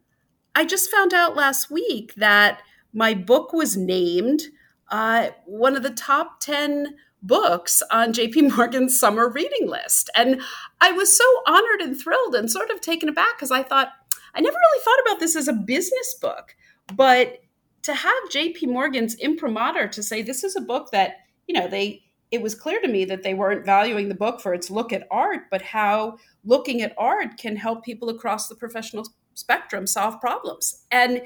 I 0.55 0.65
just 0.65 0.91
found 0.91 1.13
out 1.13 1.35
last 1.35 1.71
week 1.71 2.13
that 2.15 2.61
my 2.93 3.13
book 3.13 3.53
was 3.53 3.75
named 3.75 4.43
uh, 4.91 5.29
one 5.45 5.75
of 5.75 5.83
the 5.83 5.89
top 5.89 6.39
10 6.41 6.95
books 7.21 7.81
on 7.91 8.13
JP 8.13 8.55
Morgan's 8.55 8.99
summer 8.99 9.29
reading 9.29 9.67
list. 9.67 10.09
And 10.15 10.41
I 10.79 10.91
was 10.91 11.17
so 11.17 11.25
honored 11.47 11.81
and 11.81 11.99
thrilled 11.99 12.35
and 12.35 12.51
sort 12.51 12.69
of 12.69 12.81
taken 12.81 13.09
aback 13.09 13.37
because 13.37 13.51
I 13.51 13.63
thought, 13.63 13.89
I 14.35 14.41
never 14.41 14.55
really 14.55 14.83
thought 14.83 15.01
about 15.07 15.19
this 15.19 15.35
as 15.35 15.47
a 15.47 15.53
business 15.53 16.15
book. 16.21 16.55
But 16.93 17.39
to 17.83 17.93
have 17.93 18.13
JP 18.31 18.67
Morgan's 18.67 19.15
imprimatur 19.15 19.87
to 19.89 20.03
say 20.03 20.21
this 20.21 20.43
is 20.43 20.55
a 20.55 20.61
book 20.61 20.91
that 20.91 21.15
you 21.47 21.59
know, 21.59 21.67
they 21.67 22.02
it 22.33 22.41
was 22.41 22.55
clear 22.55 22.81
to 22.81 22.87
me 22.87 23.05
that 23.05 23.21
they 23.21 23.35
weren't 23.35 23.63
valuing 23.63 24.09
the 24.09 24.15
book 24.15 24.41
for 24.41 24.55
its 24.55 24.71
look 24.71 24.91
at 24.91 25.07
art, 25.11 25.41
but 25.51 25.61
how 25.61 26.17
looking 26.43 26.81
at 26.81 26.95
art 26.97 27.37
can 27.37 27.55
help 27.55 27.85
people 27.85 28.09
across 28.09 28.47
the 28.47 28.55
professional 28.55 29.07
spectrum 29.35 29.85
solve 29.85 30.19
problems. 30.19 30.83
And 30.89 31.21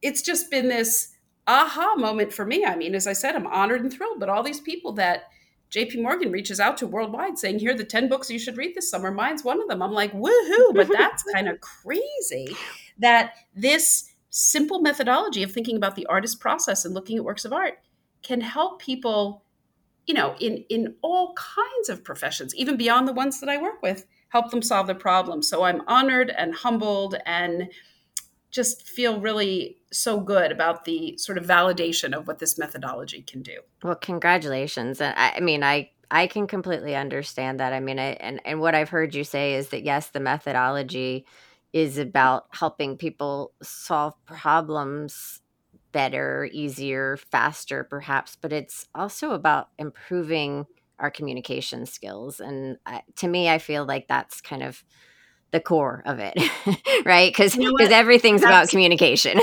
it's 0.00 0.22
just 0.22 0.50
been 0.50 0.68
this 0.68 1.14
aha 1.46 1.96
moment 1.96 2.32
for 2.32 2.46
me. 2.46 2.64
I 2.64 2.76
mean, 2.76 2.94
as 2.94 3.06
I 3.06 3.12
said, 3.12 3.36
I'm 3.36 3.46
honored 3.46 3.82
and 3.82 3.92
thrilled, 3.92 4.20
but 4.20 4.30
all 4.30 4.42
these 4.42 4.58
people 4.58 4.92
that 4.92 5.24
JP 5.70 6.00
Morgan 6.00 6.32
reaches 6.32 6.60
out 6.60 6.78
to 6.78 6.86
worldwide 6.86 7.38
saying, 7.38 7.58
here 7.58 7.74
are 7.74 7.76
the 7.76 7.84
10 7.84 8.08
books 8.08 8.30
you 8.30 8.38
should 8.38 8.56
read 8.56 8.74
this 8.74 8.90
summer. 8.90 9.10
Mine's 9.10 9.44
one 9.44 9.60
of 9.60 9.68
them. 9.68 9.82
I'm 9.82 9.92
like, 9.92 10.14
woohoo, 10.14 10.72
but 10.74 10.88
that's 10.96 11.24
kind 11.24 11.46
of 11.46 11.60
crazy 11.60 12.56
that 12.98 13.34
this 13.54 14.14
simple 14.30 14.80
methodology 14.80 15.42
of 15.42 15.52
thinking 15.52 15.76
about 15.76 15.94
the 15.94 16.06
artist 16.06 16.40
process 16.40 16.86
and 16.86 16.94
looking 16.94 17.18
at 17.18 17.24
works 17.24 17.44
of 17.44 17.52
art 17.52 17.80
can 18.22 18.40
help 18.40 18.80
people 18.80 19.42
you 20.08 20.14
know, 20.14 20.34
in 20.40 20.64
in 20.70 20.94
all 21.02 21.34
kinds 21.34 21.90
of 21.90 22.02
professions, 22.02 22.54
even 22.56 22.78
beyond 22.78 23.06
the 23.06 23.12
ones 23.12 23.40
that 23.40 23.48
I 23.48 23.58
work 23.58 23.82
with, 23.82 24.06
help 24.30 24.50
them 24.50 24.62
solve 24.62 24.86
their 24.86 24.96
problems. 24.96 25.48
So 25.48 25.62
I'm 25.62 25.82
honored 25.86 26.30
and 26.30 26.54
humbled 26.54 27.16
and 27.26 27.68
just 28.50 28.88
feel 28.88 29.20
really 29.20 29.76
so 29.92 30.18
good 30.18 30.50
about 30.50 30.86
the 30.86 31.16
sort 31.18 31.36
of 31.36 31.44
validation 31.44 32.16
of 32.16 32.26
what 32.26 32.38
this 32.38 32.58
methodology 32.58 33.20
can 33.20 33.42
do. 33.42 33.58
Well, 33.82 33.96
congratulations. 33.96 35.02
I, 35.02 35.34
I 35.36 35.40
mean, 35.40 35.62
I 35.62 35.90
I 36.10 36.26
can 36.26 36.46
completely 36.46 36.96
understand 36.96 37.60
that. 37.60 37.74
I 37.74 37.80
mean, 37.80 37.98
I, 37.98 38.12
and 38.12 38.40
and 38.46 38.60
what 38.60 38.74
I've 38.74 38.88
heard 38.88 39.14
you 39.14 39.24
say 39.24 39.54
is 39.54 39.68
that 39.68 39.82
yes, 39.82 40.08
the 40.08 40.20
methodology 40.20 41.26
is 41.74 41.98
about 41.98 42.46
helping 42.52 42.96
people 42.96 43.52
solve 43.62 44.14
problems 44.24 45.42
better, 45.98 46.48
easier, 46.52 47.16
faster, 47.16 47.82
perhaps, 47.82 48.36
but 48.40 48.52
it's 48.52 48.86
also 48.94 49.32
about 49.32 49.70
improving 49.80 50.64
our 51.00 51.10
communication 51.10 51.86
skills. 51.86 52.38
And 52.38 52.76
to 53.16 53.26
me, 53.26 53.48
I 53.48 53.58
feel 53.58 53.84
like 53.84 54.06
that's 54.06 54.40
kind 54.40 54.62
of 54.62 54.84
the 55.50 55.58
core 55.58 56.04
of 56.06 56.20
it, 56.20 56.34
right? 57.04 57.32
Because 57.32 57.56
because 57.56 57.56
you 57.56 57.88
know 57.88 57.96
everything's 57.96 58.42
That's, 58.42 58.50
about 58.50 58.68
communication. 58.68 59.38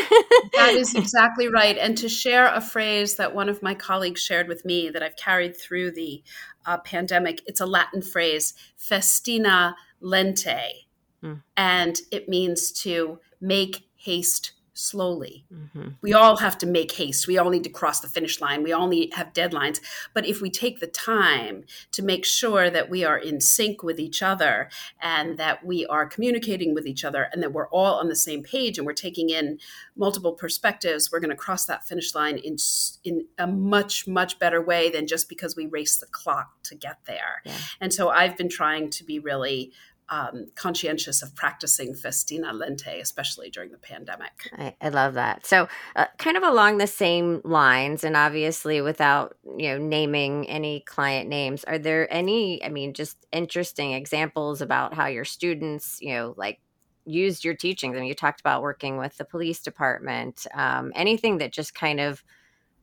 that 0.53 0.75
is 0.75 0.95
exactly 0.95 1.49
right. 1.49 1.77
And 1.77 1.97
to 1.97 2.07
share 2.07 2.47
a 2.47 2.61
phrase 2.61 3.17
that 3.17 3.35
one 3.35 3.49
of 3.49 3.61
my 3.61 3.75
colleagues 3.75 4.21
shared 4.21 4.47
with 4.47 4.63
me 4.63 4.89
that 4.89 5.03
I've 5.03 5.17
carried 5.17 5.57
through 5.57 5.91
the 5.91 6.23
uh, 6.65 6.77
pandemic, 6.77 7.41
it's 7.47 7.59
a 7.59 7.65
Latin 7.65 8.01
phrase, 8.01 8.53
festina 8.77 9.75
lente, 10.01 10.85
mm. 11.21 11.41
and 11.57 11.99
it 12.13 12.29
means 12.29 12.71
to 12.83 13.19
make 13.41 13.89
haste 13.97 14.53
slowly. 14.75 15.45
Mm-hmm. 15.51 15.88
We 16.01 16.13
all 16.13 16.38
have 16.38 16.57
to 16.59 16.67
make 16.67 16.91
haste. 16.91 17.27
We 17.27 17.38
all 17.38 17.49
need 17.49 17.63
to 17.63 17.69
cross 17.69 18.01
the 18.01 18.09
finish 18.09 18.41
line. 18.41 18.61
We 18.61 18.73
all 18.73 18.88
need 18.88 19.13
have 19.13 19.33
deadlines. 19.33 19.79
But 20.13 20.27
if 20.27 20.41
we 20.41 20.49
take 20.49 20.79
the 20.79 20.88
time 20.88 21.63
to 21.93 22.03
make 22.03 22.25
sure 22.25 22.69
that 22.69 22.89
we 22.89 23.03
are 23.03 23.17
in 23.17 23.39
sync 23.39 23.81
with 23.81 23.99
each 23.99 24.21
other 24.21 24.69
and 25.01 25.38
that 25.38 25.65
we 25.65 25.85
are 25.85 26.05
communicating 26.05 26.73
with 26.73 26.85
each 26.85 27.05
other 27.05 27.29
and 27.31 27.41
that 27.41 27.53
we're 27.53 27.69
all 27.69 27.95
on 27.95 28.09
the 28.09 28.15
same 28.15 28.43
page 28.43 28.77
and 28.77 28.85
we're 28.85 28.93
taking 28.93 29.29
in 29.29 29.59
multiple 29.95 30.33
perspectives, 30.33 31.09
we're 31.11 31.21
going 31.21 31.29
to 31.29 31.35
cross 31.35 31.65
that 31.65 31.88
finish 31.88 32.13
line 32.13 32.38
in 32.38 32.57
in 33.03 33.25
a 33.38 33.47
much 33.47 34.07
much 34.07 34.38
better 34.39 34.61
way 34.61 34.89
than 34.89 35.07
just 35.07 35.29
because 35.29 35.55
we 35.55 35.65
race 35.65 35.97
the 35.97 36.05
clock 36.05 36.51
to 36.63 36.75
get 36.75 36.99
there. 37.05 37.41
Yeah. 37.45 37.57
And 37.79 37.93
so 37.93 38.09
I've 38.09 38.38
been 38.38 38.49
trying 38.49 38.89
to 38.91 39.03
be 39.05 39.19
really 39.19 39.71
um, 40.09 40.47
conscientious 40.55 41.23
of 41.23 41.35
practicing 41.35 41.93
festina 41.93 42.53
lente, 42.53 42.99
especially 43.01 43.49
during 43.49 43.71
the 43.71 43.77
pandemic. 43.77 44.49
I, 44.57 44.75
I 44.79 44.89
love 44.89 45.15
that. 45.15 45.45
So, 45.45 45.67
uh, 45.95 46.05
kind 46.17 46.37
of 46.37 46.43
along 46.43 46.77
the 46.77 46.87
same 46.87 47.41
lines, 47.43 48.03
and 48.03 48.15
obviously 48.15 48.81
without 48.81 49.35
you 49.57 49.69
know 49.69 49.77
naming 49.77 50.47
any 50.47 50.81
client 50.81 51.27
names, 51.27 51.63
are 51.63 51.79
there 51.79 52.11
any? 52.13 52.63
I 52.63 52.69
mean, 52.69 52.93
just 52.93 53.17
interesting 53.31 53.93
examples 53.93 54.61
about 54.61 54.93
how 54.93 55.07
your 55.07 55.25
students, 55.25 55.97
you 56.01 56.13
know, 56.13 56.35
like 56.37 56.59
used 57.05 57.43
your 57.43 57.55
teachings. 57.55 57.95
I 57.95 57.99
mean, 57.99 58.07
you 58.07 58.15
talked 58.15 58.41
about 58.41 58.61
working 58.61 58.97
with 58.97 59.17
the 59.17 59.25
police 59.25 59.61
department. 59.61 60.45
Um, 60.53 60.91
anything 60.95 61.39
that 61.39 61.51
just 61.51 61.73
kind 61.73 61.99
of 61.99 62.23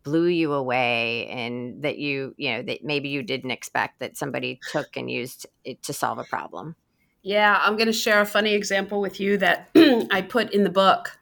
blew 0.02 0.26
you 0.26 0.52
away 0.52 1.28
and 1.28 1.82
that 1.82 1.98
you 1.98 2.34
you 2.36 2.50
know 2.50 2.62
that 2.62 2.82
maybe 2.82 3.08
you 3.08 3.22
didn't 3.22 3.52
expect 3.52 4.00
that 4.00 4.16
somebody 4.16 4.58
took 4.72 4.96
and 4.96 5.08
used 5.08 5.46
it 5.64 5.80
to 5.84 5.92
solve 5.92 6.18
a 6.18 6.24
problem 6.24 6.74
yeah, 7.22 7.60
I'm 7.62 7.76
going 7.76 7.86
to 7.86 7.92
share 7.92 8.20
a 8.20 8.26
funny 8.26 8.54
example 8.54 9.00
with 9.00 9.20
you 9.20 9.36
that 9.38 9.68
I 10.10 10.22
put 10.22 10.52
in 10.52 10.64
the 10.64 10.70
book. 10.70 11.18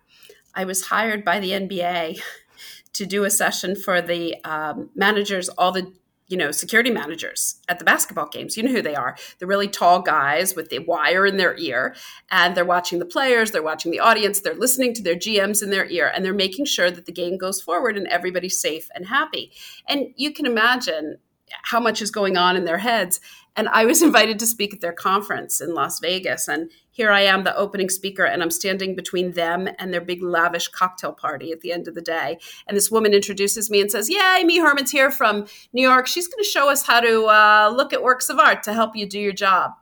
I 0.54 0.64
was 0.64 0.86
hired 0.86 1.24
by 1.24 1.40
the 1.40 1.50
NBA 1.50 2.20
to 2.94 3.06
do 3.06 3.24
a 3.24 3.30
session 3.30 3.76
for 3.76 4.00
the 4.00 4.42
um, 4.44 4.90
managers, 4.94 5.48
all 5.50 5.72
the 5.72 5.92
you 6.26 6.36
know 6.36 6.52
security 6.52 6.90
managers 6.90 7.56
at 7.68 7.80
the 7.80 7.84
basketball 7.84 8.28
games. 8.28 8.56
You 8.56 8.62
know 8.62 8.70
who 8.70 8.82
they 8.82 8.94
are? 8.94 9.16
The 9.40 9.46
really 9.46 9.68
tall 9.68 10.00
guys 10.00 10.54
with 10.54 10.70
the 10.70 10.78
wire 10.78 11.26
in 11.26 11.36
their 11.36 11.56
ear, 11.58 11.94
and 12.30 12.56
they're 12.56 12.64
watching 12.64 12.98
the 12.98 13.04
players, 13.04 13.50
they're 13.50 13.62
watching 13.62 13.90
the 13.90 14.00
audience, 14.00 14.40
they're 14.40 14.54
listening 14.54 14.94
to 14.94 15.02
their 15.02 15.16
GMs 15.16 15.62
in 15.62 15.70
their 15.70 15.86
ear, 15.86 16.10
and 16.14 16.24
they're 16.24 16.32
making 16.32 16.64
sure 16.64 16.90
that 16.90 17.06
the 17.06 17.12
game 17.12 17.36
goes 17.36 17.60
forward 17.60 17.96
and 17.96 18.06
everybody's 18.06 18.60
safe 18.60 18.88
and 18.94 19.06
happy. 19.06 19.52
And 19.88 20.14
you 20.16 20.32
can 20.32 20.46
imagine 20.46 21.18
how 21.64 21.80
much 21.80 22.00
is 22.00 22.10
going 22.10 22.36
on 22.36 22.56
in 22.56 22.64
their 22.64 22.78
heads. 22.78 23.20
And 23.56 23.68
I 23.68 23.84
was 23.84 24.02
invited 24.10 24.38
to 24.38 24.46
speak 24.46 24.74
at 24.74 24.80
their 24.80 24.92
conference 24.92 25.60
in 25.60 25.74
Las 25.74 26.00
Vegas. 26.00 26.48
And 26.48 26.70
here 26.90 27.10
I 27.10 27.20
am, 27.22 27.44
the 27.44 27.56
opening 27.56 27.88
speaker, 27.88 28.24
and 28.24 28.42
I'm 28.42 28.50
standing 28.50 28.94
between 28.94 29.32
them 29.32 29.68
and 29.78 29.92
their 29.92 30.00
big 30.00 30.22
lavish 30.22 30.68
cocktail 30.68 31.12
party 31.12 31.52
at 31.52 31.60
the 31.60 31.72
end 31.72 31.88
of 31.88 31.94
the 31.94 32.00
day. 32.00 32.38
And 32.66 32.76
this 32.76 32.90
woman 32.90 33.14
introduces 33.14 33.70
me 33.70 33.80
and 33.80 33.90
says, 33.90 34.10
Yeah, 34.10 34.36
Amy 34.38 34.58
Herman's 34.58 34.90
here 34.90 35.10
from 35.10 35.46
New 35.72 35.82
York. 35.82 36.06
She's 36.06 36.28
going 36.28 36.42
to 36.42 36.50
show 36.50 36.68
us 36.70 36.86
how 36.86 37.00
to 37.00 37.26
uh, 37.26 37.72
look 37.74 37.92
at 37.92 38.02
works 38.02 38.28
of 38.28 38.38
art 38.38 38.62
to 38.64 38.72
help 38.72 38.96
you 38.96 39.06
do 39.06 39.18
your 39.18 39.32
job. 39.32 39.72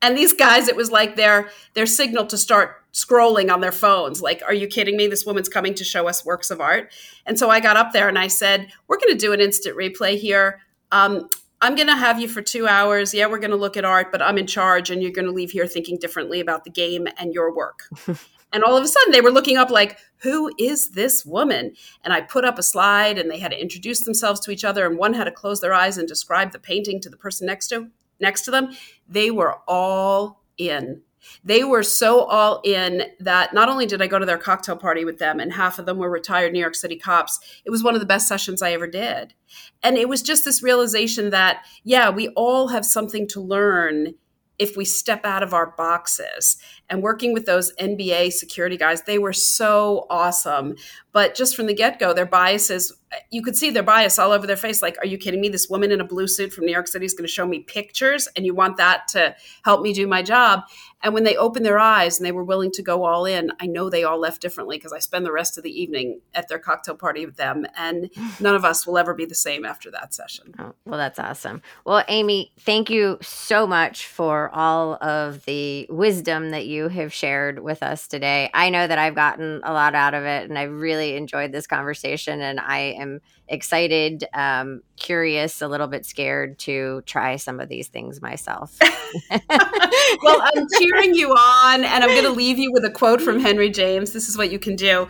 And 0.00 0.18
these 0.18 0.34
guys, 0.34 0.68
it 0.68 0.76
was 0.76 0.90
like 0.90 1.16
their 1.16 1.48
their 1.72 1.86
signal 1.86 2.26
to 2.26 2.36
start 2.36 2.82
scrolling 2.92 3.52
on 3.52 3.60
their 3.60 3.72
phones. 3.72 4.22
Like, 4.22 4.42
are 4.46 4.54
you 4.54 4.66
kidding 4.66 4.96
me? 4.96 5.08
This 5.08 5.26
woman's 5.26 5.48
coming 5.48 5.74
to 5.74 5.84
show 5.84 6.06
us 6.06 6.24
works 6.24 6.50
of 6.50 6.60
art. 6.60 6.92
And 7.26 7.38
so 7.38 7.50
I 7.50 7.58
got 7.58 7.76
up 7.76 7.92
there 7.92 8.08
and 8.08 8.18
I 8.18 8.28
said, 8.28 8.70
We're 8.86 8.98
going 8.98 9.12
to 9.12 9.18
do 9.18 9.32
an 9.32 9.40
instant 9.40 9.76
replay 9.76 10.18
here. 10.18 10.60
Um, 10.92 11.28
I'm 11.64 11.76
going 11.76 11.88
to 11.88 11.96
have 11.96 12.20
you 12.20 12.28
for 12.28 12.42
two 12.42 12.68
hours. 12.68 13.14
Yeah, 13.14 13.24
we're 13.24 13.38
going 13.38 13.50
to 13.50 13.56
look 13.56 13.78
at 13.78 13.86
art, 13.86 14.12
but 14.12 14.20
I'm 14.20 14.36
in 14.36 14.46
charge, 14.46 14.90
and 14.90 15.02
you're 15.02 15.10
going 15.10 15.24
to 15.24 15.32
leave 15.32 15.50
here 15.50 15.66
thinking 15.66 15.96
differently 15.96 16.38
about 16.38 16.64
the 16.64 16.70
game 16.70 17.08
and 17.16 17.32
your 17.32 17.56
work. 17.56 17.88
and 18.52 18.62
all 18.62 18.76
of 18.76 18.84
a 18.84 18.86
sudden, 18.86 19.12
they 19.12 19.22
were 19.22 19.30
looking 19.30 19.56
up, 19.56 19.70
like, 19.70 19.96
who 20.18 20.52
is 20.58 20.90
this 20.90 21.24
woman? 21.24 21.72
And 22.02 22.12
I 22.12 22.20
put 22.20 22.44
up 22.44 22.58
a 22.58 22.62
slide, 22.62 23.16
and 23.16 23.30
they 23.30 23.38
had 23.38 23.50
to 23.50 23.58
introduce 23.58 24.04
themselves 24.04 24.40
to 24.40 24.50
each 24.50 24.62
other, 24.62 24.84
and 24.84 24.98
one 24.98 25.14
had 25.14 25.24
to 25.24 25.30
close 25.30 25.62
their 25.62 25.72
eyes 25.72 25.96
and 25.96 26.06
describe 26.06 26.52
the 26.52 26.58
painting 26.58 27.00
to 27.00 27.08
the 27.08 27.16
person 27.16 27.46
next 27.46 27.68
to 27.68 27.88
next 28.20 28.42
to 28.42 28.50
them. 28.50 28.76
They 29.08 29.30
were 29.30 29.56
all 29.66 30.42
in 30.58 31.00
they 31.44 31.64
were 31.64 31.82
so 31.82 32.20
all 32.20 32.60
in 32.64 33.02
that 33.20 33.54
not 33.54 33.68
only 33.68 33.86
did 33.86 34.02
I 34.02 34.06
go 34.06 34.18
to 34.18 34.26
their 34.26 34.38
cocktail 34.38 34.76
party 34.76 35.04
with 35.04 35.18
them, 35.18 35.40
and 35.40 35.52
half 35.52 35.78
of 35.78 35.86
them 35.86 35.98
were 35.98 36.10
retired 36.10 36.52
New 36.52 36.60
York 36.60 36.74
City 36.74 36.96
cops, 36.96 37.40
it 37.64 37.70
was 37.70 37.82
one 37.82 37.94
of 37.94 38.00
the 38.00 38.06
best 38.06 38.28
sessions 38.28 38.62
I 38.62 38.72
ever 38.72 38.86
did. 38.86 39.34
And 39.82 39.96
it 39.96 40.08
was 40.08 40.22
just 40.22 40.44
this 40.44 40.62
realization 40.62 41.30
that, 41.30 41.64
yeah, 41.84 42.10
we 42.10 42.28
all 42.28 42.68
have 42.68 42.84
something 42.84 43.28
to 43.28 43.40
learn 43.40 44.14
if 44.58 44.76
we 44.76 44.84
step 44.84 45.24
out 45.24 45.42
of 45.42 45.52
our 45.52 45.74
boxes 45.76 46.56
and 46.90 47.02
working 47.02 47.32
with 47.32 47.46
those 47.46 47.72
NBA 47.76 48.32
security 48.32 48.76
guys, 48.76 49.02
they 49.02 49.18
were 49.18 49.32
so 49.32 50.06
awesome. 50.10 50.76
But 51.12 51.34
just 51.34 51.56
from 51.56 51.66
the 51.66 51.74
get 51.74 51.98
go, 51.98 52.12
their 52.12 52.26
biases, 52.26 52.92
you 53.30 53.42
could 53.42 53.56
see 53.56 53.70
their 53.70 53.82
bias 53.82 54.18
all 54.18 54.32
over 54.32 54.46
their 54.46 54.56
face. 54.56 54.82
Like, 54.82 54.96
are 54.98 55.06
you 55.06 55.16
kidding 55.16 55.40
me? 55.40 55.48
This 55.48 55.68
woman 55.68 55.92
in 55.92 56.00
a 56.00 56.04
blue 56.04 56.26
suit 56.26 56.52
from 56.52 56.66
New 56.66 56.72
York 56.72 56.88
City 56.88 57.06
is 57.06 57.14
going 57.14 57.26
to 57.26 57.32
show 57.32 57.46
me 57.46 57.60
pictures, 57.60 58.28
and 58.36 58.44
you 58.44 58.54
want 58.54 58.76
that 58.78 59.08
to 59.08 59.36
help 59.64 59.82
me 59.82 59.92
do 59.92 60.06
my 60.06 60.22
job. 60.22 60.62
And 61.04 61.12
when 61.12 61.24
they 61.24 61.36
opened 61.36 61.66
their 61.66 61.78
eyes 61.78 62.18
and 62.18 62.24
they 62.24 62.32
were 62.32 62.42
willing 62.42 62.70
to 62.72 62.82
go 62.82 63.04
all 63.04 63.26
in, 63.26 63.52
I 63.60 63.66
know 63.66 63.90
they 63.90 64.04
all 64.04 64.18
left 64.18 64.40
differently 64.40 64.78
because 64.78 64.92
I 64.92 65.00
spend 65.00 65.26
the 65.26 65.32
rest 65.32 65.58
of 65.58 65.62
the 65.62 65.70
evening 65.70 66.22
at 66.34 66.48
their 66.48 66.58
cocktail 66.58 66.96
party 66.96 67.26
with 67.26 67.36
them. 67.36 67.66
And 67.76 68.10
none 68.40 68.54
of 68.54 68.64
us 68.64 68.86
will 68.86 68.96
ever 68.96 69.12
be 69.12 69.26
the 69.26 69.34
same 69.34 69.66
after 69.66 69.90
that 69.90 70.14
session. 70.14 70.54
Oh, 70.58 70.74
well, 70.86 70.98
that's 70.98 71.18
awesome. 71.18 71.60
Well, 71.84 72.04
Amy, 72.08 72.52
thank 72.58 72.88
you 72.88 73.18
so 73.20 73.66
much 73.66 74.06
for 74.06 74.50
all 74.54 74.94
of 74.94 75.44
the 75.44 75.86
wisdom 75.90 76.50
that 76.52 76.66
you 76.66 76.73
have 76.88 77.12
shared 77.12 77.60
with 77.60 77.82
us 77.82 78.06
today. 78.06 78.50
I 78.52 78.70
know 78.70 78.86
that 78.86 78.98
I've 78.98 79.14
gotten 79.14 79.60
a 79.64 79.72
lot 79.72 79.94
out 79.94 80.14
of 80.14 80.24
it 80.24 80.48
and 80.48 80.58
I've 80.58 80.72
really 80.72 81.16
enjoyed 81.16 81.52
this 81.52 81.66
conversation. 81.66 82.40
And 82.40 82.60
I 82.60 82.96
am 82.98 83.20
excited, 83.48 84.24
um, 84.34 84.82
curious, 84.96 85.62
a 85.62 85.68
little 85.68 85.86
bit 85.86 86.04
scared 86.04 86.58
to 86.60 87.02
try 87.06 87.36
some 87.36 87.60
of 87.60 87.68
these 87.68 87.88
things 87.88 88.20
myself. 88.20 88.78
well, 89.30 90.42
I'm 90.42 90.66
cheering 90.78 91.14
you 91.14 91.30
on, 91.30 91.84
and 91.84 92.04
I'm 92.04 92.10
going 92.10 92.24
to 92.24 92.30
leave 92.30 92.58
you 92.58 92.72
with 92.72 92.84
a 92.84 92.90
quote 92.90 93.20
from 93.20 93.38
Henry 93.38 93.70
James. 93.70 94.12
This 94.12 94.28
is 94.28 94.36
what 94.36 94.50
you 94.50 94.58
can 94.58 94.76
do. 94.76 95.08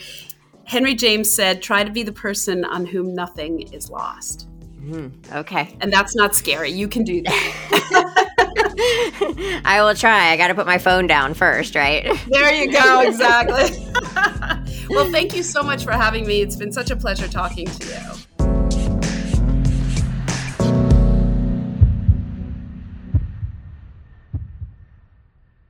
Henry 0.64 0.94
James 0.94 1.34
said, 1.34 1.62
Try 1.62 1.84
to 1.84 1.90
be 1.90 2.02
the 2.02 2.12
person 2.12 2.64
on 2.64 2.86
whom 2.86 3.14
nothing 3.14 3.62
is 3.72 3.90
lost. 3.90 4.48
Mm, 4.80 5.12
okay. 5.32 5.76
And 5.80 5.92
that's 5.92 6.14
not 6.14 6.34
scary. 6.34 6.70
You 6.70 6.88
can 6.88 7.04
do 7.04 7.22
that. 7.22 8.30
I 9.64 9.80
will 9.82 9.94
try. 9.94 10.30
I 10.30 10.36
got 10.36 10.48
to 10.48 10.54
put 10.54 10.66
my 10.66 10.78
phone 10.78 11.06
down 11.06 11.34
first, 11.34 11.74
right? 11.74 12.04
There 12.28 12.54
you 12.54 12.72
go. 12.72 13.00
Exactly. 13.00 13.86
well, 14.94 15.10
thank 15.10 15.34
you 15.34 15.42
so 15.42 15.62
much 15.62 15.84
for 15.84 15.92
having 15.92 16.26
me. 16.26 16.40
It's 16.40 16.56
been 16.56 16.72
such 16.72 16.90
a 16.90 16.96
pleasure 16.96 17.28
talking 17.28 17.66
to 17.66 17.86
you. 17.86 18.24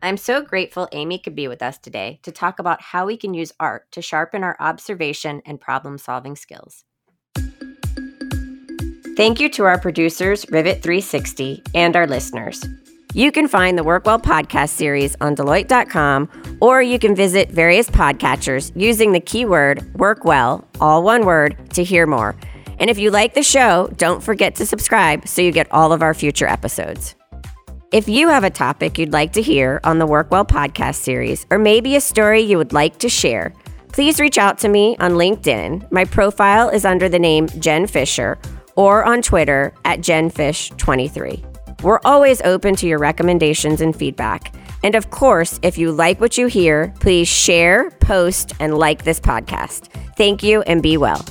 I'm 0.03 0.19
so 0.19 0.43
grateful 0.43 0.89
Amy 0.93 1.19
could 1.19 1.35
be 1.35 1.49
with 1.49 1.63
us 1.63 1.79
today 1.79 2.21
to 2.25 2.33
talk 2.33 2.59
about 2.59 2.83
how 2.83 3.07
we 3.07 3.17
can 3.17 3.33
use 3.33 3.53
art 3.59 3.91
to 3.93 4.03
sharpen 4.03 4.45
our 4.45 4.57
observation 4.61 5.41
and 5.47 5.61
problem 5.61 5.97
solving 5.97 6.37
skills. 6.37 6.85
Thank 9.17 9.39
you 9.39 9.49
to 9.51 9.65
our 9.65 9.79
producers, 9.79 10.45
Rivet 10.51 10.83
360, 10.83 11.63
and 11.73 11.95
our 11.95 12.05
listeners. 12.05 12.65
You 13.13 13.31
can 13.31 13.47
find 13.47 13.79
the 13.79 13.85
Workwell 13.85 14.21
podcast 14.21 14.71
series 14.71 15.15
on 15.21 15.37
Deloitte.com, 15.37 16.59
or 16.61 16.83
you 16.83 16.99
can 16.99 17.15
visit 17.15 17.49
various 17.49 17.89
podcatchers 17.89 18.73
using 18.75 19.13
the 19.13 19.21
keyword 19.21 19.83
Workwell, 19.95 20.65
all 20.81 21.05
one 21.05 21.25
word, 21.25 21.57
to 21.75 21.85
hear 21.85 22.09
more. 22.09 22.35
And 22.81 22.91
if 22.91 22.99
you 22.99 23.13
like 23.13 23.35
the 23.35 23.45
show, 23.45 23.89
don't 23.99 24.21
forget 24.21 24.57
to 24.57 24.67
subscribe 24.67 25.29
so 25.29 25.43
you 25.43 25.53
get 25.53 25.71
all 25.71 25.93
of 25.93 26.03
our 26.03 26.13
future 26.13 26.49
episodes. 26.49 27.15
If 27.93 28.09
you 28.09 28.29
have 28.31 28.43
a 28.43 28.51
topic 28.51 28.99
you'd 28.99 29.13
like 29.13 29.33
to 29.35 29.43
hear 29.43 29.81
on 29.85 30.01
the 30.01 30.09
Workwell 30.09 30.45
podcast 30.45 30.97
series, 30.97 31.47
or 31.53 31.59
maybe 31.61 31.95
a 31.95 32.01
story 32.01 32.41
you 32.41 32.59
would 32.59 32.73
like 32.73 32.99
to 32.99 33.09
share, 33.09 33.55
please 33.93 34.19
reach 34.19 34.39
out 34.39 34.59
to 34.59 34.69
me 34.69 34.97
on 34.99 35.13
LinkedIn. 35.13 35.89
My 35.93 36.05
profile 36.05 36.69
is 36.69 36.85
under 36.85 37.09
the 37.09 37.21
name 37.21 37.49
Jen 37.61 37.87
Fisher, 37.87 38.41
or 38.77 39.05
on 39.05 39.23
Twitter 39.23 39.73
at 39.85 40.01
JenFish23. 40.01 41.83
We're 41.83 42.01
always 42.05 42.41
open 42.43 42.77
to 42.77 42.87
your 42.87 42.99
recommendations 42.99 43.81
and 43.81 43.95
feedback. 43.95 44.55
And 44.83 44.95
of 44.95 45.11
course, 45.11 45.61
if 45.63 45.77
you 45.79 45.93
like 45.93 46.21
what 46.21 46.39
you 46.39 46.47
hear, 46.47 46.95
please 47.01 47.29
share, 47.29 47.91
post, 48.01 48.53
and 48.61 48.79
like 48.79 49.05
this 49.05 49.21
podcast. 49.21 49.89
Thank 50.17 50.43
you 50.43 50.63
and 50.63 50.83
be 50.83 50.97
well. 50.97 51.25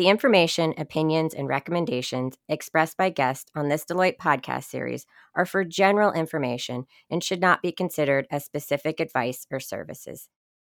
The 0.00 0.08
information, 0.08 0.72
opinions, 0.78 1.34
and 1.34 1.46
recommendations 1.46 2.38
expressed 2.48 2.96
by 2.96 3.10
guests 3.10 3.50
on 3.54 3.68
this 3.68 3.84
Deloitte 3.84 4.16
podcast 4.16 4.64
series 4.64 5.04
are 5.34 5.44
for 5.44 5.62
general 5.62 6.12
information 6.12 6.86
and 7.10 7.22
should 7.22 7.42
not 7.42 7.60
be 7.60 7.70
considered 7.70 8.26
as 8.30 8.44
specific 8.44 8.98
advice 8.98 9.46
or 9.50 9.60
services. 9.60 10.30